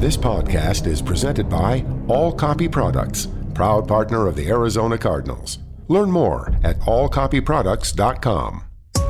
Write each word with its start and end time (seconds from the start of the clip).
This 0.00 0.16
podcast 0.16 0.86
is 0.86 1.02
presented 1.02 1.50
by 1.50 1.84
All 2.08 2.32
Copy 2.32 2.70
Products, 2.70 3.28
proud 3.52 3.86
partner 3.86 4.26
of 4.26 4.34
the 4.34 4.48
Arizona 4.48 4.96
Cardinals. 4.96 5.58
Learn 5.88 6.10
more 6.10 6.54
at 6.64 6.80
allcopyproducts.com. 6.80 8.64
To 8.94 9.00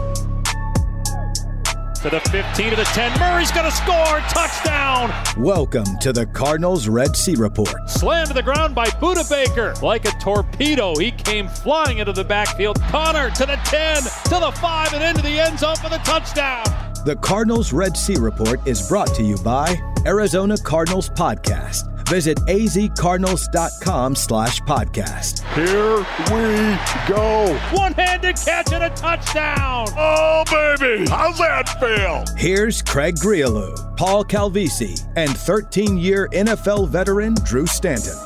the 2.10 2.18
15 2.32 2.70
to 2.70 2.74
the 2.74 2.82
10. 2.82 3.20
Murray's 3.20 3.52
going 3.52 3.70
to 3.70 3.76
score. 3.76 4.18
Touchdown. 4.30 5.14
Welcome 5.38 5.86
to 6.00 6.12
the 6.12 6.26
Cardinals 6.26 6.88
Red 6.88 7.14
Sea 7.14 7.36
Report. 7.36 7.88
Slammed 7.88 8.26
to 8.26 8.34
the 8.34 8.42
ground 8.42 8.74
by 8.74 8.86
Budda 8.86 9.30
Baker. 9.30 9.74
Like 9.86 10.06
a 10.06 10.12
torpedo, 10.18 10.96
he 10.96 11.12
came 11.12 11.46
flying 11.46 11.98
into 11.98 12.12
the 12.12 12.24
backfield. 12.24 12.80
Conner 12.88 13.30
to 13.30 13.46
the 13.46 13.60
10, 13.64 14.02
to 14.02 14.40
the 14.40 14.50
5, 14.60 14.94
and 14.94 15.04
into 15.04 15.22
the 15.22 15.38
end 15.38 15.60
zone 15.60 15.76
for 15.76 15.88
the 15.88 15.98
touchdown. 15.98 16.64
The 17.06 17.16
Cardinals 17.16 17.72
Red 17.72 17.96
Sea 17.96 18.16
Report 18.16 18.60
is 18.68 18.86
brought 18.86 19.14
to 19.14 19.22
you 19.22 19.38
by 19.38 19.74
Arizona 20.04 20.58
Cardinals 20.58 21.08
Podcast. 21.08 21.86
Visit 22.10 22.36
azcardinals.com 22.40 24.14
slash 24.14 24.60
podcast. 24.62 25.40
Here 25.54 25.96
we 26.30 27.08
go. 27.08 27.58
One-handed 27.72 28.36
catch 28.36 28.72
and 28.72 28.84
a 28.84 28.90
touchdown. 28.90 29.88
Oh, 29.96 30.44
baby. 30.50 31.08
How's 31.08 31.38
that 31.38 31.70
feel? 31.80 32.24
Here's 32.36 32.82
Craig 32.82 33.14
Grialou, 33.14 33.96
Paul 33.96 34.22
Calvisi, 34.22 35.00
and 35.16 35.30
13-year 35.30 36.28
NFL 36.34 36.90
veteran 36.90 37.34
Drew 37.44 37.66
Stanton. 37.66 38.18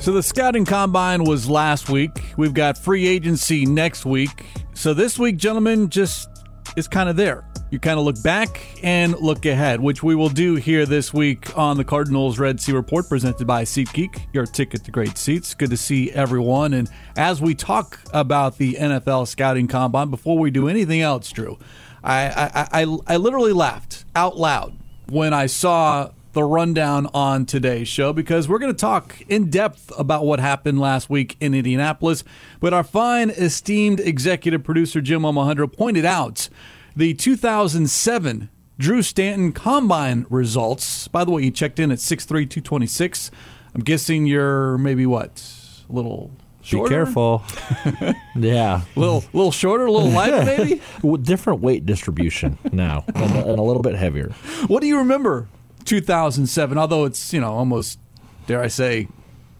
So 0.00 0.12
the 0.12 0.22
scouting 0.22 0.64
combine 0.64 1.24
was 1.24 1.46
last 1.50 1.90
week. 1.90 2.22
We've 2.38 2.54
got 2.54 2.78
free 2.78 3.06
agency 3.06 3.66
next 3.66 4.06
week. 4.06 4.46
So 4.72 4.94
this 4.94 5.18
week, 5.18 5.36
gentlemen, 5.36 5.90
just 5.90 6.30
is 6.76 6.88
kind 6.88 7.10
of 7.10 7.16
there. 7.16 7.49
You 7.70 7.78
kind 7.78 8.00
of 8.00 8.04
look 8.04 8.20
back 8.20 8.60
and 8.82 9.16
look 9.20 9.46
ahead, 9.46 9.80
which 9.80 10.02
we 10.02 10.16
will 10.16 10.28
do 10.28 10.56
here 10.56 10.86
this 10.86 11.14
week 11.14 11.56
on 11.56 11.76
the 11.76 11.84
Cardinals 11.84 12.36
Red 12.36 12.60
Sea 12.60 12.72
Report 12.72 13.08
presented 13.08 13.46
by 13.46 13.62
SeatGeek, 13.62 14.22
your 14.32 14.44
ticket 14.44 14.82
to 14.86 14.90
great 14.90 15.16
seats. 15.16 15.54
Good 15.54 15.70
to 15.70 15.76
see 15.76 16.10
everyone. 16.10 16.74
And 16.74 16.90
as 17.16 17.40
we 17.40 17.54
talk 17.54 18.00
about 18.12 18.58
the 18.58 18.74
NFL 18.74 19.28
scouting 19.28 19.68
combine, 19.68 20.10
before 20.10 20.36
we 20.36 20.50
do 20.50 20.66
anything 20.66 21.00
else, 21.00 21.30
Drew, 21.30 21.60
I, 22.02 22.26
I, 22.26 22.82
I, 22.82 22.96
I 23.06 23.16
literally 23.18 23.52
laughed 23.52 24.04
out 24.16 24.36
loud 24.36 24.76
when 25.08 25.32
I 25.32 25.46
saw 25.46 26.10
the 26.32 26.42
rundown 26.44 27.08
on 27.14 27.44
today's 27.44 27.88
show 27.88 28.12
because 28.12 28.48
we're 28.48 28.58
going 28.58 28.72
to 28.72 28.78
talk 28.78 29.20
in 29.28 29.50
depth 29.50 29.92
about 29.98 30.24
what 30.24 30.38
happened 30.38 30.80
last 30.80 31.10
week 31.10 31.36
in 31.40 31.54
Indianapolis. 31.54 32.22
But 32.60 32.72
our 32.72 32.84
fine, 32.84 33.30
esteemed 33.30 34.00
executive 34.00 34.62
producer 34.62 35.00
Jim 35.00 35.22
Omohundro 35.22 35.72
pointed 35.72 36.04
out 36.04 36.48
the 36.96 37.14
2007 37.14 38.50
Drew 38.78 39.02
Stanton 39.02 39.52
Combine 39.52 40.26
results. 40.30 41.06
By 41.08 41.24
the 41.24 41.30
way, 41.30 41.42
he 41.42 41.50
checked 41.50 41.78
in 41.78 41.90
at 41.90 41.98
6'3", 41.98 42.26
226. 42.28 43.30
I'm 43.74 43.82
guessing 43.82 44.26
you're 44.26 44.78
maybe 44.78 45.06
what? 45.06 45.42
A 45.88 45.92
little 45.92 46.30
shorter? 46.62 46.88
Be 46.88 46.94
careful. 46.94 47.42
yeah. 48.36 48.82
A 48.96 48.98
little, 48.98 49.24
little 49.32 49.52
shorter, 49.52 49.86
a 49.86 49.92
little 49.92 50.08
lighter, 50.10 50.44
maybe? 50.44 50.80
Different 51.22 51.60
weight 51.60 51.84
distribution 51.84 52.58
now 52.72 53.04
and, 53.14 53.36
and 53.36 53.58
a 53.58 53.62
little 53.62 53.82
bit 53.82 53.96
heavier. 53.96 54.32
What 54.66 54.80
do 54.80 54.86
you 54.86 54.98
remember 54.98 55.48
2007? 55.84 56.78
Although 56.78 57.04
it's, 57.04 57.32
you 57.32 57.40
know, 57.40 57.52
almost, 57.52 57.98
dare 58.46 58.62
I 58.62 58.68
say, 58.68 59.08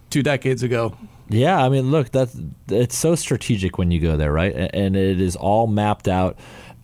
two 0.08 0.22
decades 0.22 0.62
ago. 0.62 0.96
Yeah, 1.28 1.64
I 1.64 1.68
mean, 1.68 1.92
look, 1.92 2.10
that's 2.10 2.36
it's 2.68 2.96
so 2.96 3.14
strategic 3.14 3.78
when 3.78 3.92
you 3.92 4.00
go 4.00 4.16
there, 4.16 4.32
right? 4.32 4.52
And 4.74 4.96
it 4.96 5.20
is 5.20 5.36
all 5.36 5.68
mapped 5.68 6.08
out 6.08 6.36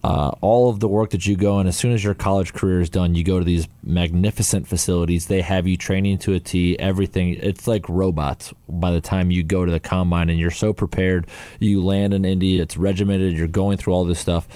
uh, 0.07 0.31
all 0.41 0.71
of 0.71 0.79
the 0.79 0.87
work 0.87 1.11
that 1.11 1.27
you 1.27 1.35
go 1.35 1.59
and 1.59 1.69
as 1.69 1.77
soon 1.77 1.91
as 1.91 2.05
your 2.05 2.15
college 2.15 2.53
career 2.53 2.81
is 2.81 2.89
done, 2.89 3.17
you 3.17 3.25
go 3.25 3.41
to 3.41 3.45
these 3.45 3.67
magnificent 3.83 4.65
facilities. 4.65 5.27
They 5.27 5.43
have 5.43 5.67
you 5.67 5.77
training 5.77 6.19
to 6.19 6.35
a 6.35 6.39
T, 6.39 6.79
everything. 6.79 7.35
It's 7.35 7.67
like 7.67 7.89
robots 7.89 8.55
by 8.69 8.93
the 8.93 9.01
time 9.01 9.33
you 9.33 9.43
go 9.43 9.65
to 9.65 9.73
the 9.73 9.81
combine 9.81 10.31
and 10.31 10.39
you're 10.39 10.53
so 10.53 10.73
prepared. 10.73 11.27
You 11.59 11.83
land 11.85 12.15
in 12.15 12.25
Indy, 12.25 12.61
it's 12.61 12.77
regimented, 12.77 13.37
you're 13.37 13.49
going 13.49 13.79
through 13.79 13.95
all 13.95 14.05
this 14.05 14.21
stuff. 14.21 14.47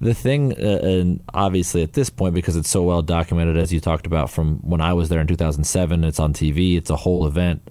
The 0.00 0.12
thing, 0.12 0.60
uh, 0.60 0.80
and 0.82 1.22
obviously 1.32 1.84
at 1.84 1.92
this 1.92 2.10
point, 2.10 2.34
because 2.34 2.56
it's 2.56 2.68
so 2.68 2.82
well 2.82 3.02
documented, 3.02 3.56
as 3.56 3.72
you 3.72 3.78
talked 3.78 4.08
about 4.08 4.28
from 4.28 4.56
when 4.62 4.80
I 4.80 4.92
was 4.92 5.08
there 5.08 5.20
in 5.20 5.28
2007, 5.28 6.02
it's 6.02 6.18
on 6.18 6.32
TV, 6.32 6.76
it's 6.76 6.90
a 6.90 6.96
whole 6.96 7.28
event 7.28 7.62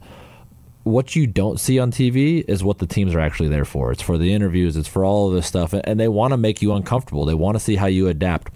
what 0.85 1.16
you 1.16 1.25
don't 1.25 1.59
see 1.59 1.79
on 1.79 1.91
TV 1.91 2.46
is 2.47 2.63
what 2.63 2.78
the 2.78 2.85
teams 2.85 3.16
are 3.16 3.19
actually 3.19 3.50
there 3.50 3.66
for. 3.66 3.91
It's 3.91 4.03
for 4.03 4.19
the 4.19 4.31
interviews, 4.31 4.78
it's 4.78 4.88
for 4.88 5.03
all 5.03 5.28
of 5.28 5.34
this 5.34 5.47
stuff, 5.47 5.73
and 5.73 6.00
they 6.00 6.07
want 6.07 6.31
to 6.31 6.38
make 6.38 6.62
you 6.62 6.73
uncomfortable. 6.73 7.25
They 7.25 7.34
want 7.34 7.56
to 7.56 7.59
see 7.59 7.75
how 7.75 7.88
you 7.88 8.07
adapt. 8.07 8.53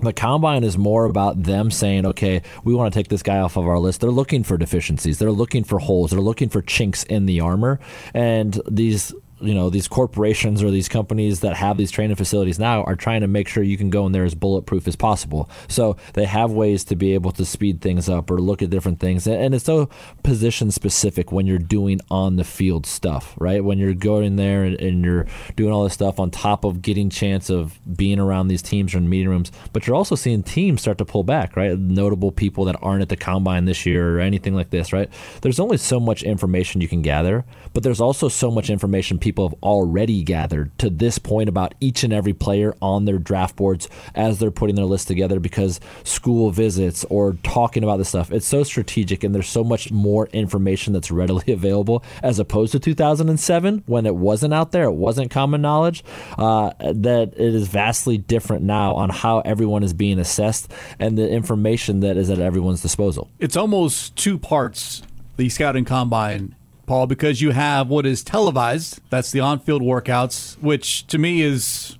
The 0.00 0.12
combine 0.12 0.62
is 0.62 0.78
more 0.78 1.06
about 1.06 1.42
them 1.42 1.72
saying, 1.72 2.06
okay, 2.06 2.42
we 2.62 2.72
want 2.72 2.92
to 2.92 2.96
take 2.96 3.08
this 3.08 3.22
guy 3.22 3.38
off 3.38 3.56
of 3.56 3.66
our 3.66 3.80
list. 3.80 4.00
They're 4.00 4.10
looking 4.10 4.44
for 4.44 4.56
deficiencies. 4.56 5.18
They're 5.18 5.32
looking 5.32 5.64
for 5.64 5.80
holes. 5.80 6.12
They're 6.12 6.20
looking 6.20 6.50
for 6.50 6.62
chinks 6.62 7.02
in 7.02 7.26
the 7.26 7.40
armor. 7.40 7.80
And 8.14 8.60
these 8.70 9.12
you 9.40 9.54
know 9.54 9.70
these 9.70 9.88
corporations 9.88 10.62
or 10.62 10.70
these 10.70 10.88
companies 10.88 11.40
that 11.40 11.56
have 11.56 11.76
these 11.76 11.90
training 11.90 12.16
facilities 12.16 12.58
now 12.58 12.82
are 12.84 12.96
trying 12.96 13.20
to 13.20 13.26
make 13.26 13.48
sure 13.48 13.62
you 13.62 13.76
can 13.76 13.90
go 13.90 14.06
in 14.06 14.12
there 14.12 14.24
as 14.24 14.34
bulletproof 14.34 14.88
as 14.88 14.96
possible. 14.96 15.50
So 15.68 15.96
they 16.14 16.24
have 16.24 16.52
ways 16.52 16.84
to 16.84 16.96
be 16.96 17.14
able 17.14 17.32
to 17.32 17.44
speed 17.44 17.80
things 17.80 18.08
up 18.08 18.30
or 18.30 18.38
look 18.38 18.62
at 18.62 18.70
different 18.70 19.00
things, 19.00 19.26
and 19.26 19.54
it's 19.54 19.64
so 19.64 19.88
position 20.22 20.70
specific 20.70 21.32
when 21.32 21.46
you're 21.46 21.58
doing 21.58 22.00
on 22.10 22.36
the 22.36 22.44
field 22.44 22.86
stuff, 22.86 23.34
right? 23.38 23.62
When 23.62 23.78
you're 23.78 23.94
going 23.94 24.36
there 24.36 24.64
and, 24.64 24.80
and 24.80 25.04
you're 25.04 25.26
doing 25.54 25.72
all 25.72 25.84
this 25.84 25.94
stuff 25.94 26.18
on 26.18 26.30
top 26.30 26.64
of 26.64 26.82
getting 26.82 27.10
chance 27.10 27.50
of 27.50 27.78
being 27.96 28.18
around 28.18 28.48
these 28.48 28.62
teams 28.62 28.94
or 28.94 28.98
in 28.98 29.08
meeting 29.08 29.28
rooms, 29.28 29.52
but 29.72 29.86
you're 29.86 29.96
also 29.96 30.14
seeing 30.14 30.42
teams 30.42 30.80
start 30.80 30.98
to 30.98 31.04
pull 31.04 31.24
back, 31.24 31.56
right? 31.56 31.78
Notable 31.78 32.32
people 32.32 32.64
that 32.64 32.76
aren't 32.82 33.02
at 33.02 33.08
the 33.08 33.16
combine 33.16 33.64
this 33.64 33.84
year 33.86 34.16
or 34.16 34.20
anything 34.20 34.54
like 34.54 34.70
this, 34.70 34.92
right? 34.92 35.10
There's 35.42 35.60
only 35.60 35.76
so 35.76 36.00
much 36.00 36.22
information 36.22 36.80
you 36.80 36.88
can 36.88 37.02
gather, 37.02 37.44
but 37.72 37.82
there's 37.82 38.00
also 38.00 38.28
so 38.28 38.50
much 38.50 38.70
information 38.70 39.18
people 39.26 39.48
have 39.48 39.58
already 39.60 40.22
gathered 40.22 40.70
to 40.78 40.88
this 40.88 41.18
point 41.18 41.48
about 41.48 41.74
each 41.80 42.04
and 42.04 42.12
every 42.12 42.32
player 42.32 42.72
on 42.80 43.06
their 43.06 43.18
draft 43.18 43.56
boards 43.56 43.88
as 44.14 44.38
they're 44.38 44.52
putting 44.52 44.76
their 44.76 44.84
list 44.84 45.08
together 45.08 45.40
because 45.40 45.80
school 46.04 46.52
visits 46.52 47.04
or 47.10 47.32
talking 47.42 47.82
about 47.82 47.96
this 47.96 48.08
stuff. 48.08 48.30
It's 48.30 48.46
so 48.46 48.62
strategic 48.62 49.24
and 49.24 49.34
there's 49.34 49.48
so 49.48 49.64
much 49.64 49.90
more 49.90 50.28
information 50.28 50.92
that's 50.92 51.10
readily 51.10 51.52
available 51.52 52.04
as 52.22 52.38
opposed 52.38 52.70
to 52.70 52.78
2007 52.78 53.82
when 53.86 54.06
it 54.06 54.14
wasn't 54.14 54.54
out 54.54 54.70
there, 54.70 54.84
it 54.84 54.92
wasn't 54.92 55.32
common 55.32 55.60
knowledge, 55.60 56.04
uh, 56.38 56.70
that 56.78 57.32
it 57.32 57.52
is 57.52 57.66
vastly 57.66 58.18
different 58.18 58.62
now 58.62 58.94
on 58.94 59.10
how 59.10 59.40
everyone 59.40 59.82
is 59.82 59.92
being 59.92 60.20
assessed 60.20 60.70
and 61.00 61.18
the 61.18 61.28
information 61.28 61.98
that 61.98 62.16
is 62.16 62.30
at 62.30 62.38
everyone's 62.38 62.80
disposal. 62.80 63.28
It's 63.40 63.56
almost 63.56 64.14
two 64.14 64.38
parts 64.38 65.02
the 65.36 65.48
scouting 65.48 65.84
combine 65.84 66.54
Paul, 66.86 67.06
because 67.06 67.42
you 67.42 67.50
have 67.50 67.88
what 67.88 68.06
is 68.06 68.22
televised. 68.22 69.00
That's 69.10 69.32
the 69.32 69.40
on 69.40 69.58
field 69.58 69.82
workouts, 69.82 70.56
which 70.62 71.06
to 71.08 71.18
me 71.18 71.42
is 71.42 71.98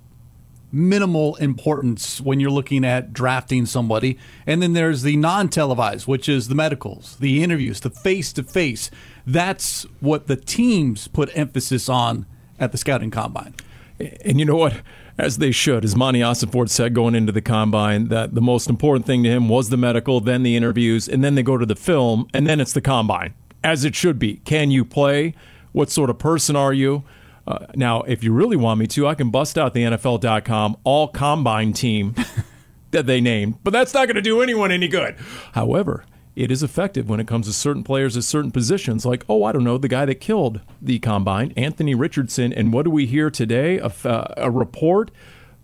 minimal 0.73 1.37
importance 1.37 2.21
when 2.21 2.39
you're 2.41 2.51
looking 2.51 2.85
at 2.85 3.13
drafting 3.13 3.67
somebody. 3.67 4.19
And 4.47 4.63
then 4.63 4.75
there's 4.75 5.03
the 5.03 5.17
non 5.17 5.49
televised, 5.49 6.07
which 6.07 6.29
is 6.29 6.49
the 6.49 6.55
medicals, 6.55 7.17
the 7.19 7.43
interviews, 7.43 7.81
the 7.81 7.91
face 7.91 8.33
to 8.35 8.43
face. 8.43 8.91
That's 9.27 9.85
what 10.01 10.27
the 10.27 10.37
teams 10.37 11.09
put 11.09 11.37
emphasis 11.37 11.89
on 11.89 12.27
at 12.59 12.73
the 12.73 12.79
scouting 12.79 13.11
combine. 13.11 13.55
And 13.99 14.39
you 14.39 14.45
know 14.45 14.57
what? 14.57 14.83
As 15.19 15.39
they 15.39 15.51
should, 15.51 15.83
as 15.83 15.97
Monti 15.97 16.21
Ossenfort 16.21 16.69
said 16.69 16.93
going 16.93 17.15
into 17.15 17.33
the 17.33 17.41
combine, 17.41 18.09
that 18.09 18.35
the 18.35 18.43
most 18.43 18.69
important 18.69 19.07
thing 19.07 19.23
to 19.23 19.31
him 19.31 19.49
was 19.49 19.71
the 19.71 19.79
medical, 19.79 20.21
then 20.21 20.43
the 20.43 20.57
interviews, 20.57 21.09
and 21.09 21.25
then 21.25 21.37
they 21.37 21.43
go 21.43 21.57
to 21.57 21.65
the 21.65 21.75
film, 21.75 22.29
and 22.35 22.47
then 22.47 22.61
it's 22.61 22.75
the 22.75 22.83
combine 22.83 23.33
as 23.67 23.85
it 23.85 23.97
should 23.97 24.17
be. 24.17 24.37
Can 24.45 24.71
you 24.71 24.85
play? 24.85 25.35
What 25.73 25.91
sort 25.91 26.09
of 26.09 26.21
person 26.21 26.55
are 26.55 26.73
you? 26.73 27.03
Uh, 27.49 27.67
now, 27.75 28.03
if 28.03 28.23
you 28.23 28.33
really 28.33 28.57
want 28.57 28.79
me 28.79 28.87
to, 28.87 29.09
I 29.09 29.17
can 29.17 29.31
bust 29.31 29.59
out 29.59 29.75
the 29.75 29.83
NFL.com 29.83 30.77
all 30.85 31.09
combine 31.09 31.73
team 31.73 32.15
that 32.93 33.07
they 33.07 33.21
named, 33.21 33.59
but 33.65 33.73
that's 33.73 33.93
not 33.93 34.07
going 34.07 34.15
to 34.15 34.23
do 34.23 34.41
anyone 34.41 34.71
any 34.71 34.87
good. 34.87 35.17
However, 35.53 36.05
it 36.37 36.53
is 36.53 36.63
effective 36.63 37.09
when 37.09 37.19
it 37.19 37.27
comes 37.27 37.49
to 37.49 37.53
certain 37.53 37.83
players 37.83 38.17
at 38.17 38.23
certain 38.23 38.53
positions, 38.53 39.05
like, 39.05 39.25
oh, 39.29 39.43
I 39.43 39.51
don't 39.51 39.65
know, 39.65 39.79
the 39.79 39.89
guy 39.89 40.05
that 40.05 40.21
killed 40.21 40.61
the 40.81 41.01
combine, 41.01 41.53
Anthony 41.57 41.97
Richardson. 41.97 42.53
And 42.53 42.73
what 42.73 42.85
do 42.85 42.91
we 42.91 43.07
hear 43.07 43.31
today? 43.31 43.79
A, 43.79 43.93
uh, 44.05 44.35
a 44.37 44.51
report 44.51 45.11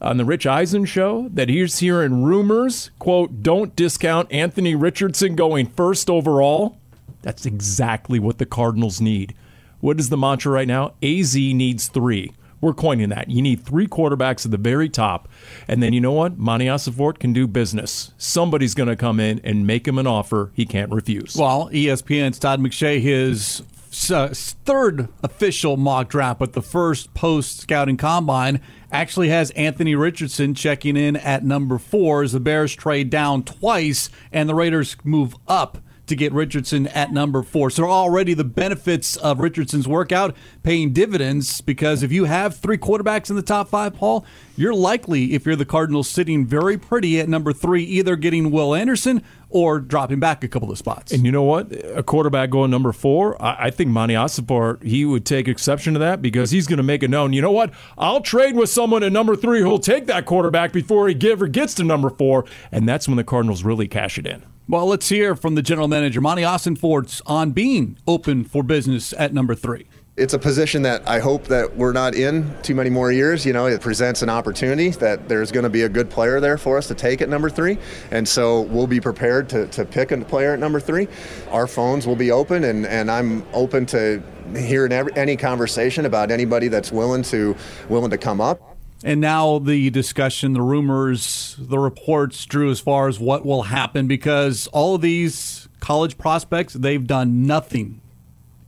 on 0.01 0.17
the 0.17 0.25
Rich 0.25 0.45
Eisen 0.45 0.87
show 0.87 1.29
that 1.33 1.49
he's 1.49 1.79
hearing 1.79 2.25
rumors, 2.25 2.91
quote, 2.99 3.45
don't 3.45 3.77
discount 3.77 4.33
Anthony 4.33 4.75
Richardson 4.75 5.37
going 5.37 5.67
first 5.69 6.11
overall. 6.11 6.79
That's 7.23 7.47
exactly 7.47 8.19
what 8.19 8.39
the 8.39 8.47
Cardinals 8.47 9.01
need. 9.01 9.35
What 9.81 9.99
is 9.99 10.11
the 10.11 10.17
mantra 10.17 10.53
right 10.53 10.69
now? 10.69 10.95
AZ 11.03 11.35
needs 11.35 11.89
three. 11.89 12.33
We're 12.61 12.75
coining 12.75 13.09
that. 13.09 13.29
You 13.29 13.43
need 13.43 13.65
three 13.65 13.89
quarterbacks 13.89 14.45
at 14.45 14.53
the 14.53 14.57
very 14.57 14.89
top. 14.89 15.29
And 15.67 15.83
then 15.83 15.93
you 15.93 16.01
know 16.01 16.13
what? 16.13 16.39
Monti 16.39 16.67
Ossenfort 16.67 17.19
can 17.19 17.33
do 17.33 17.49
business. 17.49 18.13
Somebody's 18.17 18.75
going 18.75 18.89
to 18.89 18.95
come 18.95 19.19
in 19.19 19.41
and 19.43 19.67
make 19.67 19.87
him 19.87 19.99
an 19.99 20.07
offer 20.07 20.53
he 20.55 20.65
can't 20.65 20.93
refuse. 20.93 21.35
Well, 21.35 21.69
ESPN's 21.73 22.39
Todd 22.39 22.61
McShay, 22.61 23.01
his 23.01 23.65
uh, 24.13 24.29
third 24.33 25.09
official 25.25 25.77
mock 25.77 26.09
draft, 26.09 26.39
but 26.39 26.53
the 26.53 26.63
first 26.63 27.13
post 27.15 27.61
scouting 27.61 27.97
combine 27.97 28.61
actually 28.93 29.31
has 29.31 29.51
Anthony 29.51 29.97
Richardson 29.97 30.55
checking 30.55 30.97
in 30.97 31.17
at 31.17 31.45
number 31.45 31.79
four 31.79 32.23
as 32.23 32.31
the 32.31 32.41
Bears 32.41 32.75
trade 32.77 33.11
down 33.11 33.43
twice 33.43 34.09
and 34.33 34.49
the 34.49 34.55
Raiders 34.55 34.97
move 35.03 35.35
up 35.49 35.79
to 36.07 36.17
get 36.17 36.33
Richardson 36.33 36.89
at 36.89 37.13
number 37.13 37.43
four. 37.43 37.71
So 37.71 37.85
already 37.85 38.35
the 38.35 38.45
benefits 38.45 39.17
of 39.17 39.41
Richardson's 39.41 39.87
workout 39.87 40.37
paying 40.63 40.93
dividends 40.93 41.61
because 41.61 42.03
if 42.03 42.11
you 42.11 42.25
have 42.25 42.57
three 42.57 42.79
quarterbacks 42.79 43.31
in 43.31 43.37
the 43.37 43.43
top 43.43 43.69
five, 43.69 43.95
Paul, 43.95 44.25
you're 44.57 44.75
likely, 44.75 45.35
if 45.35 45.47
you're 45.47 45.57
the 45.57 45.65
Cardinals, 45.65 46.09
sitting 46.09 46.45
very 46.45 46.77
pretty 46.77 47.21
at 47.21 47.29
number 47.29 47.53
three, 47.53 47.85
either 47.85 48.17
getting 48.17 48.51
Will 48.51 48.75
Anderson 48.75 49.23
or 49.49 49.79
dropping 49.81 50.19
back 50.19 50.43
a 50.43 50.49
couple 50.49 50.71
of 50.71 50.79
spots. 50.79 51.13
And 51.13 51.25
you 51.25 51.33
know 51.33 51.43
what? 51.43 51.73
A 51.95 52.03
quarterback 52.03 52.51
going 52.51 52.71
number 52.71 52.93
four, 52.93 53.41
I, 53.41 53.67
I 53.67 53.71
think 53.71 53.91
Monti 53.91 54.15
Ossenfort, 54.15 54.83
he 54.83 55.05
would 55.05 55.25
take 55.25 55.47
exception 55.47 55.93
to 55.95 56.01
that 56.01 56.21
because 56.21 56.51
he's 56.51 56.67
going 56.67 56.79
to 56.79 56.83
make 56.83 57.03
it 57.03 57.11
known, 57.11 57.33
you 57.33 57.43
know 57.43 57.53
what? 57.53 57.73
I'll 57.97 58.21
trade 58.21 58.57
with 58.57 58.71
someone 58.71 59.03
at 59.03 59.13
number 59.13 59.37
three 59.37 59.61
who'll 59.61 59.79
take 59.79 60.07
that 60.07 60.27
quarterback 60.27 60.73
before 60.73 61.09
he 61.09 61.31
ever 61.31 61.47
gets 61.47 61.75
to 61.75 61.85
number 61.85 62.11
four. 62.11 62.45
And 62.71 62.89
that's 62.89 63.07
when 63.07 63.17
the 63.17 63.25
Cardinals 63.25 63.63
really 63.63 63.89
cash 63.89 64.19
it 64.19 64.27
in. 64.27 64.43
Well, 64.69 64.87
let's 64.87 65.09
hear 65.09 65.35
from 65.35 65.57
the 65.57 65.63
general 65.63 65.89
manager, 65.89 66.21
Monti 66.21 66.45
Ossenfort's 66.45 67.21
on 67.27 67.51
being 67.51 67.99
open 68.07 68.45
for 68.45 68.63
business 68.63 69.13
at 69.19 69.35
number 69.35 69.57
three. 69.57 69.89
It's 70.17 70.35
a 70.35 70.39
position 70.39 70.83
that 70.83 71.07
I 71.09 71.19
hope 71.19 71.45
that 71.49 71.77
we're 71.77 71.93
not 71.93 72.15
in 72.15 72.55
too 72.63 72.75
many 72.75 72.89
more 72.89 73.11
years. 73.11 73.45
You 73.45 73.55
know, 73.55 73.67
it 73.67 73.81
presents 73.81 74.23
an 74.23 74.29
opportunity 74.29 74.91
that 74.91 75.29
there's 75.29 75.51
going 75.51 75.65
to 75.65 75.71
be 75.71 75.83
a 75.83 75.89
good 75.89 76.09
player 76.09 76.39
there 76.39 76.59
for 76.59 76.79
us 76.79 76.87
to 76.89 76.95
take 76.95 77.21
at 77.23 77.29
number 77.29 77.51
three. 77.51 77.77
And 78.13 78.29
so 78.29 78.61
we'll 78.61 78.87
be 78.87 79.01
prepared 79.01 79.49
to, 79.49 79.67
to 79.69 79.85
pick 79.85 80.13
a 80.13 80.19
player 80.19 80.53
at 80.53 80.61
number 80.61 80.79
three. 80.79 81.09
Our 81.51 81.67
phones 81.67 82.07
will 82.07 82.17
be 82.17 82.31
open, 82.31 82.65
and, 82.65 82.87
and 82.87 83.11
I'm 83.11 83.45
open 83.53 83.85
to 83.87 84.23
hearing 84.55 84.93
every, 84.93 85.13
any 85.17 85.37
conversation 85.37 86.07
about 86.07 86.31
anybody 86.31 86.69
that's 86.69 86.93
willing 86.93 87.23
to 87.25 87.57
willing 87.89 88.11
to 88.11 88.19
come 88.19 88.41
up. 88.41 88.72
And 89.05 89.21
now 89.21 89.59
the 89.59 89.91
discussion, 89.91 90.53
the 90.53 90.63
rumors, 90.63 91.57
the 91.59 91.79
reports, 91.79 92.45
Drew, 92.47 92.71
as 92.71 92.81
far 92.81 93.09
as 93.09 93.19
what 93.19 93.45
will 93.45 93.65
happen, 93.65 94.07
because 94.07 94.69
all 94.69 94.95
of 94.95 95.03
these 95.03 95.69
college 95.81 96.17
prospects, 96.19 96.75
they've 96.75 97.07
done 97.07 97.47
nothing 97.47 98.01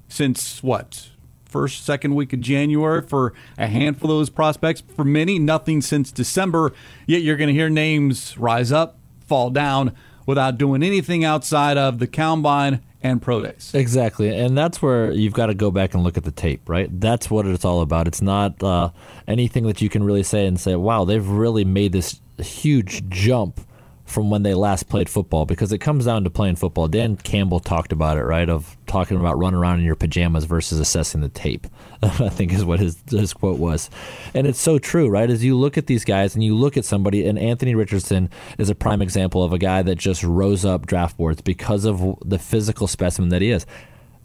since 0.09 0.63
what? 0.63 1.11
First, 1.45 1.85
second 1.85 2.17
week 2.17 2.33
of 2.33 2.41
January 2.41 3.01
for 3.01 3.33
a 3.57 3.69
handful 3.69 4.11
of 4.11 4.19
those 4.19 4.31
prospects. 4.31 4.83
For 4.97 5.05
many, 5.05 5.39
nothing 5.39 5.83
since 5.83 6.11
December. 6.11 6.73
Yet 7.07 7.23
you're 7.23 7.37
going 7.37 7.49
to 7.49 7.55
hear 7.55 7.71
names 7.71 8.37
rise 8.37 8.73
up, 8.73 8.99
fall 9.27 9.51
down 9.51 9.95
without 10.27 10.59
doing 10.59 10.83
anything 10.83 11.25
outside 11.25 11.77
of 11.77 12.01
the 12.01 12.09
combine 12.09 12.81
and 13.05 13.23
pro 13.23 13.43
days. 13.43 13.71
Exactly. 13.75 14.35
And 14.37 14.57
that's 14.57 14.83
where 14.83 15.13
you've 15.13 15.35
got 15.35 15.47
to 15.47 15.55
go 15.55 15.71
back 15.71 15.95
and 15.95 16.03
look 16.03 16.17
at 16.17 16.25
the 16.25 16.33
tape, 16.33 16.69
right? 16.69 16.89
That's 17.01 17.31
what 17.31 17.47
it's 17.47 17.65
all 17.65 17.83
about. 17.83 18.09
It's 18.09 18.23
not 18.23 18.61
uh, 18.63 18.91
anything 19.29 19.67
that 19.67 19.81
you 19.81 19.89
can 19.89 20.03
really 20.03 20.23
say 20.23 20.47
and 20.47 20.59
say, 20.59 20.75
wow, 20.75 21.05
they've 21.05 21.27
really 21.27 21.65
made 21.65 21.93
this 21.93 22.21
huge 22.39 23.09
jump 23.11 23.61
from 24.05 24.29
when 24.31 24.43
they 24.43 24.55
last 24.55 24.89
played 24.89 25.09
football 25.09 25.47
because 25.47 25.73
it 25.73 25.79
comes 25.79 26.05
down 26.05 26.25
to 26.25 26.31
playing 26.31 26.57
football. 26.57 26.89
Dan 26.89 27.17
Campbell 27.17 27.61
talked 27.61 27.93
about 27.93 28.19
it, 28.19 28.23
right? 28.23 28.49
Of 28.49 28.77
talking 28.87 29.17
about 29.17 29.39
running 29.39 29.59
around 29.59 29.79
in 29.79 29.85
your 29.85 29.95
pajamas 29.95 30.45
versus 30.45 30.79
assessing 30.79 31.21
the 31.21 31.29
tape. 31.29 31.67
I 32.03 32.29
think 32.29 32.53
is 32.53 32.65
what 32.65 32.81
his 32.81 32.99
his 33.11 33.33
quote 33.33 33.59
was, 33.59 33.91
and 34.35 34.47
it's 34.47 34.61
so 34.61 34.79
true, 34.79 35.09
right? 35.09 35.31
As 35.31 35.43
you 35.43 35.57
look 35.57 35.79
at 35.79 35.87
these 35.87 36.05
guys 36.05 36.35
and 36.35 36.45
you 36.45 36.55
look 36.55 36.77
at 36.77 36.85
somebody, 36.85 37.27
and 37.27 37.39
Anthony 37.39 37.75
Richardson 37.75 38.29
is 38.59 38.69
a 38.69 38.75
prime 38.75 39.01
example 39.01 39.43
of 39.43 39.53
a 39.53 39.59
guy 39.59 39.83
that 39.83 39.97
just 39.97 40.23
rose 40.23 40.65
up 40.65 40.87
draft 40.87 41.17
boards 41.17 41.41
because 41.41 41.85
of 41.85 42.19
the 42.25 42.39
physical 42.39 42.87
specimen 42.87 43.31
that 43.31 43.43
he 43.43 43.51
is 43.51 43.67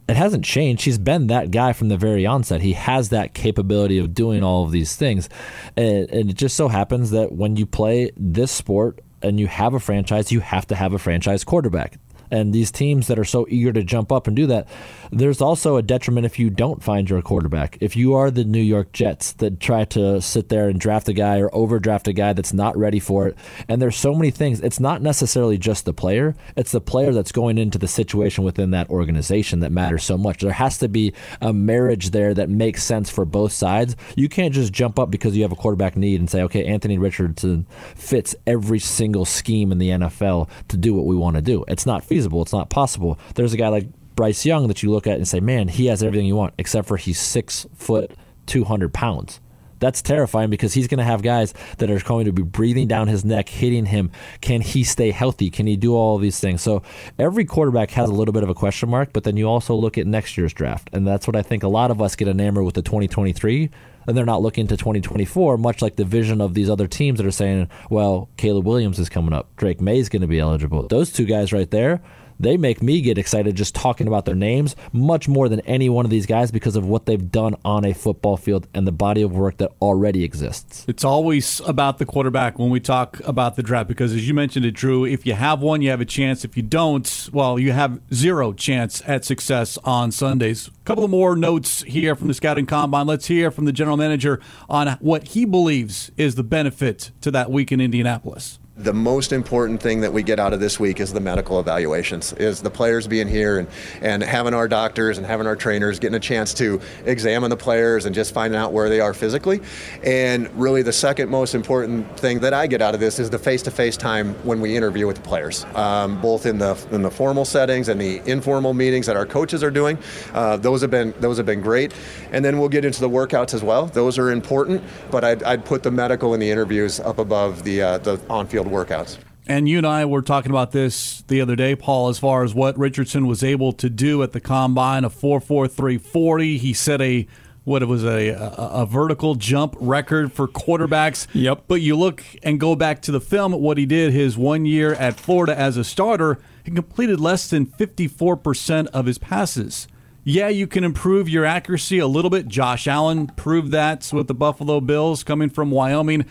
it 0.10 0.16
hasn't 0.16 0.44
changed. 0.44 0.86
He's 0.86 0.98
been 0.98 1.28
that 1.28 1.52
guy 1.52 1.72
from 1.72 1.90
the 1.90 1.98
very 1.98 2.26
onset. 2.26 2.62
He 2.62 2.74
has 2.74 3.10
that 3.10 3.36
capability 3.36 4.00
of 4.00 4.16
doing 4.16 4.44
all 4.44 4.64
of 4.64 4.72
these 4.72 4.96
things. 4.96 5.30
And, 5.78 6.10
and, 6.10 6.30
it 6.32 6.34
just 6.34 6.58
so 6.58 6.68
happens 6.68 7.12
that 7.12 7.32
when 7.32 7.58
you 7.58 7.68
play 7.68 8.12
this 8.18 8.52
sport 8.52 9.02
and 9.22 9.40
you 9.40 9.48
have 9.48 9.74
a 9.74 9.80
franchise, 9.80 10.32
you 10.32 10.40
have 10.40 10.68
to 10.68 10.76
have 10.76 10.94
a 10.94 11.00
franchise 11.00 11.44
quarterback. 11.44 12.00
And 12.32 12.54
these 12.54 12.72
teams 12.72 13.08
that 13.08 13.18
are 13.18 13.26
so 13.26 13.48
eager 13.50 13.74
to 13.74 13.84
jump 13.84 14.12
up 14.12 14.28
and 14.28 14.36
do 14.36 14.48
that, 14.48 14.68
there's 15.12 15.42
also 15.42 15.78
a 15.78 15.82
detriment 15.82 16.26
if 16.26 16.38
you 16.38 16.50
don't 16.50 16.84
find 16.84 17.10
your 17.10 17.22
quarterback. 17.22 17.78
If 17.82 17.96
you 17.96 18.14
are 18.14 18.30
the 18.30 18.44
New 18.44 18.62
York 18.62 18.92
Jets 18.92 19.34
that 19.34 19.60
try 19.60 19.86
to 19.86 20.22
sit 20.22 20.50
there 20.50 20.70
and 20.70 20.80
draft 20.80 21.10
a 21.10 21.14
guy 21.14 21.40
or 21.40 21.54
overdraft 21.54 22.08
a 22.08 22.14
guy 22.14 22.34
that's 22.34 22.54
not 22.54 22.78
ready 22.78 23.00
for 23.00 23.28
it, 23.28 23.38
and 23.68 23.82
there's 23.82 23.96
so 23.96 24.14
many 24.14 24.32
things. 24.32 24.62
It's 24.62 24.80
not 24.80 25.02
necessarily 25.02 25.58
just 25.58 25.86
the 25.86 25.94
player; 25.94 26.36
it's 26.56 26.72
the 26.72 26.82
player 26.82 27.12
that's 27.12 27.32
going 27.32 27.58
into 27.58 27.78
the 27.78 27.88
situation 27.88 28.44
within 28.44 28.72
that 28.72 28.90
organization 28.90 29.60
that 29.62 29.72
matters 29.72 30.04
so 30.04 30.18
much. 30.18 30.42
There 30.42 30.52
has 30.52 30.78
to 30.80 30.88
be 30.88 31.14
a 31.42 31.54
marriage 31.54 32.12
there 32.12 32.34
that 32.34 32.50
makes 32.50 32.84
sense 32.84 33.10
for 33.10 33.26
both 33.26 33.52
sides. 33.52 33.96
You 34.16 34.30
can't 34.30 34.54
just 34.54 34.74
jump 34.74 35.00
up 35.00 35.10
because 35.12 35.36
you 35.36 35.44
have 35.44 35.52
a 35.52 35.56
quarterback 35.56 35.98
need 35.98 36.20
and 36.20 36.30
say, 36.30 36.42
"Okay, 36.44 36.66
Anthony 36.66 36.98
Richardson 36.98 37.66
fits 37.96 38.36
every 38.46 38.80
single 38.80 39.26
scheme 39.26 39.72
in 39.72 39.78
the 39.78 39.90
NFL 39.90 40.50
to 40.68 40.78
do 40.78 40.94
what 40.94 41.06
we 41.06 41.16
want 41.16 41.36
to 41.36 41.42
do." 41.42 41.66
It's 41.68 41.86
not 41.86 42.04
feasible. 42.04 42.42
It's 42.42 42.54
not 42.54 42.70
possible. 42.70 43.18
There's 43.36 43.54
a 43.54 43.58
guy 43.58 43.70
like 43.70 43.88
Bryce 44.20 44.46
Young 44.46 44.68
that 44.68 44.84
you 44.84 44.92
look 44.92 45.08
at 45.08 45.16
and 45.16 45.26
say, 45.26 45.40
man, 45.40 45.70
he 45.70 45.86
has 45.86 46.04
everything 46.04 46.26
you 46.26 46.36
want, 46.36 46.54
except 46.58 46.90
for 46.90 46.98
he's 46.98 47.18
six 47.18 47.66
foot, 47.74 48.12
200 48.48 48.94
pounds. 48.94 49.40
That's 49.80 50.02
terrifying 50.02 50.50
because 50.50 50.74
he's 50.74 50.90
going 50.90 50.98
to 50.98 51.06
have 51.06 51.22
guys 51.22 51.54
that 51.78 51.90
are 51.90 52.02
going 52.02 52.26
to 52.26 52.34
be 52.34 52.42
breathing 52.42 52.86
down 52.86 53.08
his 53.08 53.24
neck, 53.24 53.48
hitting 53.48 53.86
him. 53.86 54.12
Can 54.42 54.60
he 54.60 54.84
stay 54.84 55.12
healthy? 55.12 55.50
Can 55.50 55.68
he 55.68 55.78
do 55.78 55.96
all 55.96 56.18
of 56.18 56.22
these 56.22 56.38
things? 56.38 56.62
So 56.62 56.84
every 57.18 57.46
quarterback 57.46 57.92
has 57.92 58.10
a 58.10 58.14
little 58.14 58.34
bit 58.34 58.44
of 58.44 58.50
a 58.50 58.54
question 58.54 58.90
mark, 58.90 59.14
but 59.14 59.24
then 59.24 59.38
you 59.38 59.46
also 59.46 59.74
look 59.74 59.98
at 59.98 60.06
next 60.06 60.38
year's 60.38 60.52
draft. 60.52 60.90
And 60.92 61.08
that's 61.08 61.26
what 61.26 61.38
I 61.38 61.42
think 61.42 61.64
a 61.64 61.70
lot 61.70 61.90
of 61.90 62.02
us 62.02 62.18
get 62.18 62.28
enamored 62.28 62.66
with 62.66 62.76
the 62.76 62.82
2023 62.82 63.70
and 64.06 64.18
they're 64.18 64.26
not 64.26 64.42
looking 64.42 64.68
to 64.68 64.76
2024, 64.76 65.58
much 65.58 65.82
like 65.82 65.96
the 65.96 66.04
vision 66.04 66.42
of 66.42 66.56
these 66.56 66.70
other 66.70 66.88
teams 66.88 67.20
that 67.20 67.26
are 67.26 67.32
saying, 67.32 67.70
well, 67.90 68.28
Caleb 68.36 68.66
Williams 68.66 69.00
is 69.00 69.08
coming 69.08 69.32
up, 69.32 69.56
Drake 69.56 69.80
Maye 69.80 70.00
is 70.00 70.10
going 70.10 70.24
to 70.24 70.28
be 70.28 70.40
eligible. 70.40 70.86
Those 70.88 71.14
two 71.14 71.26
guys 71.26 71.54
right 71.54 71.72
there, 71.72 72.02
they 72.40 72.58
make 72.58 72.82
me 72.82 73.02
get 73.02 73.18
excited 73.18 73.56
just 73.56 73.76
talking 73.76 74.08
about 74.08 74.26
their 74.26 74.36
names 74.36 74.76
much 74.94 75.28
more 75.28 75.50
than 75.50 75.60
any 75.62 75.90
one 75.90 76.06
of 76.06 76.12
these 76.12 76.26
guys 76.26 76.52
because 76.52 76.76
of 76.76 76.86
what 76.86 77.06
they've 77.06 77.32
done 77.32 77.56
on 77.66 77.86
a 77.86 77.94
football 77.94 78.38
field 78.38 78.68
and 78.74 78.88
the 78.88 78.92
body 78.92 79.22
of 79.22 79.32
work 79.32 79.58
that 79.58 79.72
already 79.82 80.24
exists. 80.24 80.86
It's 80.88 81.04
always 81.04 81.60
about 81.62 81.98
the 81.98 82.06
quarterback 82.06 82.58
when 82.58 82.70
we 82.70 82.80
talk 82.80 83.20
about 83.26 83.56
the 83.56 83.64
draft 83.64 83.88
because, 83.88 84.14
as 84.14 84.28
you 84.28 84.34
mentioned 84.34 84.66
it, 84.66 84.72
Drew, 84.72 85.06
if 85.06 85.26
you 85.26 85.34
have 85.34 85.62
one, 85.62 85.82
you 85.82 85.90
have 85.90 86.02
a 86.02 86.06
chance. 86.06 86.46
If 86.46 86.56
you 86.56 86.64
don't, 86.64 87.30
well, 87.34 87.60
you 87.60 87.72
have 87.72 88.00
zero 88.14 88.54
chance 88.54 89.02
at 89.06 89.26
success 89.26 89.78
on 89.84 90.12
Sundays. 90.12 90.68
A 90.68 90.72
couple 90.86 91.04
of 91.04 91.12
more 91.12 91.36
notes 91.36 91.84
here 91.84 92.16
from 92.16 92.28
the 92.28 92.34
scouting 92.34 92.66
combine. 92.66 93.08
Let's 93.08 93.28
hear 93.28 93.52
from 93.52 93.66
the 93.66 93.74
general 93.74 93.98
manager 93.98 94.40
on 94.70 94.88
what 95.00 95.30
he 95.30 95.46
believes 95.46 96.12
is 96.18 96.36
the 96.36 96.44
benefit 96.44 97.12
to 97.22 97.32
that 97.32 97.52
week 97.52 97.72
in 97.72 97.82
Indianapolis 97.82 98.60
the 98.80 98.94
most 98.94 99.34
important 99.34 99.82
thing 99.82 100.00
that 100.00 100.14
we 100.14 100.24
get 100.24 100.40
out 100.40 100.54
of 100.54 100.62
this 100.62 100.80
week 100.80 101.02
is 101.02 101.12
the 101.12 101.20
medical 101.20 101.60
evaluations 101.60 102.32
is 102.34 102.62
the 102.62 102.70
players 102.70 103.08
being 103.08 103.28
here 103.28 103.60
and, 103.60 103.68
and 104.02 104.24
having 104.24 104.54
our 104.54 104.70
doctors 104.70 105.18
and 105.18 105.28
having 105.28 105.46
our 105.46 105.56
trainers 105.56 106.00
getting 106.00 106.16
a 106.16 106.20
chance 106.20 106.54
to 106.54 106.80
examine 107.06 107.50
the 107.50 107.58
players 107.58 108.06
and 108.06 108.16
just 108.16 108.34
finding 108.34 108.58
out 108.58 108.72
where 108.72 108.88
they 108.88 109.02
are 109.02 109.14
physically. 109.14 109.60
And 110.02 110.50
really 110.58 110.82
the 110.82 110.94
second 110.94 111.30
most 111.30 111.56
important 111.56 112.18
thing 112.18 112.40
that 112.40 112.54
i 112.54 112.68
get 112.68 112.82
out 112.82 112.94
of 112.94 113.02
this 113.02 113.20
is 113.20 113.30
the 113.30 113.38
face-to-face 113.38 113.98
time 113.98 114.34
when 114.46 114.62
we 114.62 114.78
interview 114.78 115.06
with 115.08 115.18
the 115.18 115.22
players 115.22 115.66
um, 115.76 116.22
both 116.22 116.46
in 116.46 116.58
the 116.58 116.78
in 116.92 117.02
the 117.02 117.12
formal 117.12 117.44
settings 117.44 117.90
and 117.90 118.00
the 118.00 118.22
informal 118.26 118.74
meetings 118.74 119.06
that 119.06 119.18
our 119.18 119.26
coaches 119.26 119.64
are 119.64 119.72
doing. 119.72 119.98
Uh, 120.34 120.56
those 120.56 120.82
have 120.82 120.92
been 120.92 121.14
those 121.20 121.38
have 121.38 121.46
been 121.46 121.62
great. 121.62 121.94
And 122.32 122.46
then 122.46 122.58
we'll 122.60 122.70
get 122.70 122.86
into 122.86 123.02
the 123.02 123.10
workouts 123.10 123.54
as 123.54 123.64
well. 123.64 123.88
Those 123.88 124.18
are 124.18 124.32
important 124.32 124.82
but 125.12 125.24
i'd, 125.26 125.44
I'd 125.44 125.66
put 125.66 125.84
the 125.84 125.92
medical 125.92 126.34
and 126.34 126.42
the 126.42 126.50
interviews 126.50 127.00
up 127.02 127.20
above 127.20 127.64
the 127.64 127.82
uh, 127.82 127.98
the 127.98 128.20
on-field 128.30 128.69
workouts. 128.70 129.18
And 129.48 129.68
you 129.68 129.80
and 129.80 129.88
I 129.88 130.06
were 130.06 130.22
talking 130.22 130.52
about 130.52 130.72
this 130.72 131.24
the 131.28 131.42
other 131.42 131.56
day, 131.56 131.76
Paul, 131.76 132.10
as 132.10 132.20
far 132.20 132.44
as 132.44 132.54
what 132.54 132.78
Richardson 132.78 133.26
was 133.26 133.44
able 133.44 133.74
to 133.74 133.90
do 133.90 134.22
at 134.22 134.32
the 134.32 134.40
combine, 134.40 135.04
a 135.04 135.10
4.4340. 135.10 136.58
He 136.58 136.72
set 136.72 137.02
a 137.02 137.28
what 137.64 137.82
it 137.82 137.88
was 137.88 138.04
a, 138.04 138.30
a, 138.30 138.82
a 138.82 138.86
vertical 138.86 139.36
jump 139.36 139.76
record 139.80 140.32
for 140.32 140.48
quarterbacks. 140.48 141.28
Yep. 141.34 141.64
But 141.68 141.82
you 141.82 141.96
look 141.96 142.24
and 142.44 142.60
go 142.60 142.76
back 142.76 143.02
to 143.04 143.12
the 143.12 143.22
film, 143.22 143.52
what 143.54 143.78
he 143.78 143.86
did 143.86 144.14
his 144.14 144.38
one 144.38 144.66
year 144.66 144.94
at 144.94 145.20
Florida 145.20 145.58
as 145.58 145.78
a 145.78 145.84
starter, 145.84 146.40
he 146.64 146.72
completed 146.72 147.20
less 147.20 147.50
than 147.50 147.66
54% 147.66 148.88
of 148.88 149.06
his 149.06 149.18
passes. 149.18 149.88
Yeah, 150.24 150.50
you 150.50 150.68
can 150.68 150.84
improve 150.84 151.30
your 151.30 151.46
accuracy 151.46 151.98
a 151.98 152.08
little 152.08 152.30
bit. 152.30 152.48
Josh 152.48 152.88
Allen 152.88 153.28
proved 153.28 153.72
that 153.72 154.10
with 154.14 154.28
the 154.28 154.34
Buffalo 154.34 154.80
Bills 154.80 155.24
coming 155.24 155.50
from 155.50 155.72
Wyoming. 155.72 156.26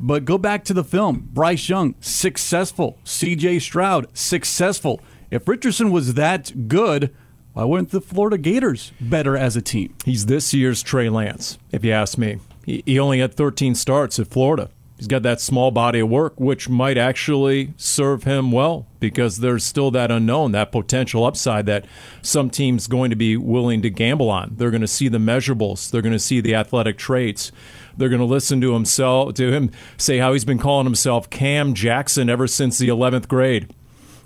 But 0.00 0.24
go 0.24 0.38
back 0.38 0.64
to 0.64 0.74
the 0.74 0.84
film. 0.84 1.28
Bryce 1.32 1.68
Young, 1.68 1.94
successful. 2.00 2.98
CJ 3.04 3.60
Stroud, 3.60 4.06
successful. 4.12 5.00
If 5.30 5.48
Richardson 5.48 5.90
was 5.90 6.14
that 6.14 6.68
good, 6.68 7.14
why 7.52 7.64
weren't 7.64 7.90
the 7.90 8.00
Florida 8.00 8.38
Gators 8.38 8.92
better 9.00 9.36
as 9.36 9.56
a 9.56 9.62
team? 9.62 9.94
He's 10.04 10.26
this 10.26 10.52
year's 10.52 10.82
Trey 10.82 11.08
Lance, 11.08 11.58
if 11.70 11.84
you 11.84 11.92
ask 11.92 12.18
me. 12.18 12.38
He 12.64 12.98
only 12.98 13.20
had 13.20 13.34
13 13.34 13.74
starts 13.74 14.18
at 14.18 14.28
Florida. 14.28 14.70
He's 15.02 15.08
got 15.08 15.24
that 15.24 15.40
small 15.40 15.72
body 15.72 15.98
of 15.98 16.08
work, 16.08 16.38
which 16.38 16.68
might 16.68 16.96
actually 16.96 17.74
serve 17.76 18.22
him 18.22 18.52
well 18.52 18.86
because 19.00 19.38
there's 19.38 19.64
still 19.64 19.90
that 19.90 20.12
unknown, 20.12 20.52
that 20.52 20.70
potential 20.70 21.24
upside 21.24 21.66
that 21.66 21.86
some 22.22 22.50
teams 22.50 22.86
going 22.86 23.10
to 23.10 23.16
be 23.16 23.36
willing 23.36 23.82
to 23.82 23.90
gamble 23.90 24.30
on. 24.30 24.54
They're 24.56 24.70
going 24.70 24.80
to 24.80 24.86
see 24.86 25.08
the 25.08 25.18
measurables, 25.18 25.90
they're 25.90 26.02
going 26.02 26.12
to 26.12 26.20
see 26.20 26.40
the 26.40 26.54
athletic 26.54 26.98
traits. 26.98 27.50
They're 27.96 28.08
going 28.08 28.20
to 28.20 28.26
listen 28.26 28.60
to 28.60 28.72
himself 28.72 29.34
to 29.34 29.52
him 29.52 29.70
say 29.96 30.18
how 30.18 30.32
he's 30.32 30.44
been 30.44 30.58
calling 30.58 30.86
himself 30.86 31.30
Cam 31.30 31.74
Jackson 31.74 32.28
ever 32.28 32.46
since 32.46 32.78
the 32.78 32.88
11th 32.88 33.28
grade. 33.28 33.72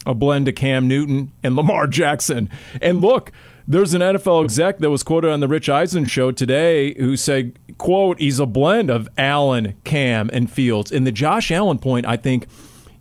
A 0.05 0.15
blend 0.15 0.49
of 0.49 0.55
Cam 0.55 0.87
Newton 0.87 1.33
and 1.43 1.57
Lamar 1.57 1.87
Jackson. 1.87 2.49
And 2.81 3.01
look, 3.01 3.33
there's 3.67 3.95
an 3.95 4.01
NFL 4.01 4.45
exec 4.45 4.79
that 4.79 4.91
was 4.91 5.03
quoted 5.03 5.31
on 5.31 5.41
the 5.41 5.49
Rich 5.49 5.69
Eisen 5.69 6.05
show 6.05 6.31
today 6.31 6.95
who 6.95 7.17
said, 7.17 7.59
quote, 7.79 8.21
he's 8.21 8.39
a 8.39 8.47
blend 8.47 8.91
of 8.91 9.09
Allen, 9.19 9.75
Cam, 9.85 10.31
and 10.33 10.51
Fields. 10.51 10.93
And 10.93 11.07
the 11.07 11.13
Josh 11.13 11.51
Allen 11.51 11.79
point, 11.79 12.07
I 12.07 12.17
think, 12.17 12.47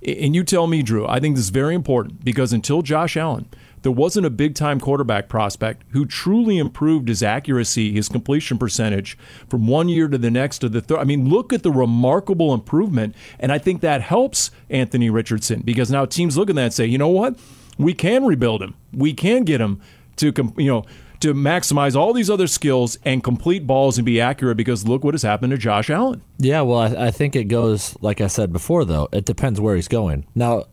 and 0.06 0.36
you 0.36 0.44
tell 0.44 0.66
me, 0.66 0.82
Drew, 0.82 1.08
I 1.08 1.20
think 1.20 1.36
this 1.36 1.46
is 1.46 1.52
very 1.52 1.76
important 1.76 2.26
because 2.26 2.54
until 2.54 2.82
Josh 2.82 3.16
Allen– 3.16 3.48
there 3.86 3.92
wasn't 3.92 4.26
a 4.26 4.32
big 4.32 4.56
time 4.56 4.80
quarterback 4.80 5.30
prospect 5.30 5.84
who 5.90 6.08
truly 6.08 6.58
improved 6.58 7.08
his 7.08 7.22
accuracy, 7.22 7.94
his 7.94 8.10
completion 8.10 8.58
percentage 8.58 9.16
from 9.48 9.68
one 9.68 9.88
year 9.90 10.08
to 10.08 10.18
the 10.18 10.32
next 10.32 10.58
to 10.58 10.70
the 10.70 10.82
third. 10.82 10.98
I 10.98 11.04
mean, 11.04 11.30
look 11.30 11.54
at 11.54 11.62
the 11.62 11.70
remarkable 11.70 12.52
improvement. 12.52 13.16
And 13.40 13.52
I 13.52 13.60
think 13.60 13.82
that 13.82 14.02
helps 14.02 14.50
Anthony 14.72 15.12
Richardson 15.12 15.62
because 15.64 15.92
now 15.92 16.06
teams 16.06 16.36
look 16.36 16.50
at 16.50 16.56
that 16.56 16.64
and 16.64 16.74
say, 16.74 16.88
you 16.88 16.98
know 16.98 17.10
what? 17.10 17.38
We 17.78 17.94
can 17.94 18.26
rebuild 18.26 18.64
him. 18.64 18.74
We 18.92 19.14
can 19.14 19.44
get 19.44 19.62
him 19.62 19.80
to, 20.16 20.34
you 20.58 20.72
know, 20.72 20.86
to 21.20 21.36
maximize 21.36 21.96
all 21.96 22.12
these 22.12 22.32
other 22.32 22.48
skills 22.48 22.98
and 23.06 23.24
complete 23.24 23.68
balls 23.68 24.00
and 24.00 24.06
be 24.06 24.20
accurate 24.20 24.58
because 24.58 24.88
look 24.88 25.04
what 25.04 25.14
has 25.14 25.22
happened 25.22 25.52
to 25.52 25.60
Josh 25.60 25.92
Allen. 25.92 26.24
Yeah, 26.40 26.62
well, 26.62 26.80
I, 26.80 27.08
I, 27.08 27.12
think 27.12 27.36
it 27.36 27.46
goes, 27.46 27.96
like 28.02 28.20
I 28.20 28.28
said 28.28 28.52
before, 28.52 28.84
though, 28.84 29.10
it 29.12 29.26
depends 29.26 29.62
where 29.62 29.76
he's 29.76 29.88
going. 29.88 30.26
Now, 30.34 30.66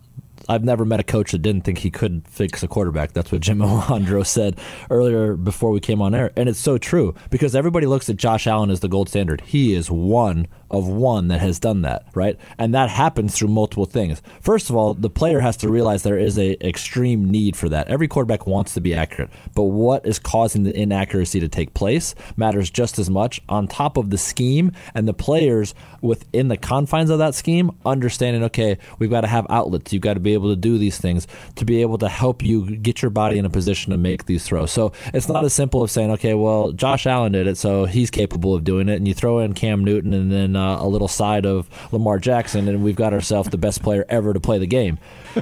I've 0.48 0.64
never 0.64 0.84
met 0.84 1.00
a 1.00 1.04
coach 1.04 1.32
that 1.32 1.38
didn't 1.38 1.62
think 1.62 1.78
he 1.78 1.90
could 1.90 2.26
fix 2.28 2.62
a 2.62 2.68
quarterback. 2.68 3.12
That's 3.12 3.30
what 3.30 3.40
Jim 3.40 3.58
Omohundro 3.60 4.26
said 4.26 4.58
earlier 4.90 5.36
before 5.36 5.70
we 5.70 5.80
came 5.80 6.02
on 6.02 6.14
air. 6.14 6.32
And 6.36 6.48
it's 6.48 6.58
so 6.58 6.78
true 6.78 7.14
because 7.30 7.54
everybody 7.54 7.86
looks 7.86 8.08
at 8.08 8.16
Josh 8.16 8.46
Allen 8.46 8.70
as 8.70 8.80
the 8.80 8.88
gold 8.88 9.08
standard. 9.08 9.42
He 9.42 9.74
is 9.74 9.90
one 9.90 10.46
of 10.72 10.88
one 10.88 11.28
that 11.28 11.40
has 11.40 11.58
done 11.58 11.82
that, 11.82 12.06
right? 12.14 12.38
And 12.58 12.74
that 12.74 12.88
happens 12.88 13.34
through 13.34 13.48
multiple 13.48 13.84
things. 13.84 14.22
First 14.40 14.70
of 14.70 14.76
all, 14.76 14.94
the 14.94 15.10
player 15.10 15.40
has 15.40 15.56
to 15.58 15.68
realize 15.68 16.02
there 16.02 16.18
is 16.18 16.38
a 16.38 16.56
extreme 16.66 17.30
need 17.30 17.56
for 17.56 17.68
that. 17.68 17.88
Every 17.88 18.08
quarterback 18.08 18.46
wants 18.46 18.74
to 18.74 18.80
be 18.80 18.94
accurate, 18.94 19.30
but 19.54 19.64
what 19.64 20.06
is 20.06 20.18
causing 20.18 20.64
the 20.64 20.76
inaccuracy 20.76 21.40
to 21.40 21.48
take 21.48 21.74
place 21.74 22.14
matters 22.36 22.70
just 22.70 22.98
as 22.98 23.10
much 23.10 23.40
on 23.48 23.68
top 23.68 23.96
of 23.96 24.10
the 24.10 24.18
scheme 24.18 24.72
and 24.94 25.06
the 25.06 25.12
players 25.12 25.74
within 26.00 26.48
the 26.48 26.56
confines 26.56 27.10
of 27.10 27.18
that 27.18 27.34
scheme 27.34 27.70
understanding 27.84 28.42
okay, 28.44 28.78
we've 28.98 29.10
got 29.10 29.20
to 29.20 29.26
have 29.26 29.46
outlets. 29.50 29.92
You've 29.92 30.02
got 30.02 30.14
to 30.14 30.20
be 30.20 30.32
able 30.32 30.50
to 30.50 30.56
do 30.56 30.78
these 30.78 30.98
things 30.98 31.26
to 31.56 31.64
be 31.64 31.82
able 31.82 31.98
to 31.98 32.08
help 32.08 32.42
you 32.42 32.76
get 32.76 33.02
your 33.02 33.10
body 33.10 33.38
in 33.38 33.44
a 33.44 33.50
position 33.50 33.92
to 33.92 33.98
make 33.98 34.24
these 34.24 34.44
throws. 34.44 34.72
So, 34.72 34.92
it's 35.12 35.28
not 35.28 35.44
as 35.44 35.52
simple 35.52 35.84
as 35.84 35.92
saying, 35.92 36.10
okay, 36.12 36.34
well, 36.34 36.72
Josh 36.72 37.06
Allen 37.06 37.32
did 37.32 37.46
it, 37.46 37.56
so 37.56 37.84
he's 37.84 38.10
capable 38.10 38.54
of 38.54 38.64
doing 38.64 38.88
it 38.88 38.96
and 38.96 39.06
you 39.06 39.14
throw 39.14 39.40
in 39.40 39.52
Cam 39.52 39.84
Newton 39.84 40.14
and 40.14 40.32
then 40.32 40.56
uh, 40.56 40.61
Uh, 40.62 40.76
a 40.80 40.86
little 40.86 41.08
side 41.08 41.44
of 41.44 41.68
Lamar 41.90 42.20
Jackson, 42.20 42.68
and 42.68 42.84
we've 42.84 42.94
got 42.94 43.12
ourselves 43.12 43.48
the 43.48 43.58
best 43.58 43.82
player 43.82 44.04
ever 44.08 44.32
to 44.32 44.38
play 44.38 44.58
the 44.58 44.66
game. 44.66 44.96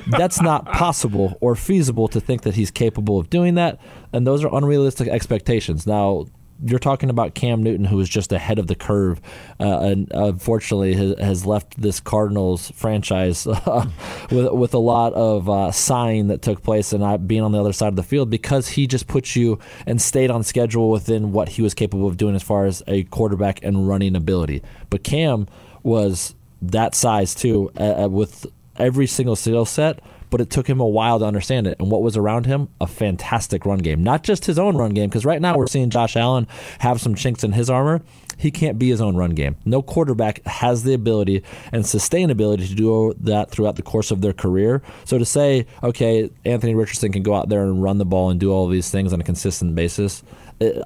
That's 0.07 0.41
not 0.41 0.65
possible 0.65 1.37
or 1.43 1.55
feasible 1.55 2.09
to 2.09 2.21
think 2.21 2.41
that 2.43 2.55
he's 2.55 2.71
capable 2.71 3.19
of 3.19 3.29
doing 3.29 3.55
that, 3.57 3.79
and 4.15 4.27
those 4.27 4.43
are 4.43 4.57
unrealistic 4.57 5.09
expectations. 5.09 5.87
Now, 5.87 6.25
you're 6.65 6.79
talking 6.79 7.11
about 7.11 7.35
Cam 7.35 7.63
Newton, 7.63 7.85
who 7.85 7.99
is 8.01 8.09
just 8.09 8.33
ahead 8.33 8.59
of 8.59 8.67
the 8.67 8.75
curve, 8.75 9.21
uh, 9.59 9.81
and 9.81 10.11
unfortunately 10.13 10.95
has, 10.95 11.19
has, 11.19 11.47
left 11.47 11.81
this 11.81 12.01
Cardinals 12.01 12.71
franchise 12.73 13.47
with 14.31 14.53
with 14.53 14.75
a 14.75 14.79
lot 14.79 15.13
of 15.15 15.49
uh, 15.49 15.73
sighing 15.73 16.29
that 16.29 16.43
took 16.43 16.63
place 16.63 16.93
and 16.93 17.01
not 17.01 17.27
being 17.27 17.43
on 17.43 17.53
the 17.53 17.61
other 17.61 17.73
side 17.73 17.89
of 17.89 17.97
the 17.97 18.03
field 18.03 18.31
because 18.31 18.69
he 18.69 18.87
just 18.87 19.07
put 19.07 19.35
you 19.35 19.59
and 19.87 20.01
stayed 20.01 20.31
on 20.31 20.43
schedule 20.43 20.91
within 20.91 21.33
what 21.33 21.51
he 21.51 21.63
was 21.63 21.75
capable 21.75 22.07
of 22.07 22.17
doing 22.17 22.35
as 22.35 22.43
far 22.43 22.67
as 22.67 22.83
a 22.87 23.05
quarterback 23.05 23.63
and 23.63 23.89
running 23.89 24.15
ability. 24.15 24.63
But 24.91 25.03
Cam 25.03 25.47
was 25.83 26.35
that 26.63 26.95
size 26.95 27.35
too, 27.35 27.71
uh, 27.79 28.05
uh 28.05 28.09
with 28.09 28.47
every 28.77 29.07
single 29.07 29.37
skill 29.37 29.65
set 29.65 30.01
but 30.31 30.41
it 30.41 30.49
took 30.49 30.69
him 30.69 30.81
a 30.81 30.87
while 30.87 31.19
to 31.19 31.25
understand 31.25 31.67
it. 31.67 31.77
And 31.79 31.91
what 31.91 32.03
was 32.03 32.17
around 32.17 32.47
him? 32.47 32.69
A 32.81 32.87
fantastic 32.87 33.67
run 33.67 33.81
game. 33.81 34.03
Not 34.03 34.23
just 34.23 34.47
his 34.47 34.59
own 34.59 34.77
run 34.77 34.95
game, 34.95 35.09
because 35.09 35.25
right 35.25 35.41
now 35.41 35.57
we're 35.57 35.67
seeing 35.67 35.91
Josh 35.91 36.17
Allen 36.17 36.47
have 36.79 37.01
some 37.01 37.15
chinks 37.15 37.45
in 37.45 37.53
his 37.53 37.69
armor. 37.69 38.01
He 38.39 38.51
can't 38.51 38.79
be 38.79 38.89
his 38.89 39.03
own 39.03 39.17
run 39.17 39.33
game. 39.33 39.57
No 39.67 39.83
quarterback 39.83 40.43
has 40.47 40.83
the 40.85 40.95
ability 40.95 41.43
and 41.73 41.85
sustainability 41.85 42.67
to 42.69 42.75
do 42.75 43.15
that 43.21 43.51
throughout 43.51 43.77
the 43.77 43.83
course 43.83 44.11
of 44.11 44.23
their 44.23 44.33
career. 44.33 44.83
So 45.05 45.19
to 45.19 45.27
say, 45.27 45.67
okay, 45.83 46.31
Anthony 46.47 46.75
Richardson 46.75 47.13
can 47.13 47.23
go 47.23 47.35
out 47.35 47.51
there 47.51 47.65
and 47.65 47.83
run 47.83 47.99
the 47.99 48.07
ball 48.07 48.31
and 48.31 48.41
do 48.41 48.51
all 48.51 48.67
these 48.67 48.91
things 48.91 49.13
on 49.13 49.21
a 49.21 49.25
consistent 49.25 49.75
basis, 49.75 50.23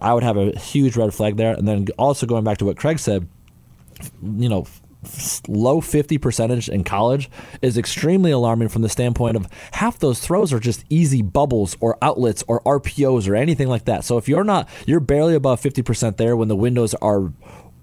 I 0.03 0.15
would 0.15 0.25
have 0.25 0.37
a 0.37 0.59
huge 0.59 0.97
red 0.97 1.15
flag 1.15 1.37
there. 1.37 1.55
And 1.55 1.69
then 1.69 1.87
also 1.97 2.27
going 2.27 2.43
back 2.43 2.59
to 2.59 2.65
what 2.65 2.77
Craig 2.77 2.99
said, 2.99 3.29
you 4.23 4.49
know, 4.49 4.67
low 5.49 5.81
50 5.81 6.19
percentage 6.19 6.69
in 6.69 6.85
college 6.85 7.31
is 7.63 7.79
extremely 7.79 8.31
alarming 8.31 8.69
from 8.69 8.83
the 8.83 8.89
standpoint 8.89 9.37
of 9.37 9.49
half 9.73 9.99
those 9.99 10.21
throws 10.21 10.53
are 10.53 10.61
just 10.61 10.85
easy 10.89 11.23
bubbles 11.23 11.77
or 11.81 11.99
outlets 12.03 12.45
or 12.49 12.61
RPOs 12.63 13.29
or 13.29 13.35
anything 13.35 13.69
like 13.69 13.85
that. 13.85 14.05
So 14.05 14.19
if 14.19 14.29
you're 14.29 14.45
not, 14.45 14.69
you're 14.87 15.01
barely 15.01 15.35
above 15.35 15.61
50% 15.61 16.17
there 16.17 16.37
when 16.37 16.49
the 16.49 16.57
windows 16.57 16.95
are 16.95 17.33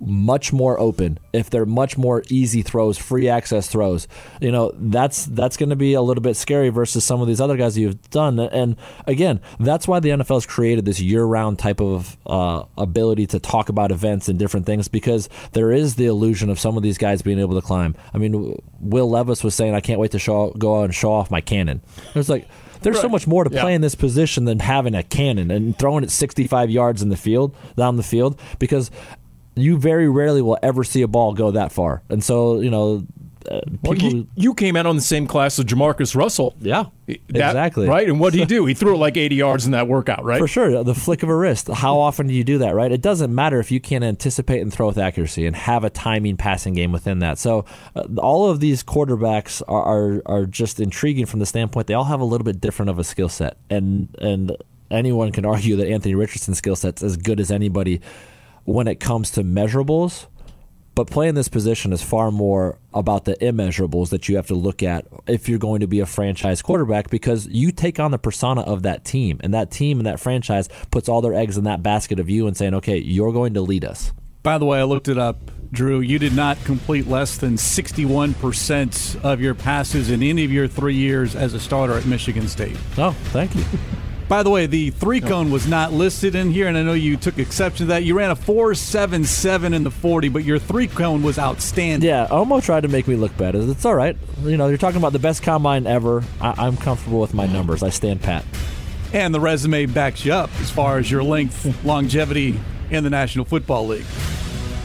much 0.01 0.51
more 0.51 0.79
open, 0.79 1.19
if 1.31 1.49
they're 1.49 1.65
much 1.65 1.97
more 1.97 2.23
easy 2.29 2.61
throws, 2.61 2.97
free 2.97 3.29
access 3.29 3.67
throws, 3.67 4.07
you 4.41 4.51
know, 4.51 4.73
that's 4.75 5.25
that's 5.27 5.57
going 5.57 5.69
to 5.69 5.75
be 5.75 5.93
a 5.93 6.01
little 6.01 6.21
bit 6.21 6.35
scary 6.35 6.69
versus 6.69 7.05
some 7.05 7.21
of 7.21 7.27
these 7.27 7.39
other 7.39 7.55
guys 7.55 7.77
you've 7.77 8.01
done. 8.09 8.39
And 8.39 8.75
again, 9.05 9.39
that's 9.59 9.87
why 9.87 9.99
the 9.99 10.09
NFL 10.09 10.35
has 10.35 10.45
created 10.45 10.85
this 10.85 10.99
year-round 10.99 11.59
type 11.59 11.79
of 11.79 12.17
uh, 12.25 12.63
ability 12.77 13.27
to 13.27 13.39
talk 13.39 13.69
about 13.69 13.91
events 13.91 14.27
and 14.27 14.39
different 14.39 14.65
things 14.65 14.87
because 14.87 15.29
there 15.53 15.71
is 15.71 15.95
the 15.95 16.07
illusion 16.07 16.49
of 16.49 16.59
some 16.59 16.77
of 16.77 16.83
these 16.83 16.97
guys 16.97 17.21
being 17.21 17.39
able 17.39 17.55
to 17.55 17.65
climb. 17.65 17.95
I 18.13 18.17
mean, 18.17 18.59
Will 18.79 19.09
Levis 19.09 19.43
was 19.43 19.53
saying, 19.53 19.75
"I 19.75 19.81
can't 19.81 19.99
wait 19.99 20.11
to 20.11 20.19
show 20.19 20.51
go 20.51 20.79
out 20.79 20.85
and 20.85 20.95
show 20.95 21.11
off 21.11 21.29
my 21.29 21.41
cannon." 21.41 21.81
It's 22.15 22.29
like 22.29 22.47
there's 22.81 22.95
right. 22.95 23.01
so 23.01 23.09
much 23.09 23.27
more 23.27 23.43
to 23.43 23.53
yeah. 23.53 23.61
play 23.61 23.73
in 23.73 23.81
this 23.81 23.95
position 23.95 24.45
than 24.45 24.59
having 24.59 24.95
a 24.95 25.03
cannon 25.03 25.51
and 25.51 25.77
throwing 25.77 26.03
it 26.03 26.11
65 26.11 26.69
yards 26.69 27.01
in 27.01 27.09
the 27.09 27.17
field 27.17 27.55
down 27.75 27.95
the 27.95 28.03
field 28.03 28.39
because 28.59 28.89
you 29.55 29.77
very 29.77 30.09
rarely 30.09 30.41
will 30.41 30.59
ever 30.63 30.83
see 30.83 31.01
a 31.01 31.07
ball 31.07 31.33
go 31.33 31.51
that 31.51 31.71
far. 31.71 32.01
And 32.09 32.23
so, 32.23 32.61
you 32.61 32.69
know, 32.69 33.05
uh, 33.49 33.61
well, 33.83 33.97
you, 33.97 34.27
you, 34.35 34.53
came 34.53 34.75
out 34.75 34.85
on 34.85 34.95
the 34.95 35.01
same 35.01 35.25
class 35.27 35.57
as 35.57 35.65
JaMarcus 35.65 36.15
Russell. 36.15 36.55
Yeah, 36.59 36.85
that, 37.07 37.19
exactly. 37.29 37.87
Right, 37.87 38.07
and 38.07 38.19
what 38.19 38.33
did 38.33 38.39
he 38.39 38.45
do? 38.57 38.65
He 38.65 38.73
threw 38.73 38.93
it 38.93 38.97
like 38.97 39.17
80 39.17 39.35
yards 39.35 39.65
in 39.65 39.71
that 39.71 39.87
workout, 39.87 40.23
right? 40.23 40.39
For 40.39 40.47
sure, 40.47 40.83
the 40.83 40.93
flick 40.93 41.23
of 41.23 41.29
a 41.29 41.35
wrist. 41.35 41.67
How 41.67 41.99
often 41.99 42.27
do 42.27 42.33
you 42.33 42.43
do 42.43 42.59
that? 42.59 42.75
Right, 42.75 42.91
it 42.91 43.01
doesn't 43.01 43.33
matter 43.33 43.59
if 43.59 43.71
you 43.71 43.79
can't 43.79 44.03
anticipate 44.03 44.61
and 44.61 44.71
throw 44.71 44.87
with 44.87 44.97
accuracy 44.97 45.45
and 45.45 45.55
have 45.55 45.83
a 45.83 45.89
timing 45.89 46.37
passing 46.37 46.73
game 46.73 46.91
within 46.91 47.19
that. 47.19 47.39
So, 47.39 47.65
uh, 47.95 48.03
all 48.17 48.49
of 48.49 48.59
these 48.59 48.83
quarterbacks 48.83 49.61
are, 49.67 49.83
are 49.83 50.21
are 50.25 50.45
just 50.45 50.79
intriguing 50.79 51.25
from 51.25 51.39
the 51.39 51.45
standpoint 51.45 51.87
they 51.87 51.93
all 51.93 52.05
have 52.05 52.21
a 52.21 52.25
little 52.25 52.45
bit 52.45 52.61
different 52.61 52.89
of 52.89 52.99
a 52.99 53.03
skill 53.03 53.29
set, 53.29 53.57
and 53.69 54.15
and 54.19 54.55
anyone 54.91 55.31
can 55.31 55.45
argue 55.45 55.75
that 55.77 55.87
Anthony 55.87 56.15
Richardson's 56.15 56.57
skill 56.57 56.75
set's 56.75 57.01
as 57.01 57.17
good 57.17 57.39
as 57.39 57.49
anybody 57.49 58.01
when 58.65 58.87
it 58.87 58.99
comes 58.99 59.31
to 59.31 59.43
measurables. 59.43 60.27
But 60.93 61.09
playing 61.09 61.35
this 61.35 61.47
position 61.47 61.93
is 61.93 62.03
far 62.03 62.31
more 62.31 62.77
about 62.93 63.23
the 63.23 63.35
immeasurables 63.35 64.09
that 64.09 64.27
you 64.27 64.35
have 64.35 64.47
to 64.47 64.55
look 64.55 64.83
at 64.83 65.07
if 65.25 65.47
you're 65.47 65.57
going 65.57 65.79
to 65.79 65.87
be 65.87 66.01
a 66.01 66.05
franchise 66.05 66.61
quarterback 66.61 67.09
because 67.09 67.47
you 67.47 67.71
take 67.71 67.97
on 67.99 68.11
the 68.11 68.17
persona 68.17 68.61
of 68.61 68.83
that 68.83 69.05
team. 69.05 69.39
And 69.41 69.53
that 69.53 69.71
team 69.71 69.99
and 69.99 70.05
that 70.05 70.19
franchise 70.19 70.67
puts 70.91 71.07
all 71.07 71.21
their 71.21 71.33
eggs 71.33 71.57
in 71.57 71.63
that 71.63 71.81
basket 71.81 72.19
of 72.19 72.29
you 72.29 72.45
and 72.45 72.57
saying, 72.57 72.73
okay, 72.75 72.97
you're 72.97 73.31
going 73.31 73.53
to 73.53 73.61
lead 73.61 73.85
us. 73.85 74.11
By 74.43 74.57
the 74.57 74.65
way, 74.65 74.79
I 74.79 74.83
looked 74.83 75.07
it 75.07 75.17
up. 75.17 75.39
Drew, 75.71 76.01
you 76.01 76.19
did 76.19 76.35
not 76.35 76.61
complete 76.65 77.07
less 77.07 77.37
than 77.37 77.55
61% 77.55 79.23
of 79.23 79.39
your 79.39 79.55
passes 79.55 80.09
in 80.09 80.21
any 80.21 80.43
of 80.43 80.51
your 80.51 80.67
three 80.67 80.95
years 80.95 81.33
as 81.35 81.53
a 81.53 81.59
starter 81.59 81.97
at 81.97 82.05
Michigan 82.05 82.49
State. 82.49 82.75
Oh, 82.97 83.15
thank 83.31 83.55
you. 83.55 83.63
By 84.31 84.43
the 84.43 84.49
way, 84.49 84.65
the 84.65 84.91
three 84.91 85.19
cone 85.19 85.51
was 85.51 85.67
not 85.67 85.91
listed 85.91 86.35
in 86.35 86.51
here, 86.51 86.69
and 86.69 86.77
I 86.77 86.83
know 86.83 86.93
you 86.93 87.17
took 87.17 87.37
exception 87.37 87.87
to 87.87 87.89
that. 87.89 88.05
You 88.05 88.17
ran 88.17 88.31
a 88.31 88.35
four 88.37 88.73
seven 88.75 89.25
seven 89.25 89.73
in 89.73 89.83
the 89.83 89.91
forty, 89.91 90.29
but 90.29 90.45
your 90.45 90.57
three 90.57 90.87
cone 90.87 91.21
was 91.21 91.37
outstanding. 91.37 92.07
Yeah, 92.07 92.27
Omo 92.31 92.63
tried 92.63 92.83
to 92.83 92.87
make 92.87 93.09
me 93.09 93.17
look 93.17 93.35
bad. 93.35 93.55
It's 93.55 93.83
all 93.83 93.93
right. 93.93 94.15
You 94.43 94.55
know, 94.55 94.69
you're 94.69 94.77
talking 94.77 94.99
about 94.99 95.11
the 95.11 95.19
best 95.19 95.43
combine 95.43 95.85
ever. 95.85 96.23
I- 96.39 96.53
I'm 96.59 96.77
comfortable 96.77 97.19
with 97.19 97.33
my 97.33 97.45
numbers. 97.45 97.83
I 97.83 97.89
stand 97.89 98.21
pat. 98.21 98.45
And 99.11 99.35
the 99.35 99.41
resume 99.41 99.85
backs 99.87 100.23
you 100.23 100.31
up 100.31 100.49
as 100.61 100.71
far 100.71 100.97
as 100.97 101.11
your 101.11 101.23
length, 101.23 101.83
longevity 101.85 102.57
in 102.89 103.03
the 103.03 103.09
National 103.09 103.43
Football 103.43 103.87
League. 103.87 104.05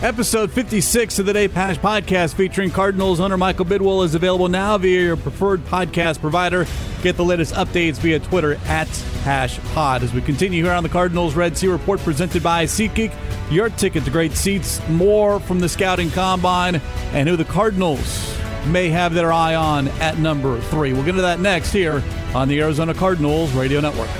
Episode 0.02 0.52
56 0.52 1.18
of 1.20 1.24
the 1.24 1.32
Dave 1.32 1.54
Pasch 1.54 1.78
podcast 1.78 2.34
featuring 2.34 2.70
Cardinals 2.70 3.18
owner 3.18 3.38
Michael 3.38 3.64
Bidwill 3.64 4.04
is 4.04 4.14
available 4.14 4.46
now 4.46 4.76
via 4.76 5.00
your 5.00 5.16
preferred 5.16 5.64
podcast 5.64 6.20
provider. 6.20 6.66
Get 7.02 7.16
the 7.16 7.24
latest 7.24 7.54
updates 7.54 7.96
via 7.96 8.20
Twitter 8.20 8.56
at 8.66 8.88
PaschPod. 9.24 10.02
As 10.02 10.12
we 10.12 10.20
continue 10.20 10.62
here 10.62 10.74
on 10.74 10.82
the 10.82 10.90
Cardinals 10.90 11.34
Red 11.34 11.56
Sea 11.56 11.68
Report 11.68 11.98
presented 12.00 12.42
by 12.42 12.66
SeatGeek, 12.66 13.10
your 13.50 13.70
ticket 13.70 14.04
to 14.04 14.10
great 14.10 14.32
seats, 14.32 14.86
more 14.90 15.40
from 15.40 15.60
the 15.60 15.68
scouting 15.68 16.10
combine, 16.10 16.76
and 17.12 17.26
who 17.26 17.36
the 17.36 17.46
Cardinals 17.46 18.38
may 18.66 18.90
have 18.90 19.14
their 19.14 19.32
eye 19.32 19.54
on 19.54 19.88
at 19.88 20.18
number 20.18 20.60
three. 20.60 20.92
We'll 20.92 21.04
get 21.04 21.12
to 21.12 21.22
that 21.22 21.40
next 21.40 21.72
here 21.72 22.04
on 22.34 22.48
the 22.48 22.60
Arizona 22.60 22.92
Cardinals 22.92 23.50
Radio 23.54 23.80
Network. 23.80 24.10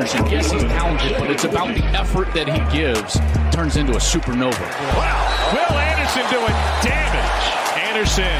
Anderson. 0.00 0.32
Yes, 0.32 0.50
he's 0.50 0.62
talented, 0.62 1.12
but 1.18 1.30
it's 1.30 1.44
about 1.44 1.76
the 1.76 1.84
effort 1.92 2.32
that 2.32 2.48
he 2.48 2.56
gives. 2.72 3.20
Turns 3.52 3.76
into 3.76 3.92
a 3.92 4.00
supernova. 4.00 4.64
Wow. 4.96 5.20
Will 5.52 5.76
Anderson 5.76 6.24
doing 6.32 6.56
damage. 6.80 7.44
Anderson 7.76 8.32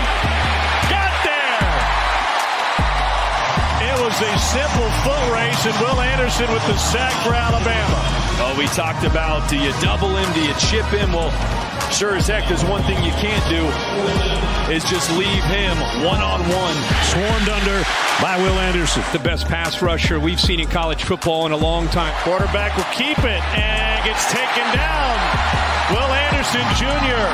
got 0.89 1.13
there. 1.21 1.69
It 3.93 3.97
was 4.01 4.17
a 4.25 4.33
simple 4.41 4.89
foot 5.05 5.21
race, 5.37 5.61
and 5.69 5.77
Will 5.85 6.01
Anderson 6.01 6.49
with 6.49 6.65
the 6.65 6.81
sack 6.81 7.13
for 7.29 7.37
Alabama. 7.37 8.01
Oh, 8.41 8.57
we 8.57 8.65
talked 8.73 9.05
about 9.05 9.45
do 9.51 9.61
you 9.61 9.77
double 9.85 10.17
him, 10.17 10.33
do 10.33 10.41
you 10.41 10.57
chip 10.57 10.89
him? 10.89 11.13
Well, 11.13 11.29
sure 11.93 12.17
as 12.17 12.27
heck, 12.27 12.49
there's 12.49 12.65
one 12.65 12.83
thing 12.85 13.03
you 13.05 13.13
can't 13.13 13.45
do 13.49 13.67
is 14.73 14.85
just 14.85 15.11
leave 15.19 15.43
him 15.45 15.77
one 16.07 16.23
on 16.23 16.41
one. 16.41 16.77
Swarmed 17.11 17.49
under 17.49 17.83
by 18.23 18.37
Will 18.39 18.59
Anderson. 18.61 19.03
The 19.13 19.19
best 19.19 19.47
pass 19.47 19.83
rusher 19.83 20.21
we've 20.21 20.41
seen 20.41 20.61
in 20.61 20.69
college 20.69 21.03
football 21.03 21.47
in 21.47 21.53
a 21.53 21.57
long 21.57 21.89
time. 21.89 22.15
Quarterback 22.23 22.77
will 22.77 22.85
keep 22.95 23.19
it 23.19 23.43
and 23.59 24.05
gets 24.05 24.31
taken 24.31 24.65
down. 24.73 25.19
Will 25.91 26.13
Anderson 26.31 26.63
Jr. 26.79 27.27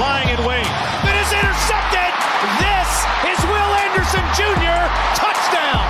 lying 0.00 0.28
in 0.28 0.44
wait. 0.44 0.68
But 1.02 1.14
It 1.16 1.22
is 1.24 1.32
intercepted. 1.32 2.12
This 2.60 2.90
is 3.32 3.38
Will 3.48 3.72
Anderson 3.88 4.24
Jr. 4.36 4.88
Touchdown. 5.16 5.88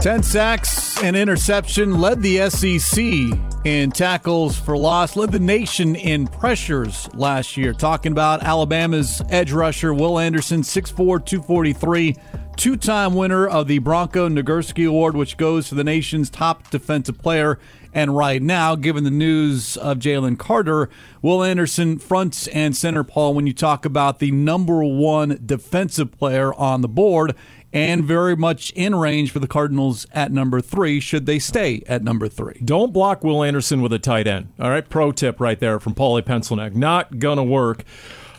10 0.00 0.22
sacks 0.22 1.02
and 1.02 1.16
interception 1.16 1.98
led 1.98 2.20
the 2.22 2.50
SEC 2.50 3.55
in 3.66 3.90
tackles 3.90 4.56
for 4.56 4.78
loss, 4.78 5.16
led 5.16 5.32
the 5.32 5.40
nation 5.40 5.96
in 5.96 6.28
pressures 6.28 7.12
last 7.14 7.56
year. 7.56 7.72
Talking 7.72 8.12
about 8.12 8.44
Alabama's 8.44 9.20
edge 9.28 9.50
rusher, 9.50 9.92
Will 9.92 10.20
Anderson, 10.20 10.62
6'4, 10.62 10.94
243, 10.94 12.14
two 12.56 12.76
time 12.76 13.16
winner 13.16 13.44
of 13.44 13.66
the 13.66 13.80
Bronco 13.80 14.28
Nagurski 14.28 14.88
Award, 14.88 15.16
which 15.16 15.36
goes 15.36 15.68
to 15.68 15.74
the 15.74 15.82
nation's 15.82 16.30
top 16.30 16.70
defensive 16.70 17.18
player. 17.18 17.58
And 17.92 18.16
right 18.16 18.40
now, 18.40 18.76
given 18.76 19.02
the 19.02 19.10
news 19.10 19.76
of 19.76 19.98
Jalen 19.98 20.38
Carter, 20.38 20.88
Will 21.20 21.42
Anderson 21.42 21.98
fronts 21.98 22.46
and 22.48 22.76
center, 22.76 23.02
Paul, 23.02 23.34
when 23.34 23.48
you 23.48 23.52
talk 23.52 23.84
about 23.84 24.20
the 24.20 24.30
number 24.30 24.84
one 24.84 25.40
defensive 25.44 26.12
player 26.16 26.54
on 26.54 26.82
the 26.82 26.88
board 26.88 27.34
and 27.76 28.04
very 28.04 28.34
much 28.34 28.70
in 28.70 28.94
range 28.94 29.30
for 29.30 29.38
the 29.38 29.46
Cardinals 29.46 30.06
at 30.12 30.32
number 30.32 30.62
three, 30.62 30.98
should 30.98 31.26
they 31.26 31.38
stay 31.38 31.82
at 31.86 32.02
number 32.02 32.26
three. 32.26 32.58
Don't 32.64 32.90
block 32.90 33.22
Will 33.22 33.42
Anderson 33.42 33.82
with 33.82 33.92
a 33.92 33.98
tight 33.98 34.26
end. 34.26 34.48
All 34.58 34.70
right, 34.70 34.88
pro 34.88 35.12
tip 35.12 35.38
right 35.40 35.60
there 35.60 35.78
from 35.78 35.94
Paulie 35.94 36.22
Pencilneck. 36.22 36.74
Not 36.74 37.18
gonna 37.18 37.44
work. 37.44 37.84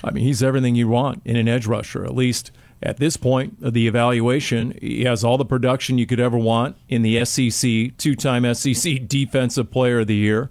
I 0.04 0.10
mean, 0.10 0.24
he's 0.24 0.42
everything 0.42 0.74
you 0.74 0.88
want 0.88 1.22
in 1.24 1.36
an 1.36 1.48
edge 1.48 1.68
rusher, 1.68 2.04
at 2.04 2.16
least 2.16 2.50
at 2.82 2.98
this 2.98 3.16
point 3.16 3.58
of 3.62 3.74
the 3.74 3.88
evaluation. 3.88 4.76
He 4.82 5.04
has 5.04 5.24
all 5.24 5.38
the 5.38 5.46
production 5.46 6.00
you 6.00 6.08
could 6.08 6.20
ever 6.20 6.38
want 6.38 6.76
in 6.90 7.04
the 7.04 7.24
SEC, 7.24 7.96
two 7.98 8.16
time 8.16 8.52
SEC 8.56 9.08
Defensive 9.08 9.70
Player 9.70 10.00
of 10.00 10.08
the 10.08 10.16
Year. 10.16 10.50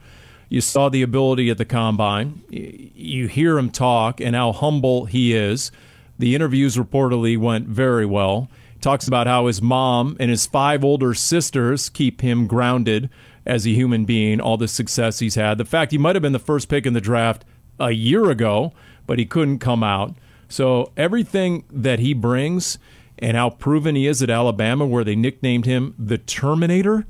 You 0.48 0.60
saw 0.60 0.88
the 0.88 1.02
ability 1.02 1.50
at 1.50 1.58
the 1.58 1.64
combine. 1.64 2.42
You 2.50 3.26
hear 3.26 3.58
him 3.58 3.70
talk 3.70 4.20
and 4.20 4.36
how 4.36 4.52
humble 4.52 5.06
he 5.06 5.34
is. 5.34 5.72
The 6.20 6.36
interviews 6.36 6.76
reportedly 6.76 7.36
went 7.36 7.66
very 7.66 8.06
well 8.06 8.48
talks 8.80 9.06
about 9.08 9.26
how 9.26 9.46
his 9.46 9.60
mom 9.62 10.16
and 10.20 10.30
his 10.30 10.46
five 10.46 10.84
older 10.84 11.14
sisters 11.14 11.88
keep 11.88 12.20
him 12.20 12.46
grounded 12.46 13.10
as 13.44 13.66
a 13.66 13.70
human 13.70 14.04
being, 14.04 14.40
all 14.40 14.56
the 14.56 14.68
success 14.68 15.20
he's 15.20 15.36
had. 15.36 15.58
The 15.58 15.64
fact 15.64 15.92
he 15.92 15.98
might 15.98 16.16
have 16.16 16.22
been 16.22 16.32
the 16.32 16.38
first 16.38 16.68
pick 16.68 16.84
in 16.84 16.92
the 16.92 17.00
draft 17.00 17.44
a 17.78 17.92
year 17.92 18.30
ago, 18.30 18.72
but 19.06 19.18
he 19.18 19.26
couldn't 19.26 19.60
come 19.60 19.82
out. 19.82 20.14
So 20.48 20.92
everything 20.96 21.64
that 21.70 21.98
he 22.00 22.12
brings 22.12 22.78
and 23.18 23.36
how 23.36 23.50
proven 23.50 23.94
he 23.94 24.06
is 24.06 24.22
at 24.22 24.30
Alabama, 24.30 24.84
where 24.84 25.04
they 25.04 25.16
nicknamed 25.16 25.64
him 25.64 25.94
the 25.98 26.18
Terminator. 26.18 27.06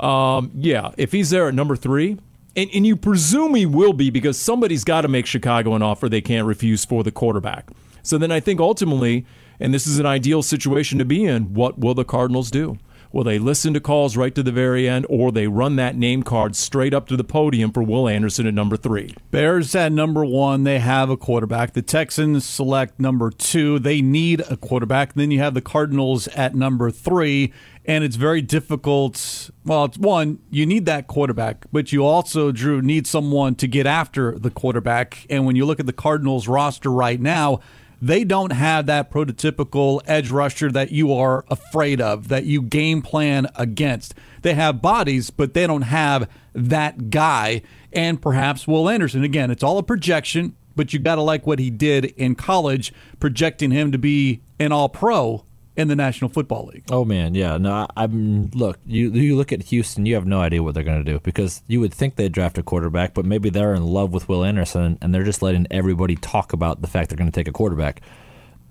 Um, 0.00 0.50
yeah, 0.54 0.92
if 0.96 1.12
he's 1.12 1.30
there 1.30 1.48
at 1.48 1.54
number 1.54 1.76
three, 1.76 2.18
and, 2.56 2.70
and 2.72 2.86
you 2.86 2.96
presume 2.96 3.54
he 3.54 3.66
will 3.66 3.92
be 3.92 4.10
because 4.10 4.38
somebody's 4.38 4.84
got 4.84 5.02
to 5.02 5.08
make 5.08 5.26
Chicago 5.26 5.74
an 5.74 5.82
offer 5.82 6.08
they 6.08 6.20
can't 6.20 6.46
refuse 6.46 6.84
for 6.84 7.02
the 7.02 7.10
quarterback. 7.10 7.68
So 8.02 8.18
then 8.18 8.30
I 8.30 8.40
think 8.40 8.60
ultimately 8.60 9.26
and 9.60 9.72
this 9.72 9.86
is 9.86 9.98
an 9.98 10.06
ideal 10.06 10.42
situation 10.42 10.98
to 10.98 11.04
be 11.04 11.24
in. 11.24 11.54
What 11.54 11.78
will 11.78 11.94
the 11.94 12.04
Cardinals 12.04 12.50
do? 12.50 12.78
Will 13.14 13.22
they 13.22 13.38
listen 13.38 13.72
to 13.74 13.80
calls 13.80 14.16
right 14.16 14.34
to 14.34 14.42
the 14.42 14.50
very 14.50 14.88
end, 14.88 15.06
or 15.08 15.30
they 15.30 15.46
run 15.46 15.76
that 15.76 15.94
name 15.94 16.24
card 16.24 16.56
straight 16.56 16.92
up 16.92 17.06
to 17.06 17.16
the 17.16 17.22
podium 17.22 17.70
for 17.70 17.80
Will 17.80 18.08
Anderson 18.08 18.44
at 18.44 18.54
number 18.54 18.76
three? 18.76 19.14
Bears 19.30 19.72
at 19.76 19.92
number 19.92 20.24
one, 20.24 20.64
they 20.64 20.80
have 20.80 21.10
a 21.10 21.16
quarterback. 21.16 21.74
The 21.74 21.82
Texans 21.82 22.44
select 22.44 22.98
number 22.98 23.30
two. 23.30 23.78
They 23.78 24.02
need 24.02 24.40
a 24.50 24.56
quarterback. 24.56 25.12
Then 25.14 25.30
you 25.30 25.38
have 25.38 25.54
the 25.54 25.60
Cardinals 25.60 26.26
at 26.26 26.56
number 26.56 26.90
three, 26.90 27.52
and 27.84 28.02
it's 28.02 28.16
very 28.16 28.42
difficult. 28.42 29.48
Well, 29.64 29.84
it's 29.84 29.96
one, 29.96 30.40
you 30.50 30.66
need 30.66 30.84
that 30.86 31.06
quarterback, 31.06 31.66
but 31.70 31.92
you 31.92 32.04
also, 32.04 32.50
Drew, 32.50 32.82
need 32.82 33.06
someone 33.06 33.54
to 33.56 33.68
get 33.68 33.86
after 33.86 34.36
the 34.36 34.50
quarterback. 34.50 35.24
And 35.30 35.46
when 35.46 35.54
you 35.54 35.66
look 35.66 35.78
at 35.78 35.86
the 35.86 35.92
Cardinals 35.92 36.48
roster 36.48 36.90
right 36.90 37.20
now, 37.20 37.60
they 38.04 38.22
don't 38.22 38.52
have 38.52 38.84
that 38.84 39.10
prototypical 39.10 40.02
edge 40.04 40.30
rusher 40.30 40.70
that 40.70 40.92
you 40.92 41.10
are 41.14 41.42
afraid 41.48 42.02
of, 42.02 42.28
that 42.28 42.44
you 42.44 42.60
game 42.60 43.00
plan 43.00 43.46
against. 43.54 44.14
They 44.42 44.52
have 44.52 44.82
bodies, 44.82 45.30
but 45.30 45.54
they 45.54 45.66
don't 45.66 45.82
have 45.82 46.28
that 46.52 47.08
guy. 47.08 47.62
And 47.94 48.20
perhaps 48.20 48.68
Will 48.68 48.90
Anderson. 48.90 49.24
Again, 49.24 49.50
it's 49.50 49.62
all 49.62 49.78
a 49.78 49.82
projection, 49.82 50.54
but 50.76 50.92
you 50.92 50.98
got 50.98 51.14
to 51.14 51.22
like 51.22 51.46
what 51.46 51.58
he 51.58 51.70
did 51.70 52.04
in 52.04 52.34
college, 52.34 52.92
projecting 53.20 53.70
him 53.70 53.90
to 53.90 53.96
be 53.96 54.42
an 54.58 54.70
all 54.70 54.90
pro 54.90 55.46
in 55.76 55.88
the 55.88 55.96
National 55.96 56.30
Football 56.30 56.66
League. 56.66 56.84
Oh 56.90 57.04
man, 57.04 57.34
yeah. 57.34 57.56
No, 57.56 57.86
I, 57.96 58.04
am 58.04 58.50
look. 58.54 58.78
You 58.86 59.10
you 59.10 59.36
look 59.36 59.52
at 59.52 59.64
Houston. 59.64 60.06
You 60.06 60.14
have 60.14 60.26
no 60.26 60.40
idea 60.40 60.62
what 60.62 60.74
they're 60.74 60.84
going 60.84 61.04
to 61.04 61.12
do 61.12 61.20
because 61.20 61.62
you 61.66 61.80
would 61.80 61.92
think 61.92 62.16
they'd 62.16 62.32
draft 62.32 62.58
a 62.58 62.62
quarterback, 62.62 63.14
but 63.14 63.24
maybe 63.24 63.50
they're 63.50 63.74
in 63.74 63.84
love 63.84 64.12
with 64.12 64.28
Will 64.28 64.44
Anderson 64.44 64.98
and 65.00 65.14
they're 65.14 65.24
just 65.24 65.42
letting 65.42 65.66
everybody 65.70 66.16
talk 66.16 66.52
about 66.52 66.80
the 66.80 66.88
fact 66.88 67.10
they're 67.10 67.18
going 67.18 67.30
to 67.30 67.34
take 67.34 67.48
a 67.48 67.52
quarterback 67.52 68.00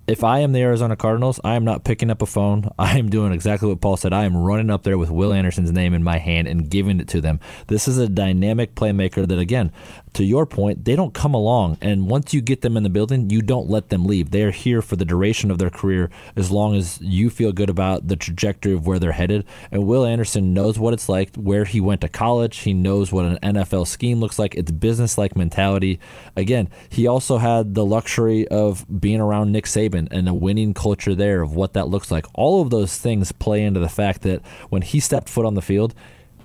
if 0.06 0.22
I 0.22 0.40
am 0.40 0.52
the 0.52 0.60
Arizona 0.60 0.96
Cardinals, 0.96 1.40
I 1.44 1.54
am 1.54 1.64
not 1.64 1.84
picking 1.84 2.10
up 2.10 2.20
a 2.20 2.26
phone. 2.26 2.68
I 2.78 2.98
am 2.98 3.08
doing 3.08 3.32
exactly 3.32 3.68
what 3.68 3.80
Paul 3.80 3.96
said. 3.96 4.12
I 4.12 4.24
am 4.24 4.36
running 4.36 4.70
up 4.70 4.82
there 4.82 4.98
with 4.98 5.10
Will 5.10 5.32
Anderson's 5.32 5.72
name 5.72 5.94
in 5.94 6.02
my 6.02 6.18
hand 6.18 6.46
and 6.46 6.68
giving 6.68 7.00
it 7.00 7.08
to 7.08 7.20
them. 7.20 7.40
This 7.68 7.88
is 7.88 7.98
a 7.98 8.08
dynamic 8.08 8.74
playmaker 8.74 9.26
that, 9.26 9.38
again, 9.38 9.72
to 10.14 10.24
your 10.24 10.46
point, 10.46 10.84
they 10.84 10.96
don't 10.96 11.12
come 11.12 11.34
along. 11.34 11.78
And 11.80 12.08
once 12.08 12.32
you 12.32 12.40
get 12.40 12.62
them 12.62 12.76
in 12.76 12.82
the 12.82 12.88
building, 12.88 13.30
you 13.30 13.42
don't 13.42 13.68
let 13.68 13.88
them 13.88 14.06
leave. 14.06 14.30
They 14.30 14.42
are 14.42 14.50
here 14.50 14.80
for 14.80 14.96
the 14.96 15.04
duration 15.04 15.50
of 15.50 15.58
their 15.58 15.70
career 15.70 16.10
as 16.36 16.50
long 16.50 16.76
as 16.76 17.00
you 17.00 17.30
feel 17.30 17.52
good 17.52 17.70
about 17.70 18.08
the 18.08 18.16
trajectory 18.16 18.72
of 18.72 18.86
where 18.86 18.98
they're 18.98 19.12
headed. 19.12 19.44
And 19.70 19.86
Will 19.86 20.04
Anderson 20.04 20.54
knows 20.54 20.78
what 20.78 20.94
it's 20.94 21.08
like, 21.08 21.34
where 21.36 21.64
he 21.64 21.80
went 21.80 22.00
to 22.02 22.08
college. 22.08 22.58
He 22.58 22.72
knows 22.72 23.12
what 23.12 23.24
an 23.24 23.38
NFL 23.54 23.86
scheme 23.86 24.20
looks 24.20 24.38
like. 24.38 24.54
It's 24.54 24.70
business 24.70 25.18
like 25.18 25.36
mentality. 25.36 25.98
Again, 26.36 26.68
he 26.88 27.06
also 27.06 27.38
had 27.38 27.74
the 27.74 27.84
luxury 27.84 28.46
of 28.48 28.86
being 29.00 29.20
around 29.20 29.52
Nick 29.52 29.64
Saban 29.64 30.08
and 30.10 30.28
a 30.28 30.34
winning 30.34 30.74
culture 30.74 31.14
there 31.14 31.42
of 31.42 31.54
what 31.54 31.72
that 31.74 31.88
looks 31.88 32.10
like. 32.10 32.26
All 32.34 32.62
of 32.62 32.70
those 32.70 32.96
things 32.98 33.32
play 33.32 33.64
into 33.64 33.80
the 33.80 33.88
fact 33.88 34.22
that 34.22 34.42
when 34.70 34.82
he 34.82 35.00
stepped 35.00 35.28
foot 35.28 35.46
on 35.46 35.54
the 35.54 35.62
field, 35.62 35.94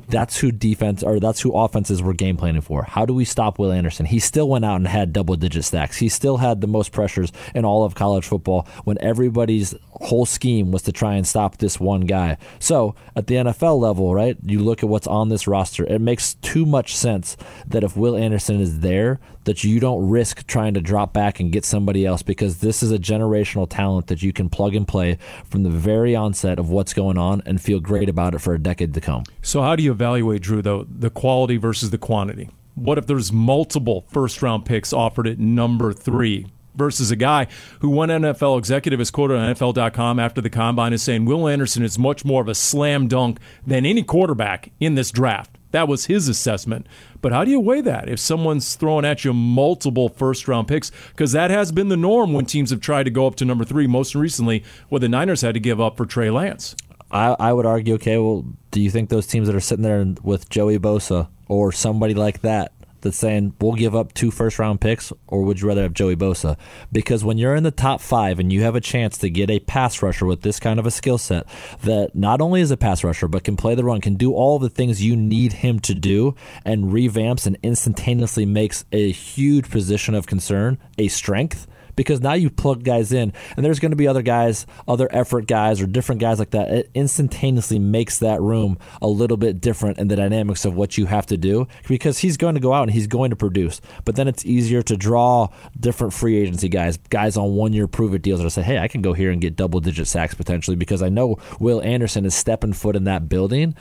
that's 0.09 0.37
who 0.37 0.51
defense 0.51 1.03
or 1.03 1.19
that's 1.19 1.41
who 1.41 1.53
offenses 1.53 2.01
were 2.01 2.13
game 2.13 2.37
planning 2.37 2.61
for. 2.61 2.83
How 2.83 3.05
do 3.05 3.13
we 3.13 3.25
stop 3.25 3.59
Will 3.59 3.71
Anderson? 3.71 4.05
He 4.05 4.19
still 4.19 4.49
went 4.49 4.65
out 4.65 4.77
and 4.77 4.87
had 4.87 5.13
double 5.13 5.35
digit 5.35 5.65
stacks. 5.65 5.97
He 5.97 6.09
still 6.09 6.37
had 6.37 6.61
the 6.61 6.67
most 6.67 6.91
pressures 6.91 7.31
in 7.53 7.65
all 7.65 7.83
of 7.83 7.95
college 7.95 8.25
football 8.25 8.67
when 8.83 8.97
everybody's 9.01 9.75
whole 9.91 10.25
scheme 10.25 10.71
was 10.71 10.81
to 10.83 10.91
try 10.91 11.15
and 11.15 11.27
stop 11.27 11.57
this 11.57 11.79
one 11.79 12.01
guy. 12.01 12.37
So 12.59 12.95
at 13.15 13.27
the 13.27 13.35
NFL 13.35 13.79
level, 13.79 14.13
right, 14.13 14.37
you 14.43 14.59
look 14.59 14.83
at 14.83 14.89
what's 14.89 15.07
on 15.07 15.29
this 15.29 15.47
roster, 15.47 15.85
it 15.85 16.01
makes 16.01 16.33
too 16.35 16.65
much 16.65 16.95
sense 16.95 17.37
that 17.67 17.83
if 17.83 17.95
Will 17.95 18.15
Anderson 18.15 18.59
is 18.59 18.79
there, 18.79 19.19
that 19.49 19.63
you 19.63 19.79
don't 19.79 20.07
risk 20.07 20.45
trying 20.45 20.75
to 20.75 20.79
drop 20.79 21.11
back 21.11 21.39
and 21.39 21.51
get 21.51 21.65
somebody 21.65 22.05
else 22.05 22.21
because 22.21 22.59
this 22.59 22.83
is 22.83 22.91
a 22.91 22.99
generational 22.99 23.67
talent 23.67 24.05
that 24.05 24.21
you 24.21 24.31
can 24.31 24.47
plug 24.47 24.75
and 24.75 24.87
play 24.87 25.17
from 25.45 25.63
the 25.63 25.71
very 25.71 26.15
onset 26.15 26.59
of 26.59 26.69
what's 26.69 26.93
going 26.93 27.17
on 27.17 27.41
and 27.47 27.59
feel 27.59 27.79
great 27.79 28.07
about 28.07 28.35
it 28.35 28.39
for 28.41 28.53
a 28.53 28.59
decade 28.59 28.93
to 28.93 29.01
come. 29.01 29.23
So 29.41 29.63
how 29.63 29.75
do 29.75 29.81
you 29.81 29.91
evaluate 29.91 30.43
Drew 30.43 30.61
though 30.61 30.85
the 30.87 31.09
quality 31.09 31.57
versus 31.57 31.89
the 31.89 31.97
quantity? 31.97 32.51
What 32.75 32.99
if 32.99 33.07
there's 33.07 33.33
multiple 33.33 34.05
first 34.11 34.39
round 34.43 34.65
picks 34.65 34.93
offered 34.93 35.25
at 35.25 35.39
number 35.39 35.93
3? 35.93 36.45
versus 36.75 37.09
a 37.11 37.15
guy 37.15 37.45
who 37.79 37.89
one 37.89 38.07
NFL 38.07 38.57
executive 38.57 39.01
is 39.01 39.11
quoted 39.11 39.35
on 39.35 39.53
NFL.com 39.53 40.17
after 40.19 40.39
the 40.39 40.49
combine 40.51 40.93
is 40.93 41.01
saying 41.01 41.25
Will 41.25 41.45
Anderson 41.45 41.83
is 41.83 41.99
much 41.99 42.23
more 42.23 42.41
of 42.41 42.47
a 42.47 42.55
slam 42.55 43.07
dunk 43.09 43.39
than 43.67 43.85
any 43.85 44.03
quarterback 44.03 44.71
in 44.79 44.93
this 44.93 45.11
draft. 45.11 45.58
That 45.71 45.87
was 45.87 46.05
his 46.05 46.27
assessment. 46.27 46.87
But 47.21 47.31
how 47.31 47.43
do 47.43 47.51
you 47.51 47.59
weigh 47.59 47.81
that 47.81 48.09
if 48.09 48.19
someone's 48.19 48.75
throwing 48.75 49.05
at 49.05 49.23
you 49.23 49.33
multiple 49.33 50.09
first 50.09 50.47
round 50.47 50.67
picks? 50.67 50.91
Because 51.09 51.31
that 51.33 51.51
has 51.51 51.71
been 51.71 51.89
the 51.89 51.97
norm 51.97 52.33
when 52.33 52.45
teams 52.45 52.71
have 52.71 52.81
tried 52.81 53.03
to 53.03 53.11
go 53.11 53.27
up 53.27 53.35
to 53.35 53.45
number 53.45 53.65
three, 53.65 53.87
most 53.87 54.15
recently, 54.15 54.63
what 54.89 55.01
the 55.01 55.09
Niners 55.09 55.41
had 55.41 55.53
to 55.53 55.59
give 55.59 55.79
up 55.79 55.97
for 55.97 56.05
Trey 56.05 56.29
Lance. 56.29 56.75
I, 57.11 57.35
I 57.39 57.53
would 57.53 57.65
argue, 57.65 57.95
okay, 57.95 58.17
well, 58.17 58.45
do 58.71 58.81
you 58.81 58.91
think 58.91 59.09
those 59.09 59.27
teams 59.27 59.47
that 59.47 59.55
are 59.55 59.59
sitting 59.59 59.83
there 59.83 60.05
with 60.21 60.49
Joey 60.49 60.77
Bosa 60.77 61.27
or 61.47 61.71
somebody 61.71 62.13
like 62.13 62.41
that 62.41 62.71
that's 63.01 63.17
saying 63.17 63.53
we'll 63.59 63.73
give 63.73 63.95
up 63.95 64.13
two 64.13 64.31
first 64.31 64.59
round 64.59 64.81
picks, 64.81 65.11
or 65.27 65.43
would 65.43 65.61
you 65.61 65.67
rather 65.67 65.83
have 65.83 65.93
Joey 65.93 66.15
Bosa? 66.15 66.57
Because 66.91 67.23
when 67.23 67.37
you're 67.37 67.55
in 67.55 67.63
the 67.63 67.71
top 67.71 68.01
five 68.01 68.39
and 68.39 68.51
you 68.51 68.61
have 68.63 68.75
a 68.75 68.81
chance 68.81 69.17
to 69.19 69.29
get 69.29 69.49
a 69.49 69.59
pass 69.59 70.01
rusher 70.01 70.25
with 70.25 70.41
this 70.41 70.59
kind 70.59 70.79
of 70.79 70.85
a 70.85 70.91
skill 70.91 71.17
set 71.17 71.45
that 71.81 72.15
not 72.15 72.41
only 72.41 72.61
is 72.61 72.71
a 72.71 72.77
pass 72.77 73.03
rusher 73.03 73.27
but 73.27 73.43
can 73.43 73.57
play 73.57 73.75
the 73.75 73.83
run, 73.83 74.01
can 74.01 74.15
do 74.15 74.33
all 74.33 74.59
the 74.59 74.69
things 74.69 75.03
you 75.03 75.15
need 75.15 75.53
him 75.53 75.79
to 75.79 75.93
do, 75.93 76.35
and 76.65 76.85
revamps 76.85 77.45
and 77.45 77.57
instantaneously 77.63 78.45
makes 78.45 78.85
a 78.91 79.11
huge 79.11 79.69
position 79.69 80.15
of 80.15 80.27
concern 80.27 80.77
a 80.97 81.07
strength 81.07 81.67
because 81.99 82.21
now 82.21 82.31
you 82.31 82.49
plug 82.49 82.85
guys 82.85 83.11
in, 83.11 83.33
and 83.57 83.65
there's 83.65 83.77
going 83.77 83.91
to 83.91 83.97
be 83.97 84.07
other 84.07 84.21
guys, 84.21 84.65
other 84.87 85.09
effort 85.11 85.47
guys, 85.47 85.81
or 85.81 85.85
different 85.85 86.21
guys 86.21 86.39
like 86.39 86.51
that. 86.51 86.69
It 86.69 86.89
instantaneously 86.93 87.77
makes 87.77 88.19
that 88.19 88.39
room 88.39 88.77
a 89.01 89.07
little 89.09 89.35
bit 89.35 89.59
different 89.59 89.99
in 89.99 90.07
the 90.07 90.15
dynamics 90.15 90.63
of 90.63 90.75
what 90.75 90.97
you 90.97 91.07
have 91.07 91.25
to 91.25 91.35
do 91.35 91.67
because 91.89 92.19
he's 92.19 92.37
going 92.37 92.55
to 92.55 92.61
go 92.61 92.71
out 92.71 92.83
and 92.83 92.91
he's 92.93 93.07
going 93.07 93.31
to 93.31 93.35
produce. 93.35 93.81
But 94.05 94.15
then 94.15 94.29
it's 94.29 94.45
easier 94.45 94.81
to 94.83 94.95
draw 94.95 95.49
different 95.77 96.13
free 96.13 96.37
agency 96.37 96.69
guys, 96.69 96.95
guys 96.95 97.35
on 97.35 97.55
one 97.55 97.73
year 97.73 97.85
prove 97.85 98.13
it 98.13 98.21
deals 98.21 98.41
that 98.41 98.49
say, 98.51 98.61
hey, 98.61 98.77
I 98.77 98.87
can 98.87 99.01
go 99.01 99.11
here 99.11 99.29
and 99.29 99.41
get 99.41 99.57
double 99.57 99.81
digit 99.81 100.07
sacks 100.07 100.33
potentially 100.33 100.77
because 100.77 101.03
I 101.03 101.09
know 101.09 101.35
Will 101.59 101.81
Anderson 101.81 102.23
is 102.23 102.33
stepping 102.33 102.71
foot 102.71 102.95
in 102.95 103.03
that 103.03 103.27
building 103.27 103.75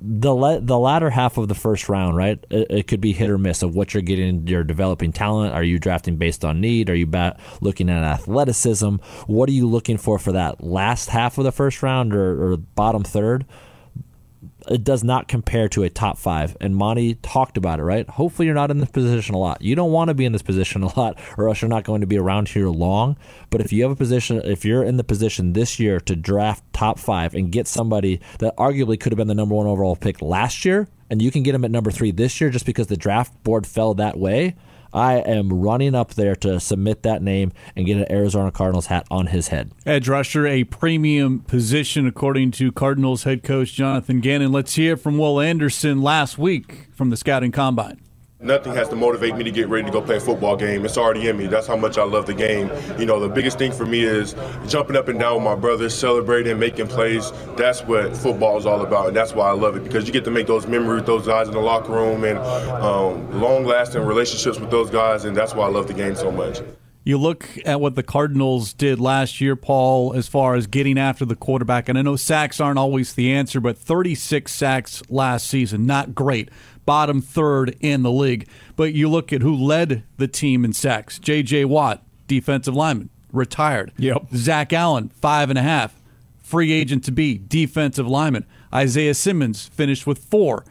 the 0.00 0.34
le- 0.34 0.60
the 0.60 0.78
latter 0.78 1.10
half 1.10 1.38
of 1.38 1.48
the 1.48 1.54
first 1.54 1.88
round, 1.88 2.16
right? 2.16 2.44
It, 2.50 2.66
it, 2.70 2.86
could 2.86 3.00
be 3.00 3.12
hit 3.12 3.30
or 3.30 3.38
miss 3.38 3.62
of 3.62 3.74
what 3.74 3.94
you're 3.94 4.02
getting. 4.02 4.46
You're 4.46 4.64
developing 4.64 5.12
talent. 5.12 5.54
Are 5.54 5.62
you 5.62 5.78
drafting 5.78 6.16
based 6.16 6.44
on 6.44 6.60
need? 6.60 6.90
Are 6.90 6.94
you 6.94 7.06
bat- 7.06 7.38
looking 7.60 7.88
at 7.88 8.02
athleticism? 8.02 8.96
What 9.26 9.48
are 9.48 9.52
you 9.52 9.68
looking 9.68 9.96
for 9.96 10.18
for 10.18 10.32
that 10.32 10.62
last 10.62 11.10
half 11.10 11.38
of 11.38 11.44
the 11.44 11.52
first 11.52 11.82
round 11.82 12.14
or, 12.14 12.52
or 12.52 12.56
bottom 12.56 13.04
third? 13.04 13.46
It 14.70 14.84
does 14.84 15.02
not 15.02 15.28
compare 15.28 15.68
to 15.70 15.82
a 15.82 15.90
top 15.90 16.18
five. 16.18 16.56
And 16.60 16.76
Monti 16.76 17.14
talked 17.16 17.56
about 17.56 17.80
it, 17.80 17.84
right? 17.84 18.08
Hopefully, 18.08 18.46
you're 18.46 18.54
not 18.54 18.70
in 18.70 18.78
this 18.78 18.90
position 18.90 19.34
a 19.34 19.38
lot. 19.38 19.62
You 19.62 19.74
don't 19.74 19.92
want 19.92 20.08
to 20.08 20.14
be 20.14 20.24
in 20.24 20.32
this 20.32 20.42
position 20.42 20.82
a 20.84 20.98
lot, 20.98 21.18
or 21.36 21.48
else 21.48 21.62
you're 21.62 21.68
not 21.68 21.84
going 21.84 22.00
to 22.02 22.06
be 22.06 22.18
around 22.18 22.48
here 22.48 22.68
long. 22.68 23.16
But 23.50 23.60
if 23.60 23.72
you 23.72 23.82
have 23.82 23.92
a 23.92 23.96
position, 23.96 24.40
if 24.44 24.64
you're 24.64 24.84
in 24.84 24.96
the 24.96 25.04
position 25.04 25.52
this 25.52 25.78
year 25.78 26.00
to 26.00 26.14
draft 26.14 26.62
top 26.72 26.98
five 26.98 27.34
and 27.34 27.50
get 27.50 27.66
somebody 27.66 28.20
that 28.38 28.56
arguably 28.56 28.98
could 28.98 29.12
have 29.12 29.18
been 29.18 29.28
the 29.28 29.34
number 29.34 29.54
one 29.54 29.66
overall 29.66 29.96
pick 29.96 30.20
last 30.20 30.64
year, 30.64 30.88
and 31.10 31.22
you 31.22 31.30
can 31.30 31.42
get 31.42 31.54
him 31.54 31.64
at 31.64 31.70
number 31.70 31.90
three 31.90 32.10
this 32.10 32.40
year 32.40 32.50
just 32.50 32.66
because 32.66 32.88
the 32.88 32.96
draft 32.96 33.42
board 33.42 33.66
fell 33.66 33.94
that 33.94 34.18
way, 34.18 34.54
I 34.92 35.14
am 35.14 35.52
running 35.52 35.94
up 35.94 36.14
there 36.14 36.36
to 36.36 36.60
submit 36.60 37.02
that 37.02 37.22
name 37.22 37.52
and 37.76 37.86
get 37.86 37.98
an 37.98 38.10
Arizona 38.10 38.50
Cardinals 38.50 38.86
hat 38.86 39.06
on 39.10 39.28
his 39.28 39.48
head. 39.48 39.72
Edge 39.86 40.08
rusher, 40.08 40.46
a 40.46 40.64
premium 40.64 41.40
position 41.40 42.06
according 42.06 42.52
to 42.52 42.72
Cardinals 42.72 43.24
head 43.24 43.42
coach 43.42 43.74
Jonathan 43.74 44.20
Gannon. 44.20 44.52
Let's 44.52 44.74
hear 44.74 44.96
from 44.96 45.18
Will 45.18 45.40
Anderson 45.40 46.02
last 46.02 46.38
week 46.38 46.88
from 46.92 47.10
the 47.10 47.16
scouting 47.16 47.52
combine. 47.52 48.00
Nothing 48.40 48.72
has 48.74 48.88
to 48.90 48.94
motivate 48.94 49.34
me 49.34 49.42
to 49.42 49.50
get 49.50 49.66
ready 49.68 49.86
to 49.86 49.90
go 49.90 50.00
play 50.00 50.18
a 50.18 50.20
football 50.20 50.54
game. 50.54 50.84
It's 50.84 50.96
already 50.96 51.28
in 51.28 51.36
me. 51.36 51.48
That's 51.48 51.66
how 51.66 51.76
much 51.76 51.98
I 51.98 52.04
love 52.04 52.26
the 52.26 52.34
game. 52.34 52.70
You 52.96 53.04
know, 53.04 53.18
the 53.18 53.28
biggest 53.28 53.58
thing 53.58 53.72
for 53.72 53.84
me 53.84 54.04
is 54.04 54.36
jumping 54.68 54.94
up 54.94 55.08
and 55.08 55.18
down 55.18 55.34
with 55.34 55.42
my 55.42 55.56
brothers, 55.56 55.92
celebrating, 55.92 56.56
making 56.56 56.86
plays. 56.86 57.32
That's 57.56 57.82
what 57.82 58.16
football 58.16 58.56
is 58.56 58.64
all 58.64 58.82
about, 58.82 59.08
and 59.08 59.16
that's 59.16 59.32
why 59.32 59.48
I 59.48 59.54
love 59.54 59.76
it 59.76 59.82
because 59.82 60.06
you 60.06 60.12
get 60.12 60.24
to 60.24 60.30
make 60.30 60.46
those 60.46 60.68
memories 60.68 61.00
with 61.00 61.06
those 61.06 61.26
guys 61.26 61.48
in 61.48 61.54
the 61.54 61.58
locker 61.58 61.90
room 61.90 62.22
and 62.22 62.38
um, 62.38 63.40
long-lasting 63.40 64.02
relationships 64.02 64.60
with 64.60 64.70
those 64.70 64.88
guys, 64.88 65.24
and 65.24 65.36
that's 65.36 65.52
why 65.56 65.66
I 65.66 65.70
love 65.70 65.88
the 65.88 65.94
game 65.94 66.14
so 66.14 66.30
much. 66.30 66.60
You 67.02 67.16
look 67.16 67.48
at 67.64 67.80
what 67.80 67.94
the 67.94 68.02
Cardinals 68.02 68.74
did 68.74 69.00
last 69.00 69.40
year, 69.40 69.56
Paul, 69.56 70.12
as 70.12 70.28
far 70.28 70.54
as 70.54 70.66
getting 70.66 70.98
after 70.98 71.24
the 71.24 71.36
quarterback. 71.36 71.88
And 71.88 71.96
I 71.98 72.02
know 72.02 72.16
sacks 72.16 72.60
aren't 72.60 72.78
always 72.78 73.14
the 73.14 73.32
answer, 73.32 73.60
but 73.60 73.78
36 73.78 74.52
sacks 74.52 75.02
last 75.08 75.46
season, 75.46 75.86
not 75.86 76.14
great 76.14 76.50
bottom 76.88 77.20
third 77.20 77.76
in 77.80 78.02
the 78.02 78.10
league. 78.10 78.48
But 78.74 78.94
you 78.94 79.10
look 79.10 79.30
at 79.30 79.42
who 79.42 79.54
led 79.54 80.04
the 80.16 80.26
team 80.26 80.64
in 80.64 80.72
sacks 80.72 81.18
J.J. 81.18 81.66
Watt, 81.66 82.02
defensive 82.26 82.74
lineman, 82.74 83.10
retired. 83.30 83.92
Yep. 83.98 84.28
Zach 84.34 84.72
Allen, 84.72 85.10
five 85.10 85.50
and 85.50 85.58
a 85.58 85.62
half, 85.62 86.00
free 86.38 86.72
agent 86.72 87.04
to 87.04 87.12
be, 87.12 87.36
defensive 87.36 88.08
lineman. 88.08 88.46
Isaiah 88.72 89.12
Simmons 89.12 89.68
finished 89.68 90.06
with 90.06 90.18
four. 90.18 90.64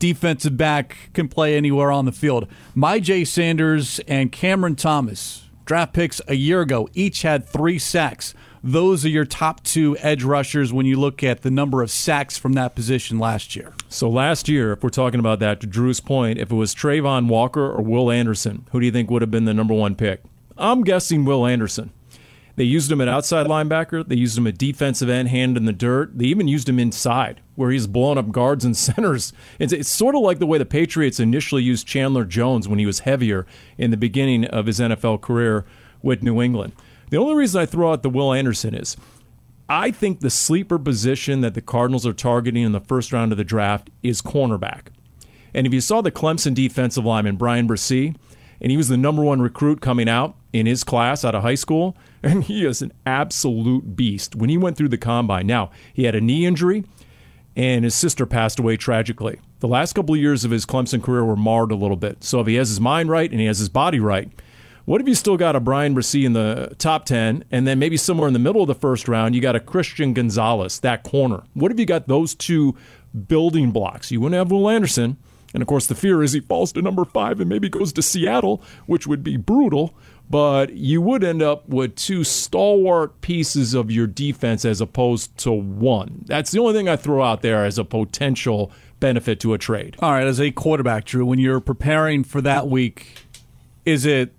Defensive 0.00 0.56
back 0.56 1.10
can 1.12 1.28
play 1.28 1.56
anywhere 1.56 1.92
on 1.92 2.04
the 2.04 2.10
field. 2.10 2.48
Myjai 2.74 3.24
Sanders 3.24 4.00
and 4.08 4.32
Cameron 4.32 4.74
Thomas, 4.74 5.48
draft 5.66 5.92
picks 5.92 6.20
a 6.26 6.34
year 6.34 6.62
ago, 6.62 6.88
each 6.94 7.22
had 7.22 7.46
three 7.46 7.78
sacks 7.78 8.34
those 8.62 9.04
are 9.04 9.08
your 9.08 9.24
top 9.24 9.62
two 9.62 9.96
edge 9.98 10.22
rushers 10.22 10.72
when 10.72 10.86
you 10.86 10.98
look 10.98 11.22
at 11.22 11.42
the 11.42 11.50
number 11.50 11.82
of 11.82 11.90
sacks 11.90 12.36
from 12.36 12.52
that 12.54 12.74
position 12.74 13.18
last 13.18 13.56
year. 13.56 13.72
So 13.88 14.08
last 14.08 14.48
year, 14.48 14.72
if 14.72 14.82
we're 14.82 14.90
talking 14.90 15.20
about 15.20 15.38
that, 15.40 15.60
to 15.60 15.66
Drew's 15.66 16.00
point, 16.00 16.38
if 16.38 16.50
it 16.50 16.54
was 16.56 16.74
Travon 16.74 17.28
Walker 17.28 17.70
or 17.70 17.82
Will 17.82 18.10
Anderson, 18.10 18.66
who 18.72 18.80
do 18.80 18.86
you 18.86 18.92
think 18.92 19.10
would 19.10 19.22
have 19.22 19.30
been 19.30 19.46
the 19.46 19.54
number 19.54 19.74
one 19.74 19.94
pick? 19.94 20.22
I'm 20.58 20.82
guessing 20.82 21.24
Will 21.24 21.46
Anderson. 21.46 21.90
They 22.56 22.64
used 22.64 22.92
him 22.92 23.00
at 23.00 23.08
outside 23.08 23.46
linebacker. 23.46 24.06
They 24.06 24.16
used 24.16 24.36
him 24.36 24.46
at 24.46 24.58
defensive 24.58 25.08
end, 25.08 25.28
hand 25.28 25.56
in 25.56 25.64
the 25.64 25.72
dirt. 25.72 26.18
They 26.18 26.26
even 26.26 26.46
used 26.46 26.68
him 26.68 26.78
inside, 26.78 27.40
where 27.54 27.70
he's 27.70 27.86
blowing 27.86 28.18
up 28.18 28.30
guards 28.30 28.66
and 28.66 28.76
centers. 28.76 29.32
It's, 29.58 29.72
it's, 29.72 29.88
sort 29.88 30.14
of 30.14 30.20
like 30.20 30.40
the 30.40 30.46
way 30.46 30.58
the 30.58 30.66
Patriots 30.66 31.18
initially 31.18 31.62
used 31.62 31.86
Chandler 31.86 32.26
Jones 32.26 32.68
when 32.68 32.78
he 32.78 32.84
was 32.84 33.00
heavier 33.00 33.46
in 33.78 33.90
the 33.90 33.96
beginning 33.96 34.44
of 34.44 34.66
his 34.66 34.78
NFL 34.78 35.22
career 35.22 35.64
with 36.02 36.22
New 36.22 36.42
England. 36.42 36.74
The 37.10 37.16
only 37.16 37.34
reason 37.34 37.60
I 37.60 37.66
throw 37.66 37.92
out 37.92 38.02
the 38.02 38.10
Will 38.10 38.32
Anderson 38.32 38.74
is 38.74 38.96
I 39.68 39.90
think 39.90 40.20
the 40.20 40.30
sleeper 40.30 40.78
position 40.78 41.42
that 41.42 41.54
the 41.54 41.60
Cardinals 41.60 42.06
are 42.06 42.12
targeting 42.12 42.62
in 42.62 42.72
the 42.72 42.80
first 42.80 43.12
round 43.12 43.32
of 43.32 43.38
the 43.38 43.44
draft 43.44 43.90
is 44.02 44.22
cornerback. 44.22 44.86
And 45.52 45.66
if 45.66 45.74
you 45.74 45.80
saw 45.80 46.00
the 46.00 46.12
Clemson 46.12 46.54
defensive 46.54 47.04
lineman, 47.04 47.36
Bryan 47.36 47.68
Bresee, 47.68 48.16
and 48.60 48.70
he 48.70 48.76
was 48.76 48.88
the 48.88 48.96
number 48.96 49.22
one 49.22 49.40
recruit 49.40 49.80
coming 49.80 50.08
out 50.08 50.36
in 50.52 50.66
his 50.66 50.84
class 50.84 51.24
out 51.24 51.34
of 51.34 51.42
high 51.42 51.54
school, 51.54 51.96
and 52.22 52.44
he 52.44 52.64
is 52.64 52.82
an 52.82 52.92
absolute 53.06 53.96
beast. 53.96 54.36
When 54.36 54.50
he 54.50 54.58
went 54.58 54.76
through 54.76 54.88
the 54.88 54.98
combine, 54.98 55.46
now 55.46 55.70
he 55.92 56.04
had 56.04 56.14
a 56.14 56.20
knee 56.20 56.46
injury, 56.46 56.84
and 57.56 57.84
his 57.84 57.94
sister 57.94 58.26
passed 58.26 58.58
away 58.58 58.76
tragically. 58.76 59.40
The 59.58 59.68
last 59.68 59.94
couple 59.94 60.14
of 60.14 60.20
years 60.20 60.44
of 60.44 60.50
his 60.50 60.64
Clemson 60.64 61.02
career 61.02 61.24
were 61.24 61.36
marred 61.36 61.72
a 61.72 61.76
little 61.76 61.96
bit. 61.96 62.22
So 62.22 62.40
if 62.40 62.46
he 62.46 62.54
has 62.54 62.68
his 62.68 62.80
mind 62.80 63.08
right 63.08 63.30
and 63.30 63.40
he 63.40 63.46
has 63.46 63.58
his 63.58 63.68
body 63.68 64.00
right, 64.00 64.30
what 64.84 65.00
if 65.00 65.08
you 65.08 65.14
still 65.14 65.36
got 65.36 65.56
a 65.56 65.60
Bryan 65.60 65.94
Bresee 65.94 66.24
in 66.24 66.32
the 66.32 66.74
top 66.78 67.04
10, 67.04 67.44
and 67.50 67.66
then 67.66 67.78
maybe 67.78 67.96
somewhere 67.96 68.28
in 68.28 68.32
the 68.32 68.38
middle 68.38 68.62
of 68.62 68.68
the 68.68 68.74
first 68.74 69.08
round, 69.08 69.34
you 69.34 69.40
got 69.40 69.56
a 69.56 69.60
Christian 69.60 70.14
Gonzalez, 70.14 70.80
that 70.80 71.02
corner? 71.02 71.42
What 71.54 71.70
if 71.70 71.78
you 71.78 71.86
got 71.86 72.08
those 72.08 72.34
two 72.34 72.76
building 73.26 73.70
blocks? 73.70 74.10
You 74.10 74.20
wouldn't 74.20 74.38
have 74.38 74.50
Will 74.50 74.68
Anderson. 74.68 75.16
And 75.52 75.62
of 75.62 75.66
course, 75.66 75.86
the 75.86 75.94
fear 75.94 76.22
is 76.22 76.32
he 76.32 76.40
falls 76.40 76.72
to 76.72 76.82
number 76.82 77.04
five 77.04 77.40
and 77.40 77.48
maybe 77.48 77.68
goes 77.68 77.92
to 77.94 78.02
Seattle, 78.02 78.62
which 78.86 79.06
would 79.06 79.24
be 79.24 79.36
brutal. 79.36 79.94
But 80.28 80.74
you 80.74 81.02
would 81.02 81.24
end 81.24 81.42
up 81.42 81.68
with 81.68 81.96
two 81.96 82.22
stalwart 82.22 83.20
pieces 83.20 83.74
of 83.74 83.90
your 83.90 84.06
defense 84.06 84.64
as 84.64 84.80
opposed 84.80 85.36
to 85.38 85.50
one. 85.50 86.22
That's 86.26 86.52
the 86.52 86.60
only 86.60 86.72
thing 86.72 86.88
I 86.88 86.94
throw 86.94 87.22
out 87.22 87.42
there 87.42 87.64
as 87.64 87.78
a 87.78 87.84
potential 87.84 88.70
benefit 89.00 89.40
to 89.40 89.54
a 89.54 89.58
trade. 89.58 89.96
All 89.98 90.12
right, 90.12 90.26
as 90.26 90.40
a 90.40 90.52
quarterback, 90.52 91.04
Drew, 91.04 91.26
when 91.26 91.40
you're 91.40 91.58
preparing 91.58 92.22
for 92.22 92.40
that 92.42 92.68
week, 92.68 93.24
is 93.84 94.06
it 94.06 94.32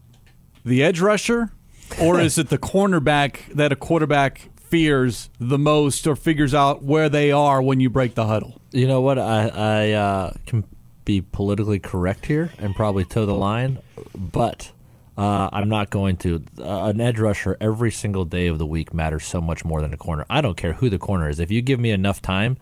the 0.63 0.84
edge 0.84 1.00
rusher, 1.00 1.52
or 2.00 2.19
is 2.21 2.38
it 2.38 2.50
the 2.50 2.58
cornerback 2.58 3.54
that 3.54 3.71
a 3.71 3.76
quarterback 3.76 4.50
fears 4.56 5.30
the 5.39 5.58
most 5.58 6.08
or 6.08 6.15
figures 6.15 6.54
out 6.54 6.82
where 6.82 7.10
they 7.10 7.32
are 7.32 7.62
when 7.62 7.80
you 7.80 7.89
break 7.89 8.15
the 8.15 8.26
huddle? 8.26 8.62
You 8.71 8.88
know 8.88 9.02
what? 9.02 9.19
I, 9.19 9.47
I 9.47 9.91
uh, 9.91 10.34
can 10.45 10.63
be 11.04 11.21
politically 11.21 11.80
correct 11.80 12.26
here 12.26 12.52
and 12.58 12.76
probably 12.76 13.04
toe 13.04 13.26
the 13.26 13.34
line, 13.34 13.80
but 14.15 14.71
uh, 15.17 15.50
I'm 15.52 15.67
not 15.67 15.89
going 15.89 16.17
to. 16.17 16.43
Uh, 16.58 16.86
an 16.86 17.02
edge 17.02 17.19
rusher 17.19 17.58
every 17.60 17.91
single 17.91 18.26
day 18.26 18.47
of 18.47 18.60
the 18.60 18.65
week 18.65 18.93
matters 18.93 19.26
so 19.26 19.41
much 19.41 19.65
more 19.65 19.82
than 19.82 19.93
a 19.93 19.97
corner. 19.97 20.26
I 20.30 20.41
don't 20.41 20.56
care 20.56 20.74
who 20.74 20.89
the 20.89 20.97
corner 20.97 21.30
is. 21.30 21.39
If 21.39 21.52
you 21.52 21.62
give 21.62 21.80
me 21.80 21.91
enough 21.91 22.21
time, 22.21 22.58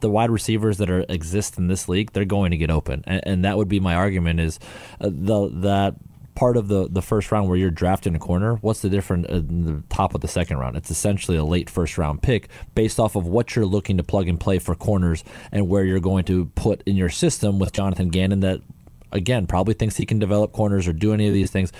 the 0.00 0.08
wide 0.08 0.30
receivers 0.30 0.78
that 0.78 0.88
are 0.88 1.04
exist 1.08 1.58
in 1.58 1.66
this 1.66 1.88
league, 1.88 2.12
they're 2.12 2.24
going 2.24 2.52
to 2.52 2.56
get 2.56 2.70
open, 2.70 3.02
and, 3.06 3.20
and 3.26 3.44
that 3.44 3.56
would 3.56 3.68
be 3.68 3.80
my 3.80 3.94
argument. 3.94 4.38
Is 4.38 4.60
uh, 5.00 5.10
the 5.10 5.50
that 5.54 5.96
part 6.38 6.56
of 6.56 6.68
the, 6.68 6.86
the 6.88 7.02
first 7.02 7.32
round 7.32 7.48
where 7.48 7.58
you're 7.58 7.68
drafting 7.68 8.14
a 8.14 8.18
corner, 8.20 8.54
what's 8.60 8.80
the 8.80 8.88
difference 8.88 9.26
in 9.26 9.64
the 9.64 9.82
top 9.88 10.14
of 10.14 10.20
the 10.20 10.28
second 10.28 10.56
round? 10.58 10.76
It's 10.76 10.88
essentially 10.88 11.36
a 11.36 11.42
late 11.42 11.68
first 11.68 11.98
round 11.98 12.22
pick 12.22 12.48
based 12.76 13.00
off 13.00 13.16
of 13.16 13.26
what 13.26 13.56
you're 13.56 13.66
looking 13.66 13.96
to 13.96 14.04
plug 14.04 14.28
and 14.28 14.38
play 14.38 14.60
for 14.60 14.76
corners 14.76 15.24
and 15.50 15.68
where 15.68 15.84
you're 15.84 15.98
going 15.98 16.24
to 16.26 16.44
put 16.54 16.82
in 16.86 16.94
your 16.94 17.08
system 17.08 17.58
with 17.58 17.72
Jonathan 17.72 18.08
Gannon 18.10 18.38
that, 18.40 18.60
again, 19.10 19.48
probably 19.48 19.74
thinks 19.74 19.96
he 19.96 20.06
can 20.06 20.20
develop 20.20 20.52
corners 20.52 20.86
or 20.86 20.92
do 20.92 21.12
any 21.12 21.26
of 21.26 21.34
these 21.34 21.50
things 21.50 21.72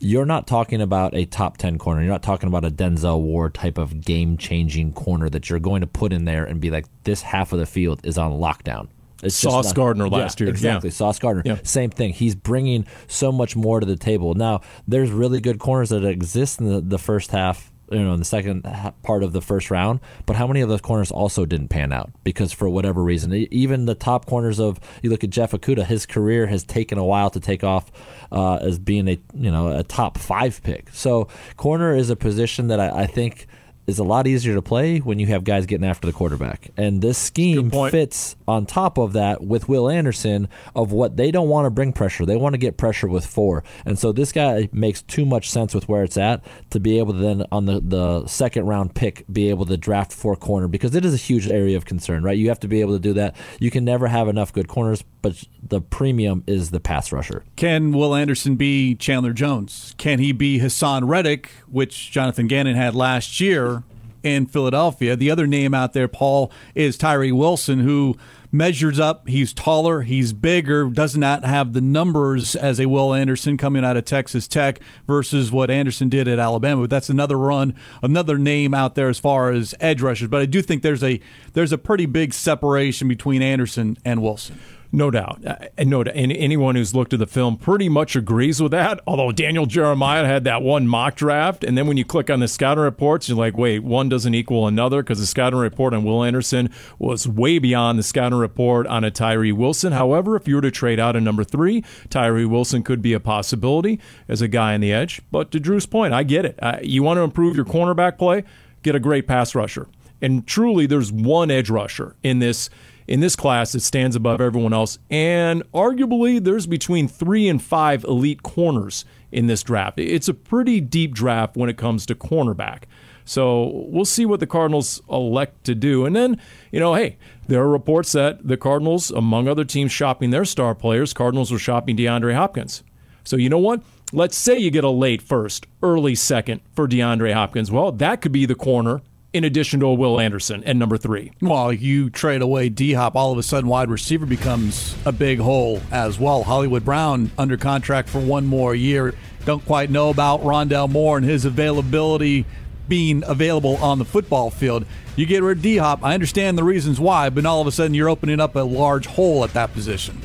you're 0.00 0.24
not 0.24 0.46
talking 0.46 0.80
about 0.80 1.12
a 1.16 1.24
top 1.24 1.56
10 1.56 1.76
corner. 1.76 2.00
You're 2.00 2.12
not 2.12 2.22
talking 2.22 2.46
about 2.46 2.64
a 2.64 2.70
Denzel 2.70 3.20
Ward 3.20 3.52
type 3.52 3.78
of 3.78 4.00
game 4.00 4.36
changing 4.36 4.92
corner 4.92 5.28
that 5.28 5.50
you're 5.50 5.58
going 5.58 5.80
to 5.80 5.88
put 5.88 6.12
in 6.12 6.24
there 6.24 6.44
and 6.44 6.60
be 6.60 6.70
like, 6.70 6.86
this 7.02 7.20
half 7.20 7.52
of 7.52 7.58
the 7.58 7.66
field 7.66 8.06
is 8.06 8.16
on 8.16 8.30
lockdown. 8.30 8.86
It's 9.22 9.34
Sauce 9.34 9.66
not, 9.66 9.74
Gardner 9.74 10.08
last 10.08 10.40
yeah, 10.40 10.44
year. 10.44 10.50
Exactly. 10.50 10.90
Yeah. 10.90 10.94
Sauce 10.94 11.18
Gardner. 11.18 11.42
Yeah. 11.44 11.58
Same 11.64 11.90
thing. 11.90 12.12
He's 12.12 12.34
bringing 12.34 12.86
so 13.08 13.32
much 13.32 13.56
more 13.56 13.80
to 13.80 13.86
the 13.86 13.96
table. 13.96 14.34
Now, 14.34 14.60
there's 14.86 15.10
really 15.10 15.40
good 15.40 15.58
corners 15.58 15.88
that 15.90 16.04
exist 16.04 16.60
in 16.60 16.68
the, 16.68 16.80
the 16.80 16.98
first 16.98 17.30
half 17.30 17.72
you 17.90 17.98
know 17.98 18.12
in 18.12 18.18
the 18.18 18.24
second 18.24 18.62
part 19.02 19.22
of 19.22 19.32
the 19.32 19.40
first 19.40 19.70
round 19.70 20.00
but 20.26 20.36
how 20.36 20.46
many 20.46 20.60
of 20.60 20.68
those 20.68 20.80
corners 20.80 21.10
also 21.10 21.46
didn't 21.46 21.68
pan 21.68 21.92
out 21.92 22.10
because 22.24 22.52
for 22.52 22.68
whatever 22.68 23.02
reason 23.02 23.32
even 23.34 23.86
the 23.86 23.94
top 23.94 24.26
corners 24.26 24.60
of 24.60 24.78
you 25.02 25.10
look 25.10 25.24
at 25.24 25.30
Jeff 25.30 25.52
Okudah 25.52 25.84
his 25.86 26.06
career 26.06 26.46
has 26.46 26.64
taken 26.64 26.98
a 26.98 27.04
while 27.04 27.30
to 27.30 27.40
take 27.40 27.64
off 27.64 27.90
uh, 28.30 28.56
as 28.56 28.78
being 28.78 29.08
a 29.08 29.18
you 29.34 29.50
know 29.50 29.68
a 29.68 29.82
top 29.82 30.18
five 30.18 30.62
pick 30.62 30.90
so 30.92 31.28
corner 31.56 31.94
is 31.94 32.10
a 32.10 32.16
position 32.16 32.68
that 32.68 32.80
I, 32.80 33.02
I 33.02 33.06
think 33.06 33.46
is 33.88 33.98
a 33.98 34.04
lot 34.04 34.26
easier 34.26 34.54
to 34.54 34.60
play 34.60 34.98
when 34.98 35.18
you 35.18 35.26
have 35.26 35.42
guys 35.44 35.64
getting 35.64 35.86
after 35.86 36.06
the 36.06 36.12
quarterback. 36.12 36.70
And 36.76 37.00
this 37.00 37.16
scheme 37.16 37.70
fits 37.70 38.36
on 38.46 38.66
top 38.66 38.98
of 38.98 39.14
that 39.14 39.42
with 39.42 39.66
Will 39.66 39.88
Anderson 39.88 40.48
of 40.76 40.92
what 40.92 41.16
they 41.16 41.30
don't 41.30 41.48
want 41.48 41.64
to 41.64 41.70
bring 41.70 41.94
pressure. 41.94 42.26
They 42.26 42.36
want 42.36 42.52
to 42.52 42.58
get 42.58 42.76
pressure 42.76 43.08
with 43.08 43.24
four. 43.24 43.64
And 43.86 43.98
so 43.98 44.12
this 44.12 44.30
guy 44.30 44.68
makes 44.72 45.00
too 45.00 45.24
much 45.24 45.50
sense 45.50 45.74
with 45.74 45.88
where 45.88 46.04
it's 46.04 46.18
at 46.18 46.44
to 46.70 46.78
be 46.78 46.98
able 46.98 47.14
to 47.14 47.18
then 47.18 47.44
on 47.50 47.64
the, 47.64 47.80
the 47.80 48.26
second 48.26 48.66
round 48.66 48.94
pick 48.94 49.24
be 49.32 49.48
able 49.48 49.64
to 49.64 49.78
draft 49.78 50.12
four 50.12 50.36
corner 50.36 50.68
because 50.68 50.94
it 50.94 51.06
is 51.06 51.14
a 51.14 51.16
huge 51.16 51.48
area 51.48 51.76
of 51.76 51.86
concern, 51.86 52.22
right? 52.22 52.36
You 52.36 52.50
have 52.50 52.60
to 52.60 52.68
be 52.68 52.82
able 52.82 52.92
to 52.92 53.00
do 53.00 53.14
that. 53.14 53.36
You 53.58 53.70
can 53.70 53.86
never 53.86 54.06
have 54.06 54.28
enough 54.28 54.52
good 54.52 54.68
corners, 54.68 55.02
but 55.22 55.42
the 55.62 55.80
premium 55.80 56.44
is 56.46 56.70
the 56.70 56.80
pass 56.80 57.10
rusher. 57.10 57.42
Can 57.56 57.92
Will 57.92 58.14
Anderson 58.14 58.56
be 58.56 58.94
Chandler 58.96 59.32
Jones? 59.32 59.94
Can 59.96 60.18
he 60.18 60.32
be 60.32 60.60
Haason 60.60 61.08
Reddick, 61.08 61.50
which 61.68 62.10
Jonathan 62.10 62.48
Gannon 62.48 62.76
had 62.76 62.94
last 62.94 63.40
year? 63.40 63.77
In 64.22 64.46
Philadelphia. 64.46 65.16
The 65.16 65.30
other 65.30 65.46
name 65.46 65.74
out 65.74 65.92
there, 65.92 66.08
Paul, 66.08 66.50
is 66.74 66.96
Tyree 66.96 67.32
Wilson, 67.32 67.80
who 67.80 68.16
measures 68.50 68.98
up. 68.98 69.28
He's 69.28 69.52
taller, 69.52 70.02
he's 70.02 70.32
bigger, 70.32 70.88
does 70.88 71.16
not 71.16 71.44
have 71.44 71.72
the 71.72 71.80
numbers 71.80 72.56
as 72.56 72.80
a 72.80 72.86
Will 72.86 73.14
Anderson 73.14 73.56
coming 73.56 73.84
out 73.84 73.96
of 73.96 74.04
Texas 74.04 74.48
Tech 74.48 74.80
versus 75.06 75.52
what 75.52 75.70
Anderson 75.70 76.08
did 76.08 76.28
at 76.28 76.38
Alabama. 76.38 76.82
But 76.82 76.90
that's 76.90 77.10
another 77.10 77.38
run, 77.38 77.74
another 78.02 78.38
name 78.38 78.74
out 78.74 78.94
there 78.94 79.08
as 79.08 79.18
far 79.18 79.50
as 79.50 79.74
edge 79.80 80.00
rushers. 80.00 80.28
But 80.28 80.42
I 80.42 80.46
do 80.46 80.62
think 80.62 80.82
there's 80.82 81.04
a 81.04 81.20
there's 81.52 81.72
a 81.72 81.78
pretty 81.78 82.06
big 82.06 82.32
separation 82.34 83.08
between 83.08 83.42
Anderson 83.42 83.98
and 84.04 84.22
Wilson. 84.22 84.58
No 84.90 85.10
doubt. 85.10 85.44
Uh, 85.44 85.56
and 85.76 85.90
no. 85.90 86.00
Anyone 86.00 86.74
who's 86.74 86.94
looked 86.94 87.12
at 87.12 87.18
the 87.18 87.26
film 87.26 87.58
pretty 87.58 87.90
much 87.90 88.16
agrees 88.16 88.62
with 88.62 88.72
that. 88.72 89.00
Although 89.06 89.32
Daniel 89.32 89.66
Jeremiah 89.66 90.24
had 90.24 90.44
that 90.44 90.62
one 90.62 90.88
mock 90.88 91.14
draft. 91.14 91.62
And 91.62 91.76
then 91.76 91.86
when 91.86 91.98
you 91.98 92.06
click 92.06 92.30
on 92.30 92.40
the 92.40 92.48
scouting 92.48 92.82
reports, 92.82 93.28
you're 93.28 93.36
like, 93.36 93.58
wait, 93.58 93.80
one 93.80 94.08
doesn't 94.08 94.34
equal 94.34 94.66
another 94.66 95.02
because 95.02 95.18
the 95.18 95.26
scouting 95.26 95.58
report 95.58 95.92
on 95.92 96.04
Will 96.04 96.24
Anderson 96.24 96.70
was 96.98 97.28
way 97.28 97.58
beyond 97.58 97.98
the 97.98 98.02
scouting 98.02 98.38
report 98.38 98.86
on 98.86 99.04
a 99.04 99.10
Tyree 99.10 99.52
Wilson. 99.52 99.92
However, 99.92 100.36
if 100.36 100.48
you 100.48 100.54
were 100.54 100.62
to 100.62 100.70
trade 100.70 100.98
out 100.98 101.16
a 101.16 101.20
number 101.20 101.44
three, 101.44 101.84
Tyree 102.08 102.46
Wilson 102.46 102.82
could 102.82 103.02
be 103.02 103.12
a 103.12 103.20
possibility 103.20 104.00
as 104.26 104.40
a 104.40 104.48
guy 104.48 104.72
on 104.72 104.80
the 104.80 104.92
edge. 104.92 105.20
But 105.30 105.50
to 105.50 105.60
Drew's 105.60 105.86
point, 105.86 106.14
I 106.14 106.22
get 106.22 106.46
it. 106.46 106.58
Uh, 106.62 106.78
you 106.82 107.02
want 107.02 107.18
to 107.18 107.22
improve 107.22 107.56
your 107.56 107.66
cornerback 107.66 108.16
play? 108.16 108.44
Get 108.82 108.94
a 108.94 109.00
great 109.00 109.26
pass 109.26 109.54
rusher. 109.54 109.86
And 110.22 110.46
truly, 110.46 110.86
there's 110.86 111.12
one 111.12 111.50
edge 111.50 111.68
rusher 111.68 112.16
in 112.22 112.38
this 112.38 112.70
in 113.08 113.20
this 113.20 113.34
class 113.34 113.72
that 113.72 113.80
stands 113.80 114.14
above 114.14 114.40
everyone 114.40 114.74
else. 114.74 114.98
And 115.10 115.64
arguably, 115.72 116.42
there's 116.42 116.66
between 116.66 117.08
three 117.08 117.48
and 117.48 117.60
five 117.60 118.04
elite 118.04 118.42
corners 118.42 119.04
in 119.32 119.46
this 119.46 119.62
draft. 119.62 119.98
It's 119.98 120.28
a 120.28 120.34
pretty 120.34 120.80
deep 120.80 121.14
draft 121.14 121.56
when 121.56 121.70
it 121.70 121.78
comes 121.78 122.06
to 122.06 122.14
cornerback. 122.14 122.84
So 123.24 123.86
we'll 123.88 124.04
see 124.04 124.24
what 124.24 124.40
the 124.40 124.46
Cardinals 124.46 125.02
elect 125.10 125.64
to 125.64 125.74
do. 125.74 126.06
And 126.06 126.14
then, 126.14 126.40
you 126.70 126.80
know, 126.80 126.94
hey, 126.94 127.18
there 127.46 127.62
are 127.62 127.68
reports 127.68 128.12
that 128.12 128.46
the 128.46 128.56
Cardinals, 128.56 129.10
among 129.10 129.48
other 129.48 129.64
teams 129.64 129.92
shopping 129.92 130.30
their 130.30 130.44
star 130.44 130.74
players, 130.74 131.12
Cardinals 131.12 131.50
were 131.50 131.58
shopping 131.58 131.96
DeAndre 131.96 132.34
Hopkins. 132.34 132.82
So 133.24 133.36
you 133.36 133.50
know 133.50 133.58
what? 133.58 133.82
Let's 134.12 134.36
say 134.36 134.56
you 134.56 134.70
get 134.70 134.84
a 134.84 134.90
late 134.90 135.20
first, 135.20 135.66
early 135.82 136.14
second 136.14 136.62
for 136.72 136.88
DeAndre 136.88 137.34
Hopkins. 137.34 137.70
Well, 137.70 137.92
that 137.92 138.22
could 138.22 138.32
be 138.32 138.46
the 138.46 138.54
corner 138.54 139.02
in 139.32 139.44
addition 139.44 139.80
to 139.80 139.86
a 139.86 139.94
Will 139.94 140.18
Anderson 140.18 140.64
and 140.64 140.78
number 140.78 140.96
three. 140.96 141.32
Well, 141.40 141.72
you 141.72 142.10
trade 142.10 142.42
away 142.42 142.68
D 142.68 142.94
Hop, 142.94 143.14
all 143.14 143.32
of 143.32 143.38
a 143.38 143.42
sudden 143.42 143.68
wide 143.68 143.90
receiver 143.90 144.26
becomes 144.26 144.96
a 145.04 145.12
big 145.12 145.38
hole 145.38 145.80
as 145.90 146.18
well. 146.18 146.42
Hollywood 146.42 146.84
Brown 146.84 147.30
under 147.36 147.56
contract 147.56 148.08
for 148.08 148.20
one 148.20 148.46
more 148.46 148.74
year. 148.74 149.14
Don't 149.44 149.64
quite 149.64 149.90
know 149.90 150.10
about 150.10 150.42
Rondale 150.42 150.90
Moore 150.90 151.18
and 151.18 151.26
his 151.26 151.44
availability 151.44 152.46
being 152.88 153.22
available 153.26 153.76
on 153.76 153.98
the 153.98 154.04
football 154.04 154.50
field. 154.50 154.86
You 155.14 155.26
get 155.26 155.42
rid 155.42 155.58
of 155.58 155.62
D 155.62 155.76
Hop, 155.76 156.02
I 156.02 156.14
understand 156.14 156.56
the 156.56 156.64
reasons 156.64 156.98
why, 156.98 157.28
but 157.28 157.44
all 157.44 157.60
of 157.60 157.66
a 157.66 157.72
sudden 157.72 157.92
you're 157.92 158.08
opening 158.08 158.40
up 158.40 158.56
a 158.56 158.60
large 158.60 159.06
hole 159.06 159.44
at 159.44 159.52
that 159.52 159.74
position. 159.74 160.20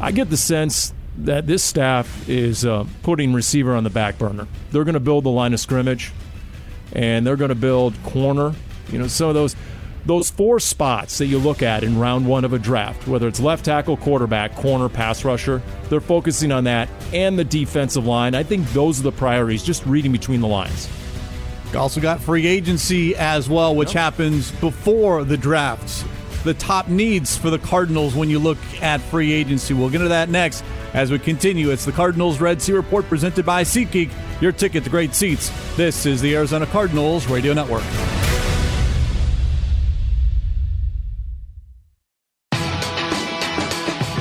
I 0.00 0.12
get 0.12 0.28
the 0.28 0.36
sense 0.36 0.92
that 1.16 1.46
this 1.46 1.64
staff 1.64 2.28
is 2.28 2.64
uh, 2.64 2.86
putting 3.02 3.32
receiver 3.32 3.74
on 3.74 3.84
the 3.84 3.90
back 3.90 4.18
burner. 4.18 4.46
They're 4.70 4.84
going 4.84 4.94
to 4.94 5.00
build 5.00 5.24
the 5.24 5.30
line 5.30 5.52
of 5.54 5.60
scrimmage 5.60 6.12
and 6.92 7.26
they're 7.26 7.36
going 7.36 7.50
to 7.50 7.54
build 7.54 7.94
corner. 8.04 8.54
You 8.90 8.98
know, 8.98 9.06
some 9.06 9.28
of 9.28 9.34
those 9.34 9.54
those 10.06 10.30
four 10.30 10.58
spots 10.58 11.18
that 11.18 11.26
you 11.26 11.38
look 11.38 11.62
at 11.62 11.84
in 11.84 11.98
round 11.98 12.26
one 12.26 12.44
of 12.44 12.54
a 12.54 12.58
draft, 12.58 13.06
whether 13.06 13.28
it's 13.28 13.40
left 13.40 13.66
tackle, 13.66 13.96
quarterback, 13.96 14.54
corner, 14.56 14.88
pass 14.88 15.22
rusher, 15.24 15.60
they're 15.90 16.00
focusing 16.00 16.50
on 16.50 16.64
that 16.64 16.88
and 17.12 17.38
the 17.38 17.44
defensive 17.44 18.06
line. 18.06 18.34
I 18.34 18.42
think 18.42 18.66
those 18.72 19.00
are 19.00 19.02
the 19.02 19.12
priorities, 19.12 19.62
just 19.62 19.84
reading 19.84 20.10
between 20.10 20.40
the 20.40 20.46
lines. 20.46 20.88
Also 21.76 22.00
got 22.00 22.20
free 22.20 22.46
agency 22.46 23.14
as 23.16 23.50
well, 23.50 23.76
which 23.76 23.90
yep. 23.90 24.14
happens 24.14 24.50
before 24.52 25.24
the 25.24 25.36
drafts. 25.36 26.04
The 26.44 26.54
top 26.54 26.88
needs 26.88 27.36
for 27.36 27.50
the 27.50 27.58
Cardinals 27.58 28.14
when 28.14 28.30
you 28.30 28.38
look 28.38 28.58
at 28.80 29.02
free 29.02 29.32
agency. 29.32 29.74
We'll 29.74 29.90
get 29.90 29.96
into 29.96 30.08
that 30.08 30.30
next 30.30 30.64
as 30.94 31.10
we 31.10 31.18
continue. 31.18 31.70
It's 31.70 31.84
the 31.84 31.92
Cardinals 31.92 32.40
Red 32.40 32.60
Sea 32.62 32.72
Report 32.72 33.04
presented 33.06 33.44
by 33.44 33.62
SeatGeek 33.64 34.10
your 34.40 34.52
ticket 34.52 34.84
to 34.84 34.90
great 34.90 35.14
seats. 35.14 35.50
This 35.76 36.06
is 36.06 36.20
the 36.20 36.34
Arizona 36.34 36.66
Cardinals 36.66 37.26
Radio 37.28 37.52
Network. 37.52 37.82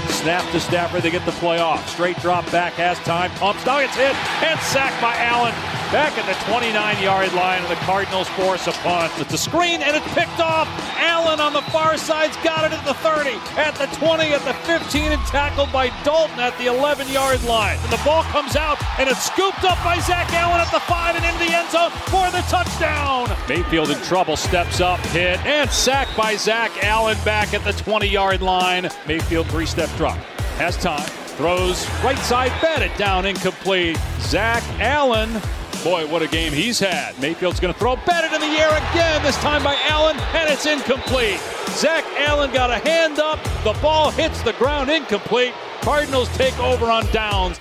Snap 0.10 0.52
to 0.52 0.60
Stafford. 0.60 1.04
They 1.04 1.12
get 1.12 1.26
the 1.26 1.32
play 1.34 1.60
off. 1.60 1.88
Straight 1.90 2.18
drop 2.18 2.52
back, 2.52 2.74
has 2.74 2.98
time, 3.00 3.32
pumps. 3.32 3.66
Now 3.66 3.80
it's 3.80 3.96
hit 3.96 4.16
and 4.44 4.60
sacked 4.60 5.02
by 5.02 5.16
Allen 5.16 5.54
back 5.92 6.18
at 6.18 6.26
the 6.26 6.36
29 6.46 7.02
yard 7.02 7.34
line, 7.34 7.62
and 7.62 7.72
the 7.72 7.80
Cardinals 7.86 8.28
force 8.30 8.68
a 8.68 8.72
punt. 8.84 9.12
It's 9.20 9.34
a 9.34 9.38
screen, 9.38 9.82
and 9.82 9.96
it's 9.96 10.08
picked 10.14 10.40
off. 10.40 10.68
Allen 10.98 11.40
on 11.40 11.54
the 11.54 11.62
far 11.74 11.98
side's 11.98 12.36
got 12.38 12.66
it 12.66 12.74
at 12.74 12.84
the 12.86 12.94
30, 12.96 13.32
at 13.60 13.76
the 13.76 13.88
20, 13.98 14.34
at 14.34 14.42
the 14.44 14.54
15, 14.66 15.12
and 15.12 15.22
tackled 15.28 15.72
by 15.72 15.90
Dalton 16.04 16.40
at 16.40 16.58
the 16.58 16.68
11 16.68 17.08
yard 17.10 17.44
line. 17.44 17.78
And 17.84 17.92
the 17.92 18.02
ball 18.04 18.24
comes 18.24 18.56
out, 18.56 18.78
and 19.00 19.10
it's 19.10 19.24
scooped 19.24 19.64
up 19.64 19.78
by 19.84 20.00
Zach 20.00 20.32
Allen 20.34 20.60
at 20.60 20.72
the 20.72 20.80
5 20.82 21.16
and 21.16 21.26
into 21.26 21.46
the 21.46 21.56
end 21.56 21.70
zone 21.70 21.92
for 22.08 22.30
the 22.32 22.42
touchdown. 22.50 23.30
Mayfield 23.48 23.90
in 23.90 24.02
trouble, 24.02 24.36
steps 24.36 24.82
up, 24.82 25.00
hit, 25.08 25.40
and 25.46 25.70
sacked 25.70 26.16
by 26.18 26.36
Zach 26.36 26.72
Allen 26.84 27.18
back 27.24 27.54
at 27.54 27.64
the 27.64 27.74
20 27.74 28.08
yard 28.08 28.42
line. 28.42 28.90
Mayfield 29.08 29.48
three 29.48 29.66
step 29.66 29.90
drop. 29.98 30.18
Has 30.58 30.76
time. 30.78 31.08
Throws 31.38 31.88
right 32.04 32.18
side, 32.18 32.52
batted 32.64 32.92
down, 32.98 33.28
incomplete. 33.28 33.96
Zach 34.22 34.64
Allen 34.80 35.40
Boy, 35.84 36.08
what 36.08 36.22
a 36.22 36.28
game 36.28 36.52
he's 36.54 36.80
had. 36.80 37.20
Mayfield's 37.20 37.60
going 37.60 37.74
to 37.74 37.80
throw, 37.80 37.96
batted 37.96 38.34
in 38.34 38.42
the 38.42 38.60
air 38.60 38.70
again, 38.70 39.22
this 39.24 39.38
time 39.38 39.64
by 39.64 39.78
Allen, 39.88 40.18
and 40.34 40.50
it's 40.50 40.66
incomplete. 40.66 41.40
Zach 41.70 42.04
Allen 42.18 42.52
got 42.52 42.72
a 42.72 42.78
hand 42.78 43.20
up. 43.20 43.42
The 43.64 43.78
ball 43.82 44.12
hits 44.12 44.42
the 44.42 44.54
ground 44.54 44.90
incomplete. 44.90 45.54
Cardinals 45.82 46.28
take 46.36 46.58
over 46.60 46.88
on 46.88 47.06
downs. 47.12 47.58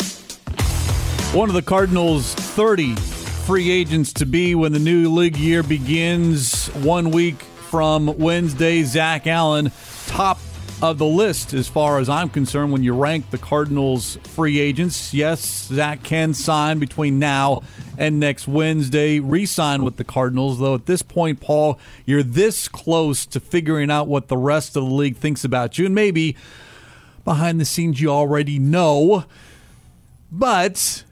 One 1.32 1.48
of 1.48 1.54
the 1.54 1.62
Cardinals' 1.62 2.34
30 2.34 2.94
free 2.94 3.70
agents 3.70 4.12
to 4.14 4.26
be 4.26 4.54
when 4.54 4.72
the 4.72 4.78
new 4.78 5.08
league 5.12 5.36
year 5.36 5.62
begins 5.62 6.66
one 6.68 7.10
week 7.10 7.40
from 7.42 8.16
Wednesday. 8.18 8.82
Zach 8.82 9.26
Allen, 9.26 9.70
top 10.06 10.38
of 10.82 10.98
the 10.98 11.06
list 11.06 11.54
as 11.54 11.68
far 11.68 11.98
as 11.98 12.08
I'm 12.08 12.28
concerned 12.28 12.72
when 12.72 12.82
you 12.82 12.94
rank 12.94 13.30
the 13.30 13.38
Cardinals 13.38 14.18
free 14.24 14.60
agents. 14.60 15.14
Yes, 15.14 15.66
Zach 15.68 16.02
can 16.02 16.34
sign 16.34 16.78
between 16.78 17.18
now 17.18 17.62
and 17.96 18.20
next 18.20 18.46
Wednesday, 18.46 19.18
re 19.18 19.46
sign 19.46 19.84
with 19.84 19.96
the 19.96 20.04
Cardinals, 20.04 20.58
though 20.58 20.74
at 20.74 20.86
this 20.86 21.02
point, 21.02 21.40
Paul, 21.40 21.78
you're 22.04 22.22
this 22.22 22.68
close 22.68 23.24
to 23.26 23.40
figuring 23.40 23.90
out 23.90 24.06
what 24.06 24.28
the 24.28 24.36
rest 24.36 24.76
of 24.76 24.84
the 24.84 24.94
league 24.94 25.16
thinks 25.16 25.44
about 25.44 25.78
you. 25.78 25.86
And 25.86 25.94
maybe 25.94 26.36
behind 27.24 27.60
the 27.60 27.64
scenes 27.64 28.00
you 28.00 28.08
already 28.08 28.58
know. 28.58 29.24
But 30.30 31.04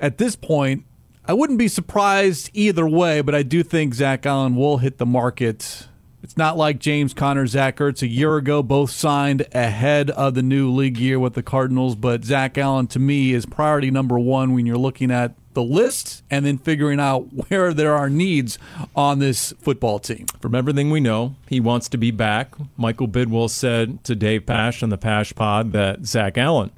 at 0.00 0.18
this 0.18 0.36
point, 0.36 0.84
I 1.24 1.32
wouldn't 1.32 1.58
be 1.58 1.68
surprised 1.68 2.50
either 2.54 2.86
way, 2.86 3.20
but 3.20 3.34
I 3.34 3.42
do 3.42 3.62
think 3.62 3.94
Zach 3.94 4.26
Allen 4.26 4.54
will 4.54 4.78
hit 4.78 4.98
the 4.98 5.06
market 5.06 5.88
It's 6.22 6.36
not 6.36 6.56
like 6.56 6.78
James 6.78 7.14
Conner, 7.14 7.46
Zach 7.46 7.76
Ertz 7.76 8.02
a 8.02 8.06
year 8.06 8.36
ago, 8.36 8.62
both 8.62 8.90
signed 8.90 9.46
ahead 9.52 10.10
of 10.10 10.34
the 10.34 10.42
new 10.42 10.70
league 10.72 10.98
year 10.98 11.18
with 11.18 11.34
the 11.34 11.42
Cardinals. 11.42 11.94
But 11.94 12.24
Zach 12.24 12.58
Allen, 12.58 12.86
to 12.88 12.98
me, 12.98 13.32
is 13.32 13.46
priority 13.46 13.90
number 13.90 14.18
one 14.18 14.52
when 14.52 14.66
you're 14.66 14.76
looking 14.76 15.10
at 15.10 15.34
the 15.54 15.62
list 15.62 16.22
and 16.30 16.44
then 16.44 16.58
figuring 16.58 17.00
out 17.00 17.20
where 17.48 17.72
there 17.72 17.94
are 17.94 18.10
needs 18.10 18.58
on 18.94 19.18
this 19.18 19.52
football 19.60 19.98
team. 19.98 20.26
From 20.40 20.54
everything 20.54 20.90
we 20.90 21.00
know, 21.00 21.36
he 21.48 21.60
wants 21.60 21.88
to 21.90 21.98
be 21.98 22.10
back. 22.10 22.54
Michael 22.76 23.08
Bidwill 23.08 23.50
said 23.50 24.02
to 24.04 24.14
Dave 24.14 24.46
Pasch 24.46 24.82
on 24.82 24.90
the 24.90 24.98
Pasch 24.98 25.34
Pod 25.34 25.72
that 25.72 26.04
Zach 26.06 26.36
Allen 26.38 26.70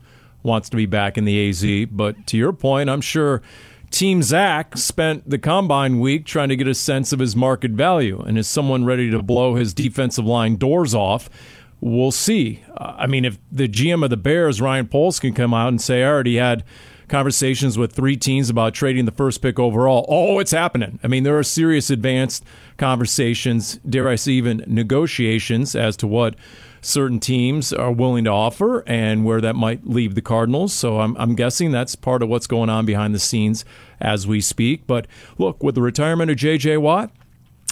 wants 0.42 0.68
to 0.68 0.76
be 0.76 0.86
back 0.86 1.18
in 1.18 1.24
the 1.24 1.48
AZ. 1.48 1.88
But 1.90 2.26
to 2.28 2.36
your 2.36 2.52
point, 2.52 2.88
I'm 2.90 3.00
sure 3.00 3.42
Team 3.90 4.22
Zach 4.22 4.76
spent 4.76 5.28
the 5.28 5.38
combine 5.38 5.98
week 5.98 6.26
trying 6.26 6.50
to 6.50 6.56
get 6.56 6.68
a 6.68 6.74
sense 6.74 7.12
of 7.12 7.20
his 7.20 7.34
market 7.34 7.70
value. 7.72 8.20
And 8.20 8.38
is 8.38 8.46
someone 8.46 8.84
ready 8.84 9.10
to 9.10 9.22
blow 9.22 9.54
his 9.54 9.72
defensive 9.72 10.26
line 10.26 10.56
doors 10.56 10.94
off? 10.94 11.30
We'll 11.80 12.10
see. 12.10 12.62
Uh, 12.76 12.96
I 12.98 13.06
mean, 13.06 13.24
if 13.24 13.38
the 13.50 13.68
GM 13.68 14.04
of 14.04 14.10
the 14.10 14.16
Bears, 14.16 14.60
Ryan 14.60 14.88
Poles, 14.88 15.20
can 15.20 15.32
come 15.32 15.54
out 15.54 15.68
and 15.68 15.80
say, 15.80 16.02
I 16.02 16.08
already 16.08 16.36
had 16.36 16.64
conversations 17.08 17.78
with 17.78 17.92
three 17.92 18.16
teams 18.16 18.50
about 18.50 18.74
trading 18.74 19.06
the 19.06 19.12
first 19.12 19.40
pick 19.40 19.58
overall. 19.58 20.04
Oh, 20.08 20.38
it's 20.38 20.50
happening. 20.50 20.98
I 21.02 21.08
mean, 21.08 21.22
there 21.22 21.38
are 21.38 21.42
serious 21.42 21.88
advanced 21.88 22.44
conversations, 22.76 23.76
dare 23.88 24.08
I 24.08 24.16
say, 24.16 24.32
even 24.32 24.64
negotiations 24.66 25.74
as 25.74 25.96
to 25.98 26.06
what 26.06 26.34
certain 26.80 27.20
teams 27.20 27.72
are 27.72 27.92
willing 27.92 28.24
to 28.24 28.30
offer 28.30 28.84
and 28.86 29.24
where 29.24 29.40
that 29.40 29.56
might 29.56 29.86
leave 29.86 30.14
the 30.14 30.22
Cardinals. 30.22 30.72
So 30.72 31.00
I'm, 31.00 31.16
I'm 31.16 31.34
guessing 31.34 31.70
that's 31.70 31.94
part 31.94 32.22
of 32.22 32.28
what's 32.28 32.46
going 32.46 32.70
on 32.70 32.86
behind 32.86 33.14
the 33.14 33.18
scenes 33.18 33.64
as 34.00 34.26
we 34.26 34.40
speak. 34.40 34.86
But 34.86 35.06
look, 35.38 35.62
with 35.62 35.74
the 35.74 35.82
retirement 35.82 36.30
of 36.30 36.36
J.J. 36.36 36.78
Watt 36.78 37.10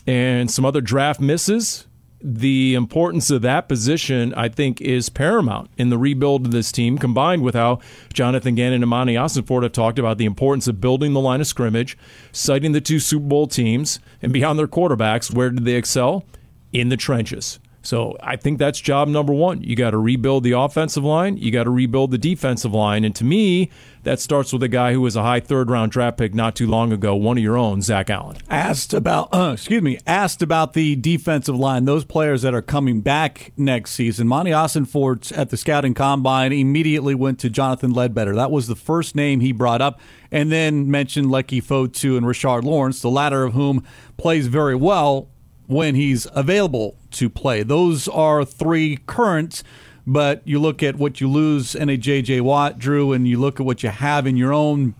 and 0.06 0.50
some 0.50 0.64
other 0.64 0.80
draft 0.80 1.20
misses, 1.20 1.86
the 2.20 2.74
importance 2.74 3.30
of 3.30 3.42
that 3.42 3.68
position, 3.68 4.32
I 4.34 4.48
think, 4.48 4.80
is 4.80 5.08
paramount 5.08 5.70
in 5.76 5.90
the 5.90 5.98
rebuild 5.98 6.46
of 6.46 6.52
this 6.52 6.72
team, 6.72 6.98
combined 6.98 7.42
with 7.42 7.54
how 7.54 7.80
Jonathan 8.12 8.54
Gannon 8.54 8.82
and 8.82 8.90
Monti 8.90 9.14
Ossenfort 9.14 9.62
have 9.62 9.72
talked 9.72 9.98
about 9.98 10.18
the 10.18 10.24
importance 10.24 10.66
of 10.66 10.80
building 10.80 11.12
the 11.12 11.20
line 11.20 11.40
of 11.40 11.46
scrimmage, 11.46 11.96
citing 12.32 12.72
the 12.72 12.80
two 12.80 12.98
Super 12.98 13.26
Bowl 13.26 13.46
teams, 13.46 14.00
and 14.22 14.32
beyond 14.32 14.58
their 14.58 14.66
quarterbacks, 14.66 15.32
where 15.32 15.50
did 15.50 15.64
they 15.64 15.74
excel? 15.74 16.24
In 16.72 16.88
the 16.88 16.96
trenches. 16.96 17.60
So 17.86 18.16
I 18.20 18.36
think 18.36 18.58
that's 18.58 18.80
job 18.80 19.08
number 19.08 19.32
one. 19.32 19.62
You 19.62 19.76
got 19.76 19.90
to 19.90 19.98
rebuild 19.98 20.42
the 20.42 20.52
offensive 20.52 21.04
line. 21.04 21.36
You 21.36 21.52
got 21.52 21.64
to 21.64 21.70
rebuild 21.70 22.10
the 22.10 22.18
defensive 22.18 22.74
line. 22.74 23.04
And 23.04 23.14
to 23.14 23.24
me, 23.24 23.70
that 24.02 24.18
starts 24.20 24.52
with 24.52 24.62
a 24.62 24.68
guy 24.68 24.92
who 24.92 25.00
was 25.00 25.14
a 25.14 25.22
high 25.22 25.40
third 25.40 25.70
round 25.70 25.92
draft 25.92 26.18
pick 26.18 26.34
not 26.34 26.56
too 26.56 26.66
long 26.66 26.92
ago, 26.92 27.14
one 27.14 27.38
of 27.38 27.42
your 27.42 27.56
own, 27.56 27.82
Zach 27.82 28.10
Allen. 28.10 28.36
Asked 28.50 28.92
about, 28.92 29.28
uh, 29.32 29.52
excuse 29.54 29.82
me, 29.82 29.98
asked 30.06 30.42
about 30.42 30.72
the 30.72 30.96
defensive 30.96 31.56
line, 31.56 31.84
those 31.84 32.04
players 32.04 32.42
that 32.42 32.54
are 32.54 32.62
coming 32.62 33.00
back 33.00 33.52
next 33.56 33.92
season. 33.92 34.26
Monti 34.26 34.50
Ossenfort 34.50 35.36
at 35.36 35.50
the 35.50 35.56
scouting 35.56 35.94
combine 35.94 36.52
immediately 36.52 37.14
went 37.14 37.38
to 37.40 37.50
Jonathan 37.50 37.92
Ledbetter. 37.92 38.34
That 38.34 38.50
was 38.50 38.66
the 38.66 38.76
first 38.76 39.14
name 39.14 39.40
he 39.40 39.52
brought 39.52 39.80
up, 39.80 40.00
and 40.32 40.50
then 40.50 40.90
mentioned 40.90 41.28
Leki 41.28 41.62
Fotu 41.62 42.16
and 42.16 42.26
Rashard 42.26 42.64
Lawrence, 42.64 43.00
the 43.00 43.10
latter 43.10 43.44
of 43.44 43.54
whom 43.54 43.84
plays 44.16 44.48
very 44.48 44.74
well 44.74 45.28
when 45.66 45.94
he's 45.94 46.26
available 46.32 46.96
to 47.12 47.28
play. 47.28 47.62
Those 47.62 48.08
are 48.08 48.44
three 48.44 48.98
current, 49.06 49.62
but 50.06 50.42
you 50.44 50.58
look 50.58 50.82
at 50.82 50.96
what 50.96 51.20
you 51.20 51.28
lose 51.28 51.74
in 51.74 51.88
a 51.88 51.96
J.J. 51.96 52.40
Watt, 52.42 52.78
Drew, 52.78 53.12
and 53.12 53.26
you 53.26 53.38
look 53.38 53.58
at 53.58 53.66
what 53.66 53.82
you 53.82 53.88
have 53.88 54.26
in 54.26 54.36
your 54.36 54.52
own 54.52 54.94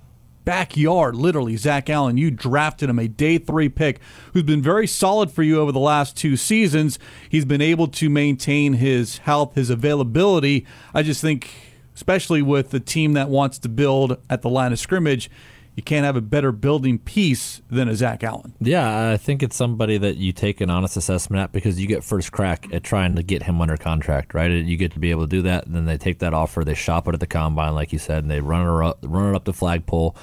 backyard, 0.46 1.16
literally. 1.16 1.56
Zach 1.56 1.90
Allen, 1.90 2.16
you 2.16 2.30
drafted 2.30 2.88
him 2.88 2.98
a 2.98 3.08
day 3.08 3.36
three 3.36 3.68
pick 3.68 4.00
who's 4.32 4.44
been 4.44 4.62
very 4.62 4.86
solid 4.86 5.30
for 5.30 5.42
you 5.42 5.60
over 5.60 5.72
the 5.72 5.80
last 5.80 6.16
two 6.16 6.36
seasons. 6.36 6.98
He's 7.28 7.44
been 7.44 7.60
able 7.60 7.88
to 7.88 8.08
maintain 8.08 8.74
his 8.74 9.18
health, 9.18 9.56
his 9.56 9.70
availability. 9.70 10.64
I 10.94 11.02
just 11.02 11.20
think, 11.20 11.50
especially 11.94 12.42
with 12.42 12.70
the 12.70 12.80
team 12.80 13.12
that 13.14 13.28
wants 13.28 13.58
to 13.58 13.68
build 13.68 14.18
at 14.30 14.42
the 14.42 14.48
line 14.48 14.72
of 14.72 14.78
scrimmage, 14.78 15.28
you 15.76 15.82
can't 15.82 16.04
have 16.04 16.16
a 16.16 16.22
better 16.22 16.52
building 16.52 16.98
piece 16.98 17.60
than 17.70 17.88
a 17.88 17.94
Zach 17.94 18.24
Allen. 18.24 18.54
Yeah, 18.60 19.12
I 19.12 19.18
think 19.18 19.42
it's 19.42 19.54
somebody 19.54 19.98
that 19.98 20.16
you 20.16 20.32
take 20.32 20.60
an 20.60 20.70
honest 20.70 20.96
assessment 20.96 21.42
at 21.42 21.52
because 21.52 21.78
you 21.78 21.86
get 21.86 22.02
first 22.02 22.32
crack 22.32 22.66
at 22.72 22.82
trying 22.82 23.14
to 23.16 23.22
get 23.22 23.42
him 23.42 23.60
under 23.60 23.76
contract, 23.76 24.34
right? 24.34 24.50
You 24.50 24.76
get 24.78 24.92
to 24.92 24.98
be 24.98 25.10
able 25.10 25.24
to 25.24 25.28
do 25.28 25.42
that. 25.42 25.66
And 25.66 25.74
then 25.74 25.84
they 25.84 25.98
take 25.98 26.18
that 26.20 26.32
offer, 26.34 26.64
they 26.64 26.74
shop 26.74 27.06
it 27.06 27.14
at 27.14 27.20
the 27.20 27.26
combine, 27.26 27.74
like 27.74 27.92
you 27.92 27.98
said, 27.98 28.24
and 28.24 28.30
they 28.30 28.40
run 28.40 28.62
it 28.62 28.86
up, 28.86 28.98
run 29.02 29.34
it 29.34 29.36
up 29.36 29.44
the 29.44 29.52
flagpole 29.52 30.16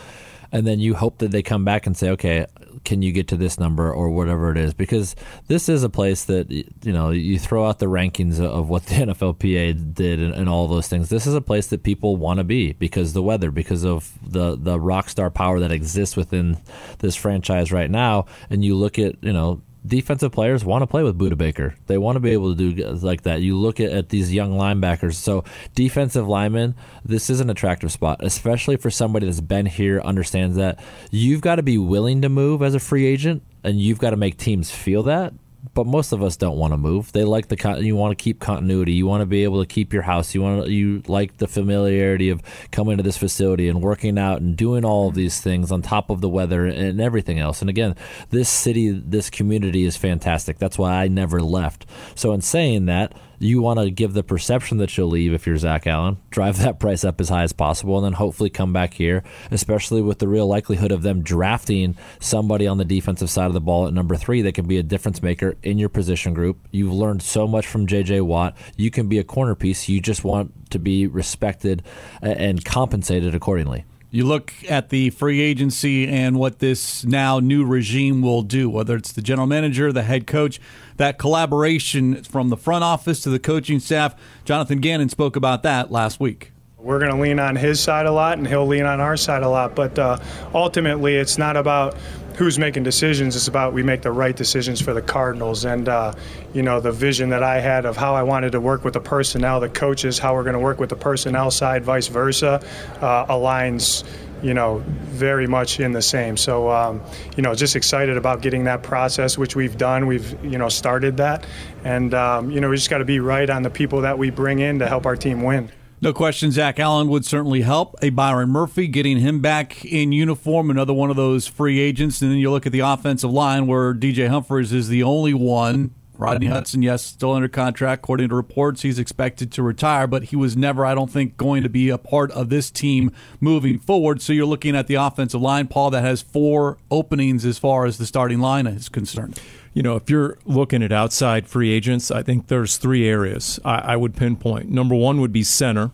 and 0.53 0.67
then 0.67 0.79
you 0.79 0.93
hope 0.93 1.17
that 1.17 1.31
they 1.31 1.41
come 1.41 1.65
back 1.65 1.87
and 1.87 1.97
say, 1.97 2.11
okay, 2.11 2.45
can 2.83 3.01
you 3.01 3.11
get 3.11 3.27
to 3.29 3.37
this 3.37 3.59
number 3.59 3.91
or 3.91 4.09
whatever 4.09 4.51
it 4.51 4.57
is? 4.57 4.73
Because 4.73 5.15
this 5.47 5.69
is 5.69 5.83
a 5.83 5.89
place 5.89 6.25
that 6.25 6.51
you 6.51 6.93
know 6.93 7.09
you 7.11 7.39
throw 7.39 7.67
out 7.67 7.79
the 7.79 7.87
rankings 7.87 8.39
of 8.39 8.69
what 8.69 8.85
the 8.85 8.95
NFLPA 9.05 9.93
did 9.93 10.19
and, 10.19 10.33
and 10.33 10.49
all 10.49 10.67
those 10.67 10.87
things. 10.87 11.09
This 11.09 11.27
is 11.27 11.35
a 11.35 11.41
place 11.41 11.67
that 11.67 11.83
people 11.83 12.15
want 12.15 12.37
to 12.39 12.43
be 12.43 12.73
because 12.73 13.13
the 13.13 13.23
weather, 13.23 13.51
because 13.51 13.83
of 13.83 14.11
the 14.25 14.55
the 14.55 14.79
rock 14.79 15.09
star 15.09 15.29
power 15.29 15.59
that 15.59 15.71
exists 15.71 16.15
within 16.15 16.57
this 16.99 17.15
franchise 17.15 17.71
right 17.71 17.89
now. 17.89 18.25
And 18.49 18.63
you 18.63 18.75
look 18.75 18.99
at 18.99 19.23
you 19.23 19.33
know 19.33 19.61
defensive 19.85 20.31
players 20.31 20.63
want 20.63 20.81
to 20.81 20.87
play 20.87 21.03
with 21.03 21.17
Budda 21.17 21.37
Baker. 21.37 21.75
They 21.87 21.97
want 21.97 22.15
to 22.15 22.19
be 22.19 22.31
able 22.31 22.55
to 22.55 22.71
do 22.71 22.85
like 22.85 23.23
that. 23.23 23.41
You 23.41 23.57
look 23.57 23.79
at, 23.79 23.91
at 23.91 24.09
these 24.09 24.33
young 24.33 24.53
linebackers. 24.53 25.15
So 25.15 25.43
defensive 25.75 26.27
linemen, 26.27 26.75
this 27.03 27.29
is 27.29 27.39
an 27.39 27.49
attractive 27.49 27.91
spot, 27.91 28.19
especially 28.21 28.77
for 28.77 28.89
somebody 28.89 29.25
that's 29.25 29.41
been 29.41 29.65
here, 29.65 30.01
understands 30.01 30.55
that. 30.57 30.79
You've 31.11 31.41
got 31.41 31.55
to 31.55 31.63
be 31.63 31.77
willing 31.77 32.21
to 32.21 32.29
move 32.29 32.61
as 32.61 32.75
a 32.75 32.79
free 32.79 33.05
agent, 33.05 33.43
and 33.63 33.79
you've 33.79 33.99
got 33.99 34.11
to 34.11 34.17
make 34.17 34.37
teams 34.37 34.71
feel 34.71 35.03
that 35.03 35.33
but 35.73 35.87
most 35.87 36.11
of 36.11 36.21
us 36.21 36.37
don't 36.37 36.57
want 36.57 36.73
to 36.73 36.77
move. 36.77 37.11
They 37.11 37.23
like 37.23 37.47
the 37.47 37.57
con- 37.57 37.83
you 37.83 37.95
want 37.95 38.17
to 38.17 38.21
keep 38.21 38.39
continuity. 38.39 38.93
You 38.93 39.07
want 39.07 39.21
to 39.21 39.25
be 39.25 39.43
able 39.43 39.61
to 39.61 39.65
keep 39.65 39.91
your 39.93 40.03
house. 40.03 40.35
You 40.35 40.41
want 40.41 40.65
to, 40.65 40.71
you 40.71 41.01
like 41.07 41.37
the 41.37 41.47
familiarity 41.47 42.29
of 42.29 42.41
coming 42.71 42.97
to 42.97 43.03
this 43.03 43.17
facility 43.17 43.67
and 43.67 43.81
working 43.81 44.17
out 44.17 44.41
and 44.41 44.55
doing 44.55 44.85
all 44.85 45.09
of 45.09 45.15
these 45.15 45.41
things 45.41 45.71
on 45.71 45.81
top 45.81 46.09
of 46.09 46.21
the 46.21 46.29
weather 46.29 46.65
and 46.65 47.01
everything 47.01 47.39
else. 47.39 47.61
And 47.61 47.69
again, 47.69 47.95
this 48.29 48.49
city, 48.49 48.91
this 48.91 49.29
community 49.29 49.83
is 49.83 49.97
fantastic. 49.97 50.59
That's 50.59 50.77
why 50.77 51.03
I 51.03 51.07
never 51.07 51.41
left. 51.41 51.85
So 52.15 52.33
in 52.33 52.41
saying 52.41 52.85
that, 52.85 53.13
you 53.43 53.61
want 53.61 53.79
to 53.79 53.91
give 53.91 54.13
the 54.13 54.23
perception 54.23 54.77
that 54.77 54.97
you'll 54.97 55.09
leave 55.09 55.33
if 55.33 55.45
you're 55.45 55.57
Zach 55.57 55.85
Allen, 55.85 56.17
drive 56.29 56.59
that 56.59 56.79
price 56.79 57.03
up 57.03 57.19
as 57.19 57.29
high 57.29 57.43
as 57.43 57.53
possible, 57.53 57.97
and 57.97 58.05
then 58.05 58.13
hopefully 58.13 58.49
come 58.49 58.73
back 58.73 58.93
here, 58.93 59.23
especially 59.51 60.01
with 60.01 60.19
the 60.19 60.27
real 60.27 60.47
likelihood 60.47 60.91
of 60.91 61.03
them 61.03 61.21
drafting 61.21 61.95
somebody 62.19 62.67
on 62.67 62.77
the 62.77 62.85
defensive 62.85 63.29
side 63.29 63.47
of 63.47 63.53
the 63.53 63.61
ball 63.61 63.87
at 63.87 63.93
number 63.93 64.15
three 64.15 64.41
that 64.41 64.55
can 64.55 64.67
be 64.67 64.77
a 64.77 64.83
difference 64.83 65.21
maker 65.21 65.55
in 65.63 65.77
your 65.77 65.89
position 65.89 66.33
group. 66.33 66.57
You've 66.71 66.93
learned 66.93 67.21
so 67.21 67.47
much 67.47 67.67
from 67.67 67.87
J.J. 67.87 68.21
Watt. 68.21 68.55
You 68.77 68.91
can 68.91 69.07
be 69.07 69.19
a 69.19 69.23
corner 69.23 69.55
piece. 69.55 69.89
You 69.89 69.99
just 70.01 70.23
want 70.23 70.71
to 70.71 70.79
be 70.79 71.07
respected 71.07 71.83
and 72.21 72.63
compensated 72.63 73.35
accordingly. 73.35 73.85
You 74.13 74.25
look 74.25 74.53
at 74.69 74.89
the 74.89 75.09
free 75.09 75.41
agency 75.41 76.07
and 76.07 76.37
what 76.37 76.59
this 76.59 77.03
now 77.03 77.39
new 77.39 77.65
regime 77.65 78.21
will 78.21 78.43
do, 78.43 78.69
whether 78.69 78.95
it's 78.95 79.11
the 79.11 79.23
general 79.23 79.47
manager, 79.47 79.91
the 79.91 80.03
head 80.03 80.27
coach, 80.27 80.61
that 80.97 81.17
collaboration 81.17 82.21
from 82.21 82.49
the 82.49 82.55
front 82.55 82.83
office 82.83 83.21
to 83.21 83.31
the 83.31 83.39
coaching 83.39 83.79
staff. 83.79 84.13
Jonathan 84.45 84.81
Gannon 84.81 85.09
spoke 85.09 85.35
about 85.35 85.63
that 85.63 85.91
last 85.91 86.19
week. 86.19 86.51
We're 86.83 86.99
going 86.99 87.15
to 87.15 87.21
lean 87.21 87.39
on 87.39 87.55
his 87.55 87.79
side 87.79 88.07
a 88.07 88.11
lot, 88.11 88.37
and 88.37 88.45
he'll 88.45 88.67
lean 88.67 88.83
on 88.83 88.99
our 88.99 89.15
side 89.15 89.41
a 89.41 89.47
lot. 89.47 89.73
But 89.73 89.97
uh, 89.97 90.17
ultimately, 90.53 91.15
it's 91.15 91.37
not 91.37 91.55
about 91.55 91.95
who's 92.35 92.59
making 92.59 92.83
decisions. 92.83 93.37
It's 93.37 93.47
about 93.47 93.71
we 93.71 93.83
make 93.83 94.01
the 94.01 94.11
right 94.11 94.35
decisions 94.35 94.81
for 94.81 94.93
the 94.93 95.01
Cardinals. 95.01 95.63
And, 95.63 95.87
uh, 95.87 96.13
you 96.53 96.61
know, 96.61 96.81
the 96.81 96.91
vision 96.91 97.29
that 97.29 97.41
I 97.41 97.61
had 97.61 97.85
of 97.85 97.95
how 97.95 98.15
I 98.15 98.23
wanted 98.23 98.51
to 98.51 98.59
work 98.59 98.83
with 98.83 98.95
the 98.95 98.99
personnel, 98.99 99.61
the 99.61 99.69
coaches, 99.69 100.19
how 100.19 100.33
we're 100.33 100.43
going 100.43 100.55
to 100.55 100.59
work 100.59 100.81
with 100.81 100.89
the 100.89 100.97
personnel 100.97 101.51
side, 101.51 101.85
vice 101.85 102.09
versa, 102.09 102.61
uh, 102.99 103.27
aligns, 103.27 104.03
you 104.41 104.53
know, 104.53 104.83
very 105.03 105.47
much 105.47 105.79
in 105.79 105.93
the 105.93 106.01
same. 106.01 106.35
So, 106.35 106.69
um, 106.69 107.01
you 107.37 107.43
know, 107.43 107.55
just 107.55 107.77
excited 107.77 108.17
about 108.17 108.41
getting 108.41 108.65
that 108.65 108.83
process, 108.83 109.37
which 109.37 109.55
we've 109.55 109.77
done. 109.77 110.05
We've, 110.05 110.43
you 110.43 110.57
know, 110.57 110.67
started 110.67 111.15
that. 111.15 111.45
And, 111.85 112.13
um, 112.13 112.51
you 112.51 112.59
know, 112.59 112.67
we 112.67 112.75
just 112.75 112.89
got 112.89 112.97
to 112.97 113.05
be 113.05 113.21
right 113.21 113.49
on 113.49 113.63
the 113.63 113.69
people 113.69 114.01
that 114.01 114.17
we 114.17 114.31
bring 114.31 114.59
in 114.59 114.79
to 114.79 114.87
help 114.89 115.05
our 115.05 115.15
team 115.15 115.43
win. 115.43 115.71
No 116.03 116.11
question, 116.11 116.51
Zach 116.51 116.81
Allen 116.81 117.07
would 117.07 117.23
certainly 117.23 117.61
help. 117.61 117.95
A 118.01 118.09
Byron 118.09 118.49
Murphy 118.49 118.89
getting 118.89 119.19
him 119.19 119.39
back 119.39 119.85
in 119.85 120.11
uniform, 120.11 120.69
another 120.69 120.91
one 120.91 121.09
of 121.09 121.15
those 121.15 121.47
free 121.47 121.79
agents. 121.79 122.21
And 122.21 122.29
then 122.29 122.39
you 122.39 122.51
look 122.51 122.65
at 122.65 122.73
the 122.73 122.81
offensive 122.81 123.31
line 123.31 123.67
where 123.67 123.93
DJ 123.93 124.27
Humphries 124.27 124.73
is 124.73 124.89
the 124.89 125.01
only 125.01 125.33
one. 125.33 125.95
Rodney 126.17 126.47
Hudson, 126.47 126.81
yes, 126.81 127.05
still 127.05 127.31
under 127.31 127.47
contract. 127.47 128.03
According 128.03 128.27
to 128.29 128.35
reports, 128.35 128.81
he's 128.81 128.99
expected 128.99 129.49
to 129.53 129.63
retire, 129.63 130.05
but 130.05 130.25
he 130.25 130.35
was 130.35 130.57
never, 130.57 130.85
I 130.85 130.93
don't 130.93 131.09
think, 131.09 131.37
going 131.37 131.63
to 131.63 131.69
be 131.69 131.87
a 131.87 131.97
part 131.97 132.31
of 132.31 132.49
this 132.49 132.69
team 132.69 133.13
moving 133.39 133.79
forward. 133.79 134.21
So 134.21 134.33
you're 134.33 134.45
looking 134.45 134.75
at 134.75 134.87
the 134.87 134.95
offensive 134.95 135.41
line, 135.41 135.67
Paul, 135.67 135.89
that 135.91 136.03
has 136.03 136.21
four 136.21 136.79
openings 136.91 137.45
as 137.45 137.57
far 137.57 137.85
as 137.85 137.97
the 137.97 138.05
starting 138.05 138.41
line 138.41 138.67
is 138.67 138.89
concerned 138.89 139.39
you 139.73 139.81
know, 139.81 139.95
if 139.95 140.09
you're 140.09 140.37
looking 140.45 140.83
at 140.83 140.91
outside 140.91 141.47
free 141.47 141.71
agents, 141.71 142.11
I 142.11 142.23
think 142.23 142.47
there's 142.47 142.77
three 142.77 143.07
areas 143.07 143.59
I, 143.65 143.75
I 143.79 143.95
would 143.95 144.15
pinpoint. 144.15 144.69
Number 144.69 144.95
one 144.95 145.19
would 145.21 145.33
be 145.33 145.43
center, 145.43 145.91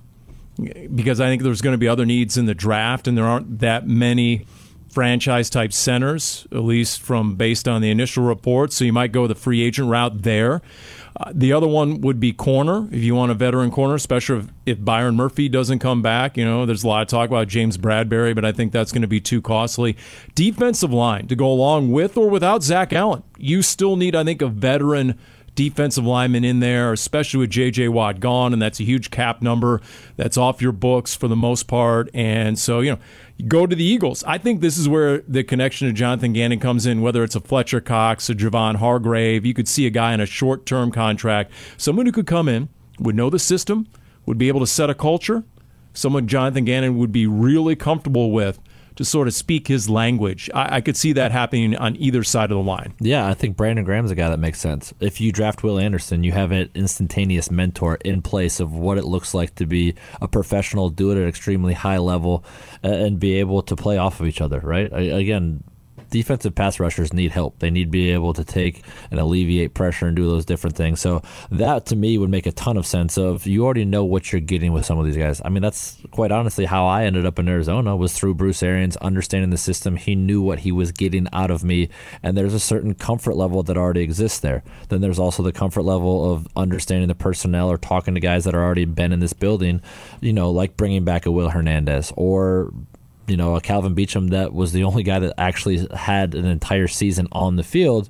because 0.93 1.21
I 1.21 1.27
think 1.27 1.43
there's 1.43 1.61
going 1.61 1.73
to 1.73 1.77
be 1.77 1.87
other 1.87 2.05
needs 2.05 2.37
in 2.37 2.45
the 2.45 2.53
draft, 2.53 3.07
and 3.07 3.17
there 3.17 3.25
aren't 3.25 3.59
that 3.59 3.87
many 3.87 4.45
franchise 4.89 5.49
type 5.49 5.71
centers, 5.71 6.47
at 6.51 6.63
least 6.63 6.99
from 6.99 7.35
based 7.35 7.67
on 7.67 7.81
the 7.81 7.91
initial 7.91 8.23
reports. 8.23 8.75
So 8.75 8.83
you 8.83 8.91
might 8.91 9.11
go 9.11 9.27
the 9.27 9.35
free 9.35 9.61
agent 9.61 9.87
route 9.87 10.23
there. 10.23 10.61
Uh, 11.19 11.33
the 11.35 11.51
other 11.51 11.67
one 11.67 11.99
would 11.99 12.17
be 12.19 12.31
corner. 12.31 12.87
If 12.91 13.03
you 13.03 13.13
want 13.13 13.29
a 13.29 13.35
veteran 13.35 13.71
corner, 13.71 13.95
especially 13.95 14.39
if, 14.39 14.47
if 14.65 14.85
Byron 14.85 15.15
Murphy 15.15 15.49
doesn't 15.49 15.79
come 15.79 16.01
back, 16.01 16.37
you 16.37 16.45
know, 16.45 16.65
there's 16.65 16.83
a 16.83 16.87
lot 16.87 17.01
of 17.01 17.09
talk 17.09 17.29
about 17.29 17.49
James 17.49 17.77
Bradberry, 17.77 18.33
but 18.33 18.45
I 18.45 18.53
think 18.53 18.71
that's 18.71 18.93
going 18.93 19.01
to 19.01 19.07
be 19.07 19.19
too 19.19 19.41
costly. 19.41 19.97
Defensive 20.33 20.93
line 20.93 21.27
to 21.27 21.35
go 21.35 21.51
along 21.51 21.91
with 21.91 22.15
or 22.15 22.29
without 22.29 22.63
Zach 22.63 22.93
Allen. 22.93 23.23
You 23.37 23.61
still 23.61 23.97
need, 23.97 24.15
I 24.15 24.23
think, 24.23 24.41
a 24.41 24.47
veteran 24.47 25.19
defensive 25.59 26.05
lineman 26.05 26.45
in 26.45 26.61
there, 26.61 26.93
especially 26.93 27.41
with 27.41 27.49
J.J. 27.49 27.89
Watt 27.89 28.21
gone, 28.21 28.53
and 28.53 28.61
that's 28.61 28.79
a 28.79 28.85
huge 28.85 29.11
cap 29.11 29.41
number 29.41 29.81
that's 30.15 30.37
off 30.37 30.61
your 30.61 30.71
books 30.71 31.13
for 31.13 31.27
the 31.27 31.35
most 31.35 31.67
part. 31.67 32.09
And 32.13 32.57
so, 32.57 32.79
you 32.79 32.91
know, 32.91 32.99
go 33.45 33.67
to 33.67 33.75
the 33.75 33.83
Eagles. 33.83 34.23
I 34.23 34.37
think 34.37 34.61
this 34.61 34.77
is 34.77 34.87
where 34.87 35.17
the 35.27 35.43
connection 35.43 35.89
to 35.89 35.93
Jonathan 35.93 36.31
Gannon 36.31 36.61
comes 36.61 36.85
in, 36.85 37.01
whether 37.01 37.25
it's 37.25 37.35
a 37.35 37.41
Fletcher 37.41 37.81
Cox, 37.81 38.29
a 38.29 38.35
Javon 38.35 38.77
Hargrave. 38.77 39.45
You 39.45 39.53
could 39.53 39.67
see 39.67 39.85
a 39.85 39.89
guy 39.89 40.13
in 40.13 40.21
a 40.21 40.25
short 40.25 40.65
term 40.65 40.91
contract, 40.91 41.51
someone 41.75 42.05
who 42.05 42.13
could 42.13 42.25
come 42.25 42.47
in, 42.47 42.69
would 42.97 43.15
know 43.15 43.29
the 43.29 43.37
system, 43.37 43.85
would 44.25 44.37
be 44.37 44.47
able 44.47 44.61
to 44.61 44.67
set 44.67 44.89
a 44.89 44.95
culture, 44.95 45.43
someone 45.93 46.25
Jonathan 46.25 46.63
Gannon 46.63 46.97
would 46.97 47.11
be 47.11 47.27
really 47.27 47.75
comfortable 47.75 48.31
with 48.31 48.61
to 48.99 49.05
sort 49.05 49.29
of 49.29 49.33
speak 49.33 49.69
his 49.69 49.89
language. 49.89 50.49
I, 50.53 50.75
I, 50.75 50.81
could 50.81 50.97
see 50.97 51.13
that 51.13 51.31
happening 51.31 51.73
on 51.77 51.95
either 51.95 52.21
side 52.21 52.51
of 52.51 52.57
the 52.57 52.63
line. 52.63 52.93
Yeah, 52.99 53.29
I 53.29 53.33
think 53.33 53.55
Brandon 53.55 53.85
Graham's 53.85 54.11
a 54.11 54.15
guy 54.15 54.27
that 54.27 54.39
makes 54.39 54.59
sense. 54.59 54.93
If 54.99 55.21
you 55.21 55.31
draft 55.31 55.63
Will 55.63 55.79
Anderson, 55.79 56.25
you 56.25 56.33
have 56.33 56.51
an 56.51 56.69
instantaneous 56.75 57.49
mentor 57.49 57.97
in 58.03 58.21
place 58.21 58.59
of 58.59 58.73
what 58.73 58.97
it 58.97 59.05
looks 59.05 59.33
like 59.33 59.55
to 59.55 59.65
be 59.65 59.95
a 60.21 60.27
professional, 60.27 60.89
do 60.89 61.11
it 61.11 61.15
at 61.15 61.21
an 61.21 61.29
extremely 61.29 61.73
high 61.73 61.97
level, 61.97 62.43
uh, 62.83 62.89
and 62.89 63.21
be 63.21 63.35
able 63.35 63.61
to 63.61 63.75
play 63.77 63.97
off 63.97 64.19
of 64.19 64.27
each 64.27 64.41
other, 64.41 64.59
right? 64.59 64.91
Again, 64.91 65.63
defensive 66.09 66.55
pass 66.55 66.79
rushers 66.79 67.13
need 67.13 67.31
help. 67.31 67.59
They 67.59 67.69
need 67.69 67.85
to 67.85 67.89
be 67.89 68.11
able 68.11 68.33
to 68.33 68.43
take 68.43 68.83
and 69.11 69.19
alleviate 69.19 69.73
pressure 69.73 70.07
and 70.07 70.15
do 70.15 70.27
those 70.27 70.45
different 70.45 70.75
things. 70.75 70.99
So 70.99 71.21
that 71.51 71.85
to 71.87 71.95
me 71.95 72.17
would 72.17 72.29
make 72.29 72.45
a 72.45 72.51
ton 72.51 72.77
of 72.77 72.85
sense. 72.85 73.17
Of 73.17 73.45
you 73.45 73.65
already 73.65 73.85
know 73.85 74.03
what 74.03 74.31
you're 74.31 74.41
getting 74.41 74.73
with 74.73 74.85
some 74.85 74.99
of 74.99 75.05
these 75.05 75.17
guys. 75.17 75.41
I 75.43 75.49
mean, 75.49 75.61
that's 75.61 75.97
quite 76.11 76.31
honestly 76.31 76.65
how 76.65 76.85
I 76.85 77.03
ended 77.05 77.25
up 77.25 77.39
in 77.39 77.47
Arizona 77.47 77.95
was 77.95 78.13
through 78.13 78.35
Bruce 78.35 78.63
Arians 78.63 78.97
understanding 78.97 79.49
the 79.49 79.57
system. 79.57 79.95
He 79.95 80.15
knew 80.15 80.41
what 80.41 80.59
he 80.59 80.71
was 80.71 80.91
getting 80.91 81.27
out 81.33 81.51
of 81.51 81.63
me, 81.63 81.89
and 82.23 82.37
there's 82.37 82.53
a 82.53 82.59
certain 82.59 82.93
comfort 82.93 83.35
level 83.35 83.63
that 83.63 83.77
already 83.77 84.01
exists 84.01 84.39
there. 84.39 84.63
Then 84.89 85.01
there's 85.01 85.19
also 85.19 85.43
the 85.43 85.51
comfort 85.51 85.83
level 85.83 86.33
of 86.33 86.47
understanding 86.55 87.07
the 87.07 87.15
personnel 87.15 87.69
or 87.69 87.77
talking 87.77 88.15
to 88.15 88.19
guys 88.19 88.43
that 88.45 88.55
are 88.55 88.63
already 88.63 88.85
been 88.85 89.11
in 89.11 89.19
this 89.19 89.33
building. 89.33 89.81
You 90.21 90.33
know, 90.33 90.51
like 90.51 90.77
bringing 90.77 91.03
back 91.03 91.25
a 91.25 91.31
Will 91.31 91.49
Hernandez 91.49 92.11
or 92.15 92.71
you 93.29 93.37
know, 93.37 93.55
a 93.55 93.61
Kelvin 93.61 93.95
Beachum 93.95 94.31
that 94.31 94.53
was 94.53 94.71
the 94.71 94.83
only 94.83 95.03
guy 95.03 95.19
that 95.19 95.33
actually 95.37 95.87
had 95.93 96.35
an 96.35 96.45
entire 96.45 96.87
season 96.87 97.27
on 97.31 97.55
the 97.55 97.63
field 97.63 98.09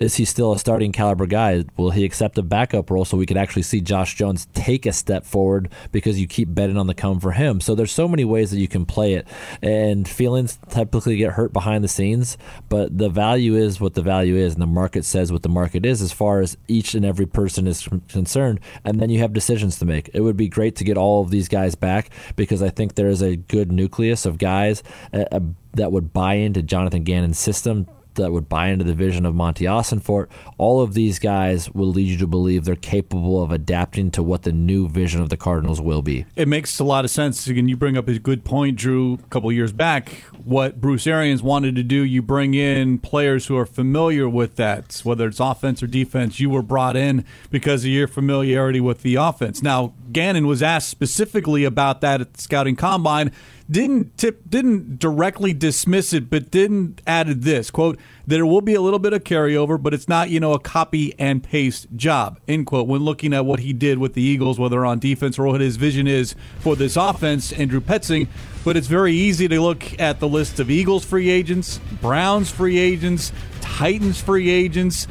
is 0.00 0.14
he 0.14 0.24
still 0.24 0.52
a 0.52 0.58
starting 0.58 0.92
caliber 0.92 1.26
guy? 1.26 1.64
Will 1.76 1.90
he 1.90 2.04
accept 2.06 2.38
a 2.38 2.42
backup 2.42 2.90
role 2.90 3.04
so 3.04 3.18
we 3.18 3.26
could 3.26 3.36
actually 3.36 3.62
see 3.62 3.82
Josh 3.82 4.14
Jones 4.16 4.48
take 4.54 4.86
a 4.86 4.92
step 4.92 5.24
forward 5.26 5.68
because 5.92 6.18
you 6.18 6.26
keep 6.26 6.52
betting 6.54 6.78
on 6.78 6.86
the 6.86 6.94
come 6.94 7.20
for 7.20 7.32
him? 7.32 7.60
So 7.60 7.74
there's 7.74 7.92
so 7.92 8.08
many 8.08 8.24
ways 8.24 8.50
that 8.50 8.58
you 8.58 8.66
can 8.66 8.86
play 8.86 9.12
it, 9.12 9.28
and 9.62 10.08
feelings 10.08 10.58
typically 10.70 11.18
get 11.18 11.32
hurt 11.32 11.52
behind 11.52 11.84
the 11.84 11.88
scenes, 11.88 12.38
but 12.70 12.96
the 12.96 13.10
value 13.10 13.54
is 13.54 13.78
what 13.78 13.92
the 13.92 14.02
value 14.02 14.36
is, 14.36 14.54
and 14.54 14.62
the 14.62 14.66
market 14.66 15.04
says 15.04 15.30
what 15.30 15.42
the 15.42 15.50
market 15.50 15.84
is 15.84 16.00
as 16.00 16.12
far 16.12 16.40
as 16.40 16.56
each 16.66 16.94
and 16.94 17.04
every 17.04 17.26
person 17.26 17.66
is 17.66 17.86
concerned, 18.08 18.58
and 18.84 19.00
then 19.00 19.10
you 19.10 19.18
have 19.18 19.34
decisions 19.34 19.78
to 19.78 19.84
make. 19.84 20.08
It 20.14 20.22
would 20.22 20.36
be 20.36 20.48
great 20.48 20.76
to 20.76 20.84
get 20.84 20.96
all 20.96 21.20
of 21.20 21.30
these 21.30 21.48
guys 21.48 21.74
back 21.74 22.08
because 22.36 22.62
I 22.62 22.70
think 22.70 22.94
there 22.94 23.08
is 23.08 23.20
a 23.20 23.36
good 23.36 23.70
nucleus 23.70 24.24
of 24.24 24.38
guys 24.38 24.82
uh, 25.12 25.24
uh 25.30 25.40
that 25.72 25.92
would 25.92 26.12
buy 26.12 26.34
into 26.34 26.62
Jonathan 26.62 27.04
Gannon's 27.04 27.38
system 27.38 27.86
that 28.14 28.32
would 28.32 28.48
buy 28.48 28.68
into 28.68 28.84
the 28.84 28.94
vision 28.94 29.26
of 29.26 29.34
Monti 29.34 29.64
Ossenfort. 29.64 30.28
All 30.58 30.80
of 30.80 30.94
these 30.94 31.18
guys 31.18 31.70
will 31.70 31.88
lead 31.88 32.08
you 32.08 32.18
to 32.18 32.26
believe 32.26 32.64
they're 32.64 32.76
capable 32.76 33.42
of 33.42 33.50
adapting 33.50 34.10
to 34.12 34.22
what 34.22 34.42
the 34.42 34.52
new 34.52 34.88
vision 34.88 35.20
of 35.20 35.28
the 35.28 35.36
Cardinals 35.36 35.80
will 35.80 36.02
be. 36.02 36.26
It 36.36 36.48
makes 36.48 36.78
a 36.78 36.84
lot 36.84 37.04
of 37.04 37.10
sense. 37.10 37.46
Again, 37.46 37.68
you 37.68 37.76
bring 37.76 37.96
up 37.96 38.08
a 38.08 38.18
good 38.18 38.44
point, 38.44 38.76
Drew, 38.76 39.14
a 39.14 39.28
couple 39.28 39.50
years 39.52 39.72
back. 39.72 40.10
What 40.44 40.80
Bruce 40.80 41.06
Arians 41.06 41.42
wanted 41.42 41.76
to 41.76 41.82
do, 41.82 42.04
you 42.04 42.22
bring 42.22 42.54
in 42.54 42.98
players 42.98 43.46
who 43.46 43.56
are 43.56 43.66
familiar 43.66 44.28
with 44.28 44.56
that, 44.56 45.00
whether 45.04 45.26
it's 45.26 45.40
offense 45.40 45.82
or 45.82 45.86
defense. 45.86 46.40
You 46.40 46.50
were 46.50 46.62
brought 46.62 46.96
in 46.96 47.24
because 47.50 47.84
of 47.84 47.90
your 47.90 48.08
familiarity 48.08 48.80
with 48.80 49.02
the 49.02 49.16
offense. 49.16 49.62
Now, 49.62 49.94
Gannon 50.12 50.46
was 50.46 50.62
asked 50.62 50.88
specifically 50.88 51.64
about 51.64 52.00
that 52.00 52.20
at 52.20 52.34
the 52.34 52.42
scouting 52.42 52.76
combine 52.76 53.32
didn't 53.70 54.16
tip 54.18 54.48
didn't 54.48 54.98
directly 54.98 55.52
dismiss 55.52 56.12
it, 56.12 56.28
but 56.28 56.50
didn't 56.50 57.00
added 57.06 57.42
this 57.42 57.70
quote: 57.70 57.98
"There 58.26 58.44
will 58.44 58.60
be 58.60 58.74
a 58.74 58.80
little 58.80 58.98
bit 58.98 59.12
of 59.12 59.24
carryover, 59.24 59.80
but 59.80 59.94
it's 59.94 60.08
not 60.08 60.30
you 60.30 60.40
know 60.40 60.52
a 60.52 60.58
copy 60.58 61.14
and 61.18 61.42
paste 61.42 61.86
job." 61.94 62.40
End 62.48 62.66
quote. 62.66 62.88
When 62.88 63.02
looking 63.02 63.32
at 63.32 63.46
what 63.46 63.60
he 63.60 63.72
did 63.72 63.98
with 63.98 64.14
the 64.14 64.22
Eagles, 64.22 64.58
whether 64.58 64.84
on 64.84 64.98
defense 64.98 65.38
or 65.38 65.46
what 65.46 65.60
his 65.60 65.76
vision 65.76 66.06
is 66.06 66.34
for 66.58 66.74
this 66.74 66.96
offense, 66.96 67.52
Andrew 67.52 67.80
Petzing. 67.80 68.28
But 68.64 68.76
it's 68.76 68.88
very 68.88 69.14
easy 69.14 69.48
to 69.48 69.60
look 69.60 69.98
at 70.00 70.20
the 70.20 70.28
list 70.28 70.60
of 70.60 70.70
Eagles 70.70 71.04
free 71.04 71.30
agents, 71.30 71.80
Browns 72.00 72.50
free 72.50 72.78
agents, 72.78 73.32
Titans 73.60 74.20
free 74.20 74.50
agents. 74.50 75.06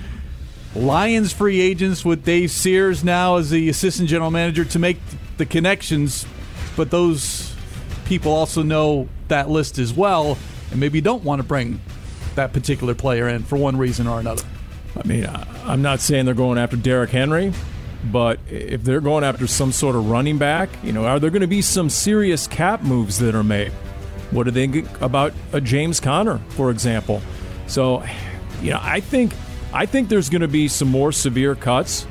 Lions 0.76 1.34
free 1.34 1.62
agents 1.62 2.06
with 2.06 2.24
Dave 2.24 2.52
Sears 2.52 3.04
now 3.04 3.38
as 3.38 3.50
the 3.50 3.70
assistant 3.70 4.08
general 4.08 4.30
manager 4.30 4.64
to 4.66 4.78
make 4.78 5.00
the 5.38 5.46
connections, 5.46 6.28
but 6.76 6.92
those 6.92 7.49
people 8.10 8.34
also 8.34 8.64
know 8.64 9.08
that 9.28 9.50
list 9.50 9.78
as 9.78 9.94
well 9.94 10.38
and 10.72 10.80
maybe 10.80 11.00
don't 11.00 11.24
want 11.24 11.40
to 11.40 11.48
bring 11.48 11.80
that 12.36 12.52
particular 12.52 12.96
player 12.96 13.30
in 13.30 13.44
for 13.44 13.56
one 13.56 13.78
reason 13.78 14.08
or 14.08 14.20
another. 14.20 14.44
I 15.02 15.08
mean, 15.08 15.30
I'm 15.64 15.84
not 15.84 16.00
saying 16.00 16.26
they're 16.26 16.34
going 16.34 16.58
after 16.58 16.76
Derrick 16.76 17.12
Henry, 17.12 17.54
but 18.12 18.40
if 18.50 18.84
they're 18.84 19.00
going 19.00 19.24
after 19.24 19.46
some 19.46 19.72
sort 19.72 19.96
of 19.96 20.10
running 20.10 20.40
back, 20.40 20.70
you 20.84 20.92
know, 20.92 21.06
are 21.06 21.20
there 21.20 21.30
going 21.30 21.42
to 21.42 21.48
be 21.48 21.62
some 21.62 21.90
serious 21.90 22.48
cap 22.48 22.82
moves 22.82 23.20
that 23.20 23.36
are 23.36 23.44
made? 23.44 23.72
What 24.32 24.46
do 24.46 24.52
they 24.52 24.68
think 24.68 25.02
about 25.02 25.34
a 25.54 25.62
James 25.62 26.00
Conner, 26.00 26.40
for 26.50 26.72
example? 26.72 27.22
So, 27.68 28.04
you 28.62 28.72
know, 28.72 28.80
I 28.82 29.00
think 29.00 29.34
I 29.72 29.86
think 29.86 30.10
there's 30.10 30.30
going 30.30 30.42
to 30.42 30.48
be 30.48 30.68
some 30.68 30.88
more 30.88 31.12
severe 31.12 31.54
cuts 31.54 32.08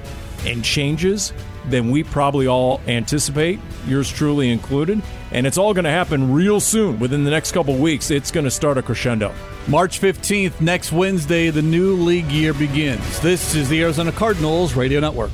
and 0.46 0.64
changes 0.64 1.32
than 1.70 1.90
we 1.90 2.02
probably 2.02 2.46
all 2.46 2.80
anticipate, 2.86 3.60
yours 3.86 4.10
truly 4.10 4.50
included. 4.50 5.02
And 5.30 5.46
it's 5.46 5.58
all 5.58 5.74
going 5.74 5.84
to 5.84 5.90
happen 5.90 6.32
real 6.32 6.60
soon. 6.60 6.98
Within 6.98 7.24
the 7.24 7.30
next 7.30 7.52
couple 7.52 7.76
weeks, 7.76 8.10
it's 8.10 8.30
going 8.30 8.44
to 8.44 8.50
start 8.50 8.78
a 8.78 8.82
crescendo. 8.82 9.34
March 9.66 10.00
15th, 10.00 10.60
next 10.60 10.92
Wednesday, 10.92 11.50
the 11.50 11.62
new 11.62 11.94
league 11.94 12.30
year 12.30 12.54
begins. 12.54 13.20
This 13.20 13.54
is 13.54 13.68
the 13.68 13.82
Arizona 13.82 14.12
Cardinals 14.12 14.74
Radio 14.74 15.00
Network. 15.00 15.32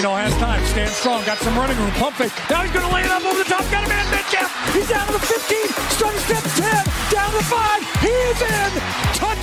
Geno 0.00 0.16
has 0.16 0.32
time, 0.38 0.64
stands 0.66 0.96
strong, 0.96 1.24
got 1.26 1.38
some 1.38 1.56
running 1.58 1.76
room, 1.76 1.90
pump 1.92 2.16
fake. 2.16 2.32
Now 2.48 2.62
he's 2.62 2.72
going 2.72 2.86
to 2.88 2.94
lay 2.94 3.02
it 3.02 3.10
up 3.10 3.22
over 3.22 3.38
the 3.38 3.44
top, 3.44 3.62
got 3.70 3.84
a 3.84 3.88
man 3.88 4.10
Metcalf. 4.10 4.48
He's 4.74 4.88
down 4.88 5.06
to 5.06 5.12
the 5.12 5.18
15, 5.18 5.68
starting 5.92 6.20
step 6.24 6.42
10, 6.56 6.72
down 7.12 7.30
to 7.36 7.42
5. 7.44 8.00
He 8.00 8.08
is 8.08 8.40
in. 8.42 8.70
Touchdown, 9.14 9.39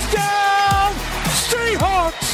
Seahawks. 1.68 2.32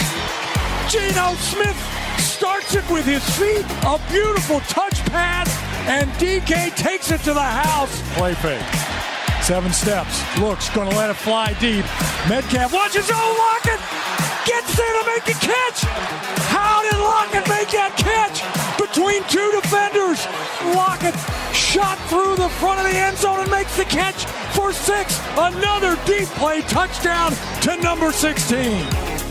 Geno 0.89 1.35
Smith 1.35 1.77
starts 2.21 2.77
it 2.77 2.89
with 2.89 3.05
his 3.05 3.25
feet. 3.37 3.67
A 3.83 3.99
beautiful 4.09 4.61
touch 4.61 5.05
pass, 5.07 5.51
and 5.89 6.09
DK 6.13 6.75
takes 6.77 7.11
it 7.11 7.21
to 7.23 7.35
the 7.35 7.43
house. 7.43 7.91
Play 8.15 8.35
fake. 8.35 8.63
Seven 9.43 9.73
steps. 9.73 10.23
Looks, 10.39 10.71
going 10.71 10.89
to 10.89 10.97
let 10.97 11.11
it 11.11 11.17
fly 11.17 11.53
deep. 11.59 11.85
Metcalf 12.29 12.73
watches. 12.73 13.11
Oh, 13.11 13.59
Lockett 13.59 13.83
gets 14.47 14.77
there 14.77 14.95
to 15.03 15.07
make 15.11 15.25
the 15.25 15.39
catch. 15.43 15.83
How 16.55 16.83
did 16.83 16.99
Lockett 17.01 17.49
make 17.49 17.71
that 17.75 17.99
catch? 17.99 18.39
Between 18.79 19.25
two 19.25 19.51
defenders. 19.61 20.23
Lockett 20.77 21.19
shot 21.53 21.99
through 22.09 22.37
the 22.37 22.49
front 22.63 22.79
of 22.79 22.87
the 22.87 22.97
end 22.97 23.19
zone 23.19 23.41
and 23.41 23.51
makes 23.51 23.77
the 23.77 23.85
catch 23.85 24.27
for 24.55 24.73
six. 24.73 25.19
Another 25.37 25.99
deep 26.07 26.29
play 26.39 26.63
touchdown 26.63 27.33
to 27.63 27.77
number 27.83 28.13
16. 28.13 29.24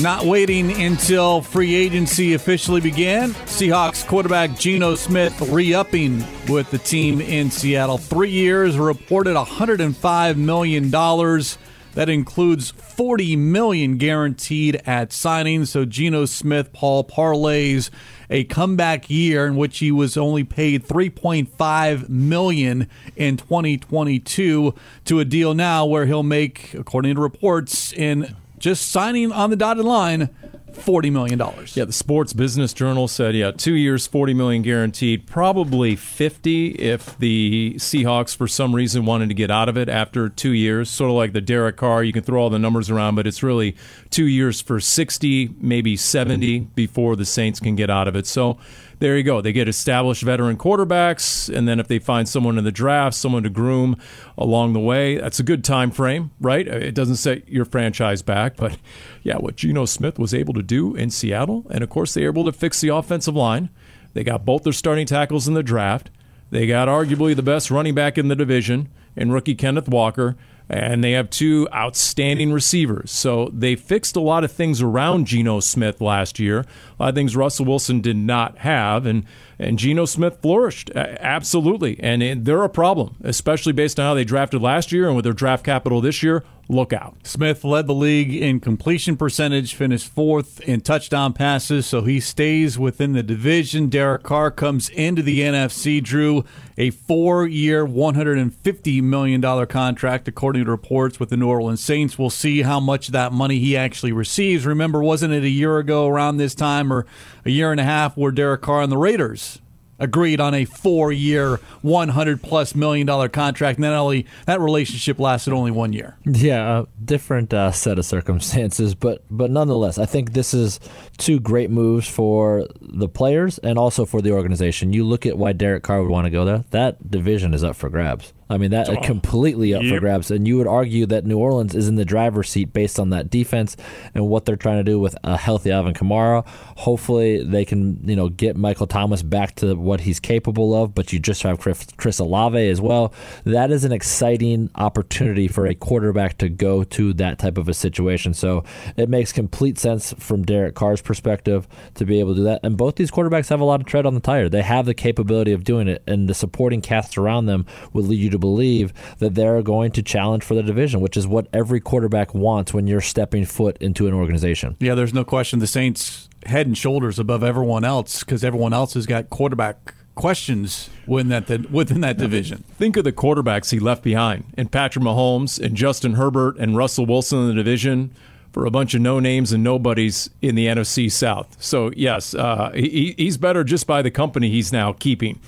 Not 0.00 0.24
waiting 0.24 0.82
until 0.82 1.42
free 1.42 1.74
agency 1.76 2.34
officially 2.34 2.80
began, 2.80 3.30
Seahawks 3.46 4.04
quarterback 4.04 4.58
Geno 4.58 4.96
Smith 4.96 5.40
re 5.42 5.74
upping 5.74 6.24
with 6.48 6.68
the 6.72 6.78
team 6.78 7.20
in 7.20 7.52
Seattle. 7.52 7.98
Three 7.98 8.30
years, 8.30 8.76
reported 8.76 9.36
$105 9.36 10.36
million. 10.36 10.90
That 10.90 12.08
includes 12.08 12.70
40 12.70 13.36
million 13.36 13.98
guaranteed 13.98 14.80
at 14.86 15.12
signing. 15.12 15.66
So 15.66 15.84
Geno 15.84 16.24
Smith, 16.24 16.72
Paul 16.72 17.04
parlays 17.04 17.90
a 18.30 18.44
comeback 18.44 19.10
year 19.10 19.46
in 19.46 19.56
which 19.56 19.78
he 19.78 19.92
was 19.92 20.16
only 20.16 20.42
paid 20.42 20.84
3.5 20.84 22.08
million 22.08 22.88
in 23.14 23.36
2022 23.36 24.74
to 25.04 25.20
a 25.20 25.24
deal 25.24 25.54
now 25.54 25.84
where 25.84 26.06
he'll 26.06 26.22
make 26.22 26.72
according 26.74 27.14
to 27.14 27.20
reports 27.20 27.92
in 27.92 28.34
just 28.62 28.90
signing 28.90 29.32
on 29.32 29.50
the 29.50 29.56
dotted 29.56 29.84
line 29.84 30.30
forty 30.72 31.10
million 31.10 31.36
dollars. 31.36 31.76
Yeah, 31.76 31.84
the 31.84 31.92
Sports 31.92 32.32
Business 32.32 32.72
Journal 32.72 33.06
said, 33.06 33.34
yeah, 33.34 33.50
two 33.50 33.74
years, 33.74 34.06
forty 34.06 34.32
million 34.32 34.62
guaranteed, 34.62 35.26
probably 35.26 35.96
fifty 35.96 36.68
if 36.70 37.18
the 37.18 37.74
Seahawks 37.76 38.34
for 38.34 38.48
some 38.48 38.74
reason 38.74 39.04
wanted 39.04 39.28
to 39.28 39.34
get 39.34 39.50
out 39.50 39.68
of 39.68 39.76
it 39.76 39.90
after 39.90 40.30
two 40.30 40.52
years. 40.52 40.88
Sort 40.88 41.10
of 41.10 41.16
like 41.16 41.34
the 41.34 41.42
Derek 41.42 41.76
Carr, 41.76 42.04
you 42.04 42.12
can 42.12 42.22
throw 42.22 42.40
all 42.40 42.50
the 42.50 42.58
numbers 42.58 42.88
around, 42.88 43.16
but 43.16 43.26
it's 43.26 43.42
really 43.42 43.76
two 44.08 44.26
years 44.26 44.62
for 44.62 44.80
sixty, 44.80 45.50
maybe 45.60 45.96
seventy 45.96 46.60
before 46.60 47.16
the 47.16 47.26
Saints 47.26 47.60
can 47.60 47.76
get 47.76 47.90
out 47.90 48.08
of 48.08 48.16
it. 48.16 48.26
So 48.26 48.58
there 49.02 49.16
you 49.16 49.24
go. 49.24 49.40
They 49.40 49.52
get 49.52 49.66
established 49.66 50.22
veteran 50.22 50.56
quarterbacks, 50.56 51.52
and 51.52 51.66
then 51.66 51.80
if 51.80 51.88
they 51.88 51.98
find 51.98 52.28
someone 52.28 52.56
in 52.56 52.62
the 52.62 52.70
draft, 52.70 53.16
someone 53.16 53.42
to 53.42 53.50
groom 53.50 53.96
along 54.38 54.74
the 54.74 54.80
way, 54.80 55.18
that's 55.18 55.40
a 55.40 55.42
good 55.42 55.64
time 55.64 55.90
frame, 55.90 56.30
right? 56.40 56.68
Uh, 56.68 56.76
it 56.76 56.94
doesn't 56.94 57.16
set 57.16 57.48
your 57.48 57.64
franchise 57.64 58.22
back, 58.22 58.56
but 58.56 58.78
yeah, 59.24 59.38
what 59.38 59.56
Geno 59.56 59.86
Smith 59.86 60.20
was 60.20 60.32
able 60.32 60.54
to 60.54 60.62
do 60.62 60.94
in 60.94 61.10
Seattle, 61.10 61.66
and 61.70 61.82
of 61.82 61.90
course 61.90 62.14
they 62.14 62.22
were 62.22 62.30
able 62.30 62.44
to 62.44 62.52
fix 62.52 62.80
the 62.80 62.90
offensive 62.90 63.34
line. 63.34 63.70
They 64.14 64.22
got 64.22 64.44
both 64.44 64.62
their 64.62 64.72
starting 64.72 65.06
tackles 65.06 65.48
in 65.48 65.54
the 65.54 65.64
draft. 65.64 66.08
They 66.50 66.68
got 66.68 66.86
arguably 66.86 67.34
the 67.34 67.42
best 67.42 67.72
running 67.72 67.96
back 67.96 68.16
in 68.16 68.28
the 68.28 68.36
division 68.36 68.88
in 69.16 69.32
rookie 69.32 69.56
Kenneth 69.56 69.88
Walker 69.88 70.36
and 70.72 71.04
they 71.04 71.12
have 71.12 71.28
two 71.28 71.68
outstanding 71.72 72.50
receivers. 72.50 73.10
So 73.10 73.50
they 73.52 73.76
fixed 73.76 74.16
a 74.16 74.20
lot 74.20 74.42
of 74.42 74.50
things 74.50 74.80
around 74.80 75.26
Geno 75.26 75.60
Smith 75.60 76.00
last 76.00 76.38
year. 76.38 76.60
A 76.60 77.02
lot 77.02 77.08
of 77.10 77.14
things 77.14 77.36
Russell 77.36 77.66
Wilson 77.66 78.00
did 78.00 78.16
not 78.16 78.58
have, 78.58 79.04
and 79.04 79.24
and 79.58 79.78
Geno 79.78 80.06
Smith 80.06 80.38
flourished 80.40 80.90
absolutely. 80.94 82.00
And 82.00 82.44
they're 82.44 82.64
a 82.64 82.68
problem, 82.68 83.16
especially 83.22 83.72
based 83.72 84.00
on 84.00 84.06
how 84.06 84.14
they 84.14 84.24
drafted 84.24 84.62
last 84.62 84.90
year 84.90 85.06
and 85.06 85.14
with 85.14 85.24
their 85.24 85.34
draft 85.34 85.64
capital 85.64 86.00
this 86.00 86.22
year 86.22 86.42
look 86.72 86.92
out. 86.92 87.14
Smith 87.22 87.64
led 87.64 87.86
the 87.86 87.94
league 87.94 88.34
in 88.34 88.58
completion 88.58 89.16
percentage, 89.16 89.74
finished 89.74 90.08
fourth 90.08 90.60
in 90.62 90.80
touchdown 90.80 91.32
passes, 91.32 91.86
so 91.86 92.02
he 92.02 92.18
stays 92.18 92.78
within 92.78 93.12
the 93.12 93.22
division. 93.22 93.88
Derek 93.88 94.22
Carr 94.22 94.50
comes 94.50 94.88
into 94.88 95.22
the 95.22 95.40
NFC, 95.40 96.02
drew 96.02 96.44
a 96.76 96.90
four 96.90 97.46
year, 97.46 97.86
$150 97.86 99.02
million 99.02 99.66
contract, 99.66 100.26
according 100.28 100.64
to 100.64 100.70
reports 100.70 101.20
with 101.20 101.28
the 101.28 101.36
New 101.36 101.48
Orleans 101.48 101.82
Saints. 101.82 102.18
We'll 102.18 102.30
see 102.30 102.62
how 102.62 102.80
much 102.80 103.08
that 103.08 103.32
money 103.32 103.58
he 103.58 103.76
actually 103.76 104.12
receives. 104.12 104.66
Remember, 104.66 105.02
wasn't 105.02 105.34
it 105.34 105.44
a 105.44 105.48
year 105.48 105.78
ago 105.78 106.08
around 106.08 106.38
this 106.38 106.54
time 106.54 106.92
or 106.92 107.06
a 107.44 107.50
year 107.50 107.70
and 107.70 107.80
a 107.80 107.84
half 107.84 108.16
where 108.16 108.32
Derek 108.32 108.62
Carr 108.62 108.82
and 108.82 108.92
the 108.92 108.98
Raiders 108.98 109.60
agreed 110.02 110.40
on 110.40 110.52
a 110.52 110.66
four-year, 110.66 111.60
one 111.80 112.10
hundred 112.10 112.42
plus 112.42 112.74
million 112.74 113.06
dollar 113.06 113.28
contract. 113.28 113.78
And 113.78 113.84
then 113.84 113.92
only 113.92 114.26
that 114.46 114.60
relationship 114.60 115.18
lasted 115.18 115.54
only 115.54 115.70
one 115.70 115.92
year. 115.94 116.16
Yeah, 116.26 116.80
a 116.80 116.86
different 117.02 117.54
uh, 117.54 117.70
set 117.72 117.98
of 117.98 118.04
circumstances, 118.04 118.94
but 118.94 119.24
but 119.30 119.50
nonetheless, 119.50 119.98
I 119.98 120.06
think 120.06 120.32
this 120.32 120.52
is 120.52 120.80
two 121.16 121.40
great 121.40 121.70
moves 121.70 122.08
for 122.08 122.66
the 122.80 123.08
players 123.08 123.58
and 123.58 123.78
also 123.78 124.04
for 124.04 124.20
the 124.20 124.32
organization. 124.32 124.92
You 124.92 125.04
look 125.04 125.24
at 125.24 125.38
why 125.38 125.52
Derek 125.52 125.82
Carr 125.84 126.02
would 126.02 126.10
want 126.10 126.26
to 126.26 126.30
go 126.30 126.44
there. 126.44 126.64
That 126.70 127.10
division 127.10 127.54
is 127.54 127.64
up 127.64 127.76
for 127.76 127.88
grabs. 127.88 128.32
I 128.52 128.58
mean, 128.58 128.70
that 128.70 128.88
oh. 128.88 129.00
completely 129.00 129.74
up 129.74 129.82
yep. 129.82 129.94
for 129.94 130.00
grabs. 130.00 130.30
And 130.30 130.46
you 130.46 130.58
would 130.58 130.66
argue 130.66 131.06
that 131.06 131.24
New 131.24 131.38
Orleans 131.38 131.74
is 131.74 131.88
in 131.88 131.96
the 131.96 132.04
driver's 132.04 132.50
seat 132.50 132.72
based 132.72 133.00
on 133.00 133.10
that 133.10 133.30
defense 133.30 133.76
and 134.14 134.28
what 134.28 134.44
they're 134.44 134.56
trying 134.56 134.78
to 134.78 134.84
do 134.84 135.00
with 135.00 135.16
a 135.24 135.36
healthy 135.36 135.70
Alvin 135.70 135.94
Kamara. 135.94 136.46
Hopefully, 136.76 137.42
they 137.42 137.64
can 137.64 137.98
you 138.08 138.16
know 138.16 138.28
get 138.28 138.56
Michael 138.56 138.86
Thomas 138.86 139.22
back 139.22 139.56
to 139.56 139.74
what 139.74 140.00
he's 140.00 140.20
capable 140.20 140.74
of. 140.74 140.94
But 140.94 141.12
you 141.12 141.18
just 141.18 141.42
have 141.42 141.58
Chris, 141.58 141.86
Chris 141.96 142.18
Olave 142.18 142.68
as 142.68 142.80
well. 142.80 143.14
That 143.44 143.70
is 143.70 143.84
an 143.84 143.92
exciting 143.92 144.70
opportunity 144.74 145.48
for 145.48 145.66
a 145.66 145.74
quarterback 145.74 146.38
to 146.38 146.48
go 146.48 146.84
to 146.84 147.12
that 147.14 147.38
type 147.38 147.58
of 147.58 147.68
a 147.68 147.74
situation. 147.74 148.34
So 148.34 148.64
it 148.96 149.08
makes 149.08 149.32
complete 149.32 149.78
sense 149.78 150.14
from 150.18 150.44
Derek 150.44 150.74
Carr's 150.74 151.02
perspective 151.02 151.66
to 151.94 152.04
be 152.04 152.20
able 152.20 152.34
to 152.34 152.40
do 152.40 152.44
that. 152.44 152.60
And 152.62 152.76
both 152.76 152.96
these 152.96 153.10
quarterbacks 153.10 153.48
have 153.48 153.60
a 153.60 153.64
lot 153.64 153.80
of 153.80 153.86
tread 153.86 154.06
on 154.06 154.14
the 154.14 154.20
tire. 154.20 154.48
They 154.48 154.62
have 154.62 154.86
the 154.86 154.94
capability 154.94 155.52
of 155.52 155.64
doing 155.64 155.88
it, 155.88 156.02
and 156.06 156.28
the 156.28 156.34
supporting 156.34 156.80
cast 156.80 157.16
around 157.16 157.46
them 157.46 157.66
would 157.92 158.06
lead 158.06 158.20
you 158.20 158.30
to 158.30 158.38
believe 158.42 158.92
that 159.20 159.34
they're 159.34 159.62
going 159.62 159.92
to 159.92 160.02
challenge 160.02 160.44
for 160.44 160.54
the 160.54 160.62
division, 160.62 161.00
which 161.00 161.16
is 161.16 161.26
what 161.26 161.46
every 161.54 161.80
quarterback 161.80 162.34
wants 162.34 162.74
when 162.74 162.86
you're 162.86 163.00
stepping 163.00 163.46
foot 163.46 163.78
into 163.80 164.06
an 164.06 164.12
organization. 164.12 164.76
Yeah, 164.80 164.94
there's 164.94 165.14
no 165.14 165.24
question 165.24 165.60
the 165.60 165.66
Saints 165.66 166.28
head 166.44 166.66
and 166.66 166.76
shoulders 166.76 167.18
above 167.18 167.42
everyone 167.42 167.84
else 167.84 168.24
because 168.24 168.44
everyone 168.44 168.72
else 168.72 168.94
has 168.94 169.06
got 169.06 169.30
quarterback 169.30 169.94
questions 170.14 170.90
within 171.06 171.28
that 171.28 171.70
within 171.70 172.00
that 172.02 172.18
division. 172.18 172.64
Think 172.76 172.96
of 172.96 173.04
the 173.04 173.12
quarterbacks 173.12 173.70
he 173.70 173.78
left 173.78 174.02
behind, 174.02 174.44
and 174.58 174.70
Patrick 174.70 175.04
Mahomes 175.04 175.58
and 175.58 175.76
Justin 175.76 176.14
Herbert 176.14 176.58
and 176.58 176.76
Russell 176.76 177.06
Wilson 177.06 177.38
in 177.40 177.48
the 177.48 177.54
division 177.54 178.12
for 178.52 178.66
a 178.66 178.70
bunch 178.70 178.94
of 178.94 179.00
no 179.00 179.18
names 179.18 179.52
and 179.52 179.64
nobodies 179.64 180.28
in 180.42 180.54
the 180.54 180.66
NFC 180.66 181.10
South. 181.10 181.56
So 181.62 181.90
yes, 181.96 182.34
uh, 182.34 182.70
he, 182.74 183.14
he's 183.16 183.38
better 183.38 183.64
just 183.64 183.86
by 183.86 184.02
the 184.02 184.10
company 184.10 184.50
he's 184.50 184.72
now 184.72 184.92
keeping. 184.92 185.40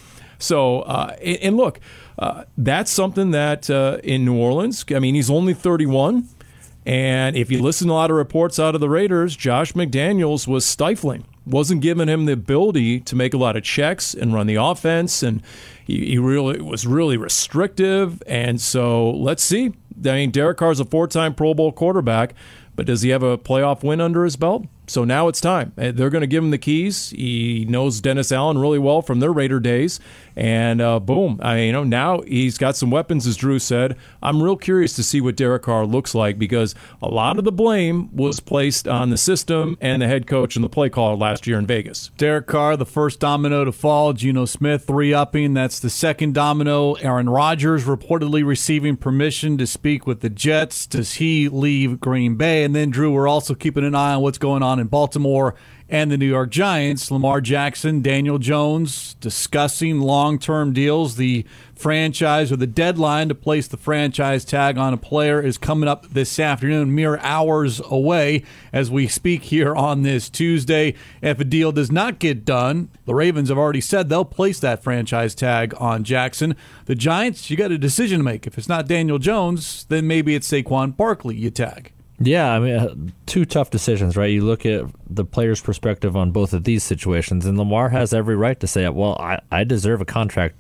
So 0.45 0.83
uh, 0.83 1.17
and 1.23 1.57
look, 1.57 1.81
uh, 2.19 2.45
that's 2.57 2.91
something 2.91 3.31
that 3.33 3.69
uh, 3.71 3.99
in 4.05 4.25
New 4.25 4.37
Orleans, 4.37 4.85
I 4.95 4.99
mean, 4.99 5.15
he's 5.15 5.31
only 5.31 5.55
31. 5.55 6.29
And 6.87 7.35
if 7.35 7.51
you 7.51 7.63
listen 7.63 7.89
to 7.89 7.93
a 7.93 7.95
lot 7.95 8.11
of 8.11 8.17
reports 8.17 8.59
out 8.59 8.75
of 8.75 8.81
the 8.81 8.91
Raiders, 8.91 9.35
Josh 9.35 9.73
McDaniels 9.73 10.47
was 10.47 10.67
stifling, 10.67 11.25
wasn't 11.47 11.81
giving 11.81 12.09
him 12.09 12.27
the 12.27 12.33
ability 12.33 13.01
to 13.01 13.17
make 13.17 13.33
a 13.33 13.39
lot 13.39 13.57
of 13.57 13.63
checks 13.63 14.13
and 14.13 14.35
run 14.35 14.47
the 14.47 14.57
offense. 14.57 15.23
And 15.23 15.43
he, 15.83 16.05
he 16.05 16.19
really 16.19 16.61
was 16.61 16.87
really 16.87 17.17
restrictive. 17.17 18.23
And 18.27 18.61
so 18.61 19.11
let's 19.11 19.43
see. 19.43 19.73
I 20.05 20.13
mean, 20.13 20.31
Derek 20.31 20.59
Carr's 20.59 20.79
a 20.79 20.85
four 20.85 21.09
time 21.09 21.35
Pro 21.35 21.55
Bowl 21.55 21.73
quarterback, 21.73 22.35
but 22.77 22.85
does 22.85 23.01
he 23.01 23.11
have 23.11 23.23
a 23.23 23.39
playoff 23.39 23.83
win 23.83 24.01
under 24.01 24.25
his 24.25 24.37
belt? 24.37 24.67
So 24.87 25.05
now 25.05 25.29
it's 25.29 25.41
time. 25.41 25.73
Uh, 25.79 25.93
they're 25.93 26.11
going 26.11 26.21
to 26.23 26.27
give 26.27 26.45
him 26.45 26.51
the 26.51 26.59
keys. 26.59 27.11
He 27.11 27.65
knows 27.69 28.01
Dennis 28.01 28.31
Allen 28.31 28.59
really 28.59 28.79
well 28.79 29.01
from 29.01 29.21
their 29.21 29.33
Raider 29.33 29.61
days, 29.61 29.99
and 30.37 30.81
uh, 30.81 31.01
boom, 31.01 31.41
I 31.43 31.61
you 31.61 31.73
know 31.73 31.85
now 31.85 32.21
he's 32.21 32.59
got 32.59 32.77
some 32.77 32.91
weapons, 32.91 33.27
as 33.27 33.37
Drew 33.37 33.59
said. 33.59 33.97
I'm 34.23 34.43
real 34.43 34.57
curious 34.57 34.93
to 34.97 35.03
see 35.03 35.23
what 35.23 35.37
Derek 35.37 35.63
Carr 35.63 35.87
looks 35.87 36.15
like 36.15 36.39
because 36.39 36.75
a 37.01 37.09
lot 37.09 37.39
of 37.39 37.45
the 37.45 37.53
blame 37.53 38.15
was 38.15 38.41
placed 38.41 38.87
on 38.87 39.09
the 39.09 39.17
system 39.17 39.79
and 39.81 40.03
the 40.03 40.07
head 40.07 40.27
coach 40.27 40.55
and 40.55 40.65
the 40.65 40.69
play 40.69 40.91
caller 40.91 41.17
last 41.17 41.47
year 41.47 41.59
in 41.59 41.67
Vegas. 41.67 42.11
Derek 42.19 42.47
Carr, 42.47 42.77
the 42.77 42.85
first 42.85 43.21
domino 43.21 43.65
to 43.65 43.73
fall. 43.73 44.13
Geno 44.13 44.45
Smith 44.45 44.87
three 44.87 45.15
upping. 45.15 45.55
That's 45.55 45.81
the 45.81 45.89
second 45.89 46.35
domino. 46.35 46.93
Aaron 46.95 47.31
Rodgers 47.31 47.85
reportedly 47.85 48.45
receiving 48.45 48.99
permission 48.99 49.57
to 49.57 49.67
speak 49.67 50.07
with 50.07 50.21
the 50.21 50.31
Jets. 50.31 50.87
Does 50.87 51.15
he 51.15 51.49
leave 51.49 52.01
Green 52.01 52.37
Bay? 52.37 52.65
And 52.65 52.75
then 52.75 52.91
Drew, 52.91 53.13
we're 53.13 53.29
also 53.29 53.55
keeping 53.55 53.85
an 53.85 53.95
eye 53.95 54.13
on 54.13 54.23
what's 54.23 54.37
going 54.37 54.63
on 54.63 54.75
on 54.75 54.81
in 54.81 54.89
Baltimore 54.89 55.55
and 55.95 56.11
the 56.11 56.19
New 56.19 56.27
York 56.27 56.51
Giants. 56.51 57.09
Lamar 57.09 57.41
Jackson, 57.41 58.03
Daniel 58.03 58.39
Jones 58.39 59.15
discussing 59.21 60.01
long 60.01 60.41
term 60.41 60.73
deals. 60.73 61.15
The 61.15 61.47
franchise 61.77 62.51
or 62.51 62.57
the 62.57 62.67
deadline 62.67 63.29
to 63.29 63.35
place 63.37 63.69
the 63.69 63.77
franchise 63.77 64.45
tag 64.45 64.77
on 64.77 64.93
a 64.93 64.97
player 64.97 65.41
is 65.41 65.57
coming 65.57 65.89
up 65.89 66.11
this 66.11 66.41
afternoon, 66.41 66.93
mere 66.93 67.19
hours 67.19 67.81
away 67.85 68.43
as 68.73 68.91
we 68.91 69.07
speak 69.07 69.45
here 69.45 69.73
on 69.73 70.03
this 70.03 70.29
Tuesday. 70.29 70.97
If 71.23 71.39
a 71.39 71.45
deal 71.45 71.71
does 71.71 71.93
not 71.93 72.19
get 72.19 72.45
done, 72.45 72.89
the 73.05 73.15
Ravens 73.15 73.49
have 73.49 73.59
already 73.59 73.81
said 73.81 74.09
they'll 74.09 74.25
place 74.25 74.59
that 74.59 74.83
franchise 74.83 75.37
tag 75.37 75.75
on 75.79 76.03
Jackson. 76.03 76.57
The 76.87 76.97
Giants, 76.97 77.51
you 77.51 77.57
got 77.57 77.71
a 77.71 77.79
decision 77.79 78.19
to 78.19 78.25
make. 78.25 78.49
If 78.49 78.59
it's 78.59 78.69
not 78.69 78.89
Daniel 78.89 79.21
Jones, 79.21 79.87
then 79.89 80.09
maybe 80.09 80.35
it's 80.35 80.51
Saquon 80.51 80.97
Barkley 80.97 81.37
you 81.37 81.53
tag. 81.53 81.93
Yeah, 82.27 82.53
I 82.53 82.59
mean, 82.59 82.75
uh, 82.75 82.95
two 83.27 83.45
tough 83.45 83.71
decisions, 83.71 84.17
right? 84.17 84.31
You 84.31 84.43
look 84.43 84.65
at 84.65 84.87
the 85.09 85.25
player's 85.25 85.61
perspective 85.61 86.17
on 86.17 86.31
both 86.31 86.53
of 86.53 86.65
these 86.65 86.83
situations, 86.83 87.45
and 87.45 87.59
Lamar 87.59 87.91
has 87.91 88.15
every 88.15 88.37
right 88.37 88.59
to 88.61 88.67
say, 88.67 88.89
well, 88.89 89.17
I, 89.21 89.41
I 89.51 89.65
deserve 89.65 90.01
a 90.01 90.05
contract 90.07 90.57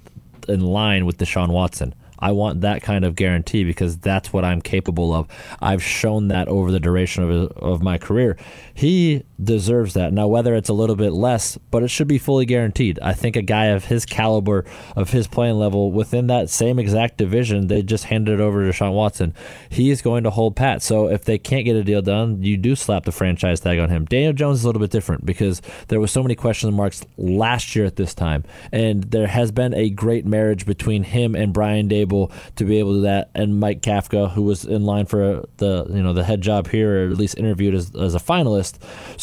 in 0.48 0.60
line 0.60 1.06
with 1.06 1.18
Deshaun 1.18 1.48
Watson. 1.48 1.94
I 2.18 2.32
want 2.32 2.60
that 2.62 2.82
kind 2.82 3.04
of 3.04 3.16
guarantee 3.16 3.64
because 3.64 3.98
that's 3.98 4.32
what 4.32 4.44
I'm 4.44 4.60
capable 4.60 5.12
of. 5.12 5.28
I've 5.60 5.82
shown 5.82 6.28
that 6.28 6.48
over 6.48 6.70
the 6.70 6.80
duration 6.80 7.22
of, 7.22 7.52
of 7.52 7.82
my 7.82 7.98
career. 7.98 8.36
He 8.72 9.24
deserves 9.42 9.94
that. 9.94 10.12
Now, 10.12 10.28
whether 10.28 10.54
it's 10.54 10.68
a 10.68 10.74
little 10.74 10.96
bit 10.96 11.12
less, 11.12 11.58
but 11.70 11.82
it 11.82 11.88
should 11.88 12.08
be 12.08 12.18
fully 12.18 12.46
guaranteed. 12.46 12.98
I 13.00 13.12
think 13.12 13.36
a 13.36 13.42
guy 13.42 13.66
of 13.66 13.86
his 13.86 14.06
caliber, 14.06 14.64
of 14.96 15.10
his 15.10 15.26
playing 15.26 15.56
level, 15.56 15.90
within 15.92 16.28
that 16.28 16.50
same 16.50 16.78
exact 16.78 17.16
division, 17.16 17.66
they 17.66 17.82
just 17.82 18.04
handed 18.04 18.34
it 18.34 18.40
over 18.40 18.64
to 18.64 18.72
Sean 18.72 18.92
Watson. 18.92 19.34
He 19.68 19.90
is 19.90 20.02
going 20.02 20.24
to 20.24 20.30
hold 20.30 20.56
pat. 20.56 20.82
So 20.82 21.08
if 21.08 21.24
they 21.24 21.38
can't 21.38 21.64
get 21.64 21.76
a 21.76 21.84
deal 21.84 22.02
done, 22.02 22.42
you 22.42 22.56
do 22.56 22.76
slap 22.76 23.04
the 23.04 23.12
franchise 23.12 23.60
tag 23.60 23.78
on 23.78 23.90
him. 23.90 24.04
Daniel 24.04 24.32
Jones 24.32 24.58
is 24.58 24.64
a 24.64 24.68
little 24.68 24.80
bit 24.80 24.90
different 24.90 25.26
because 25.26 25.60
there 25.88 26.00
was 26.00 26.10
so 26.10 26.22
many 26.22 26.34
question 26.34 26.72
marks 26.72 27.04
last 27.16 27.74
year 27.74 27.84
at 27.84 27.96
this 27.96 28.14
time, 28.14 28.44
and 28.72 29.04
there 29.04 29.26
has 29.26 29.50
been 29.50 29.74
a 29.74 29.90
great 29.90 30.24
marriage 30.26 30.66
between 30.66 31.02
him 31.02 31.34
and 31.34 31.52
Brian 31.52 31.88
Daboll 31.88 32.32
to 32.56 32.64
be 32.64 32.78
able 32.78 32.92
to 32.92 32.98
do 32.98 33.02
that, 33.02 33.30
and 33.34 33.58
Mike 33.58 33.82
Kafka, 33.82 34.30
who 34.32 34.42
was 34.42 34.64
in 34.64 34.84
line 34.84 35.06
for 35.06 35.22
uh, 35.22 35.42
the 35.58 35.86
you 35.90 36.02
know 36.02 36.12
the 36.12 36.24
head 36.24 36.40
job 36.40 36.68
here, 36.68 37.06
or 37.06 37.10
at 37.10 37.18
least 37.18 37.36
interviewed 37.36 37.74
as, 37.74 37.94
as 37.94 38.14
a 38.14 38.18
finalist. 38.18 38.78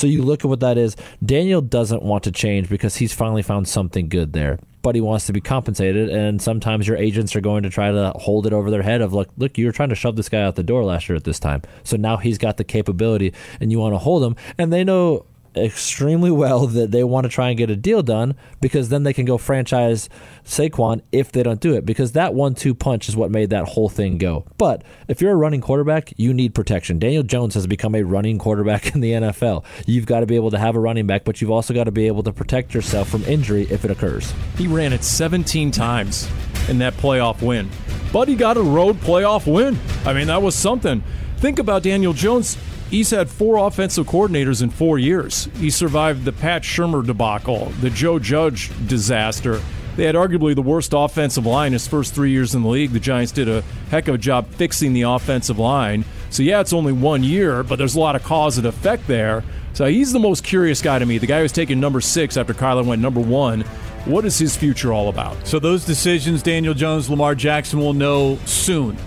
You 0.08 0.22
look 0.22 0.44
at 0.44 0.48
what 0.48 0.60
that 0.62 0.78
is. 0.78 0.96
Daniel 1.24 1.62
doesn't 1.62 2.04
want 2.04 2.24
to 2.26 2.32
change 2.32 2.70
because 2.70 2.96
he's 2.96 3.14
finally 3.14 3.42
found 3.42 3.68
something 3.68 4.10
good 4.10 4.34
there 4.34 4.60
but 4.82 4.96
he 4.96 5.02
wants 5.02 5.28
to 5.28 5.34
be 5.34 5.42
compensated. 5.42 6.10
And 6.10 6.42
sometimes 6.42 6.88
your 6.88 6.98
agents 6.98 7.36
are 7.36 7.42
going 7.42 7.64
to 7.64 7.70
try 7.70 7.92
to 7.92 8.12
hold 8.16 8.48
it 8.48 8.54
over 8.54 8.72
their 8.72 8.82
head 8.82 9.02
of 9.02 9.14
like, 9.14 9.28
look, 9.38 9.58
you 9.58 9.66
were 9.66 9.72
trying 9.72 9.90
to 9.90 9.96
shove 9.96 10.16
this 10.16 10.30
guy 10.30 10.42
out 10.42 10.56
the 10.56 10.64
door 10.64 10.84
last 10.84 11.08
year 11.08 11.16
at 11.16 11.24
this 11.24 11.40
time. 11.40 11.62
So 11.84 11.98
now 11.98 12.18
he's 12.18 12.38
got 12.38 12.58
the 12.58 12.64
capability 12.64 13.34
and 13.60 13.72
you 13.72 13.80
want 13.80 13.94
to 13.94 14.00
hold 14.00 14.24
him. 14.24 14.36
And 14.58 14.72
they 14.72 14.84
know 14.84 15.26
extremely 15.56 16.32
well 16.32 16.68
that 16.68 16.92
they 16.92 17.04
want 17.04 17.26
to 17.26 17.30
try 17.30 17.50
and 17.50 17.58
get 17.58 17.70
a 17.70 17.76
deal 17.76 18.02
done 18.02 18.36
because 18.62 18.90
then 18.90 19.04
they 19.04 19.14
can 19.14 19.26
go 19.26 19.38
franchise 19.38 20.10
Saquon 20.46 21.02
if 21.12 21.32
they 21.32 21.44
don't 21.44 21.60
do 21.60 21.74
it 21.74 21.86
because 21.86 22.14
that 22.14 22.34
one-two 22.34 22.74
punch 22.74 23.10
is 23.10 23.16
what 23.16 23.32
made 23.32 23.50
that 23.50 23.66
whole 23.66 23.90
thing 23.90 24.18
go. 24.18 24.46
But 24.58 24.84
if 25.08 25.22
you're 25.22 25.34
a 25.34 25.36
running 25.36 25.62
quarterback, 25.62 26.14
you 26.18 26.34
need 26.34 26.56
protection. 26.56 27.00
Daniel 27.00 27.24
Jones 27.24 27.54
has 27.56 27.68
become 27.68 27.96
a 27.96 28.04
running 28.04 28.38
quarterback 28.38 28.94
in 28.96 29.02
the 29.02 29.12
NFL. 29.12 29.66
You've 29.86 30.06
got 30.06 30.22
to 30.22 30.26
be 30.26 30.36
able 30.36 30.52
to 30.52 30.60
have 30.60 30.76
a 30.76 30.80
running 30.80 31.08
back, 31.08 31.24
but 31.26 31.42
you've 31.42 31.52
also 31.52 31.74
got 31.74 31.86
to 31.86 31.92
be 31.92 32.08
able 32.08 32.24
to 32.24 32.34
protect 32.34 32.74
yourself 32.74 33.10
from 33.10 33.24
injury 33.26 33.68
if 33.70 33.86
it 33.86 33.92
occurs. 33.92 34.34
He 34.58 34.68
ran 34.68 34.94
it 34.94 35.04
17 35.04 35.72
times 35.72 36.30
in 36.70 36.78
that 36.80 36.94
playoff 36.96 37.42
win. 37.42 37.70
But 38.14 38.28
he 38.28 38.36
got 38.36 38.58
a 38.58 38.62
road 38.62 38.98
playoff 38.98 39.52
win. 39.52 39.78
I 40.06 40.14
mean, 40.14 40.28
that 40.28 40.42
was 40.42 40.56
something. 40.56 41.04
Think 41.38 41.60
about 41.60 41.84
Daniel 41.84 42.14
Jones 42.14 42.58
He's 42.92 43.10
had 43.10 43.30
four 43.30 43.56
offensive 43.56 44.06
coordinators 44.06 44.62
in 44.62 44.70
four 44.70 45.00
years. 45.00 45.48
He 45.56 45.70
survived 45.70 46.26
the 46.26 46.34
Pat 46.34 46.64
Shurmur 46.64 47.06
debacle, 47.06 47.68
the 47.80 47.90
Joe 47.90 48.20
Judge 48.20 48.70
disaster. 48.86 49.62
They 49.96 50.04
had 50.04 50.16
arguably 50.16 50.56
the 50.56 50.62
worst 50.62 50.92
offensive 50.94 51.46
line 51.46 51.72
his 51.72 51.88
first 51.88 52.14
three 52.14 52.32
years 52.32 52.54
in 52.54 52.64
the 52.64 52.68
league. 52.68 52.92
The 52.92 53.00
Giants 53.00 53.32
did 53.32 53.48
a 53.48 53.62
heck 53.90 54.10
of 54.10 54.16
a 54.16 54.18
job 54.18 54.50
fixing 54.50 54.92
the 54.92 55.04
offensive 55.04 55.58
line. 55.58 56.04
So, 56.32 56.44
yeah, 56.44 56.60
it's 56.60 56.74
only 56.74 56.92
one 56.92 57.24
year, 57.24 57.64
but 57.64 57.78
there's 57.78 57.96
a 57.96 58.00
lot 58.00 58.18
of 58.18 58.24
cause 58.24 58.58
and 58.58 58.68
effect 58.68 59.08
there. 59.08 59.46
So, 59.72 59.86
he's 59.86 60.12
the 60.12 60.20
most 60.20 60.44
curious 60.44 60.82
guy 60.82 61.00
to 61.00 61.06
me. 61.06 61.18
The 61.18 61.28
guy 61.28 61.40
who's 61.40 61.54
taken 61.54 61.80
number 61.80 62.02
six 62.02 62.36
after 62.36 62.54
Kyler 62.54 62.86
went 62.86 63.02
number 63.02 63.22
one. 63.22 63.62
What 64.04 64.26
is 64.26 64.38
his 64.38 64.58
future 64.58 64.92
all 64.92 65.08
about? 65.08 65.48
So, 65.48 65.60
those 65.60 65.86
decisions, 65.86 66.44
Daniel 66.44 66.74
Jones, 66.74 67.10
Lamar 67.10 67.36
Jackson 67.36 67.80
will 67.80 67.94
know 67.94 68.38
soon. 68.46 68.98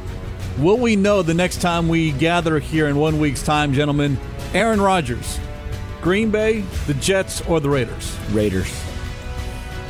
Will 0.59 0.77
we 0.77 0.95
know 0.95 1.23
the 1.23 1.35
next 1.35 1.61
time 1.61 1.89
we 1.89 2.13
gather 2.13 2.61
here 2.61 2.87
in 2.87 2.97
one 2.97 3.19
week's 3.19 3.43
time, 3.43 3.73
gentlemen? 3.73 4.17
Aaron 4.53 4.81
Rodgers, 4.81 5.41
Green 6.01 6.31
Bay, 6.31 6.61
the 6.87 6.95
Jets, 6.95 7.41
or 7.43 7.59
the 7.59 7.69
Raiders? 7.69 8.17
Raiders. 8.31 8.73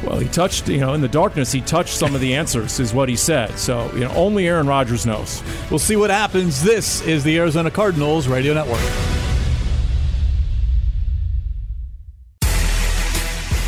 Well, 0.03 0.19
he 0.19 0.29
touched, 0.29 0.69
you 0.69 0.81
know, 0.81 0.95
in 0.95 1.03
the 1.03 1.09
darkness, 1.09 1.53
he 1.53 1.61
touched 1.61 1.95
some 1.95 2.15
of 2.15 2.23
the 2.23 2.35
answers, 2.35 2.81
is 2.81 2.95
what 2.95 3.11
he 3.11 3.17
said. 3.17 3.59
So, 3.59 3.91
you 3.93 4.01
know, 4.01 4.11
only 4.13 4.49
Aaron 4.49 4.67
Rodgers 4.67 5.05
knows. 5.05 5.43
We'll 5.71 5.79
see 5.79 5.97
what 5.97 6.11
happens. 6.11 6.63
This 6.63 7.03
is 7.03 7.25
the 7.25 7.39
Arizona 7.39 7.71
Cardinals 7.71 8.27
Radio 8.27 8.55
Network. 8.55 8.81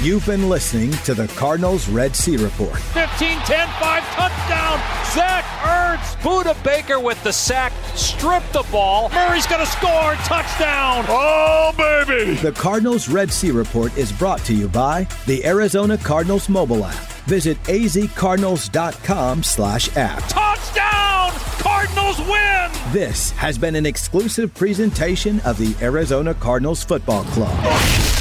You've 0.02 0.26
been 0.26 0.48
listening 0.48 0.92
to 1.04 1.14
the 1.14 1.26
Cardinals 1.28 1.88
Red 1.88 2.14
Sea 2.14 2.36
Report. 2.36 2.78
15 2.78 3.38
10 3.38 3.68
5 3.80 4.04
touchdown. 4.14 4.78
Zach 5.12 5.45
Ertz. 5.62 6.16
Budda 6.22 6.62
Baker 6.64 7.00
with 7.00 7.22
the 7.24 7.32
sack. 7.32 7.72
Stripped 7.94 8.52
the 8.52 8.64
ball. 8.70 9.08
Murray's 9.10 9.46
going 9.46 9.64
to 9.64 9.70
score. 9.70 10.14
Touchdown. 10.24 11.04
Oh, 11.08 11.72
baby. 11.76 12.34
The 12.34 12.52
Cardinals 12.52 13.08
Red 13.08 13.32
Sea 13.32 13.50
Report 13.50 13.96
is 13.96 14.12
brought 14.12 14.40
to 14.40 14.54
you 14.54 14.68
by 14.68 15.06
the 15.26 15.44
Arizona 15.44 15.96
Cardinals 15.98 16.48
mobile 16.48 16.84
app. 16.84 17.04
Visit 17.26 17.60
azcardinals.com 17.64 19.42
slash 19.42 19.96
app. 19.96 20.22
Touchdown. 20.28 21.32
Cardinals 21.58 22.18
win. 22.20 22.70
This 22.92 23.30
has 23.32 23.58
been 23.58 23.74
an 23.74 23.84
exclusive 23.86 24.54
presentation 24.54 25.40
of 25.40 25.58
the 25.58 25.74
Arizona 25.84 26.34
Cardinals 26.34 26.84
Football 26.84 27.24
Club. 27.24 28.15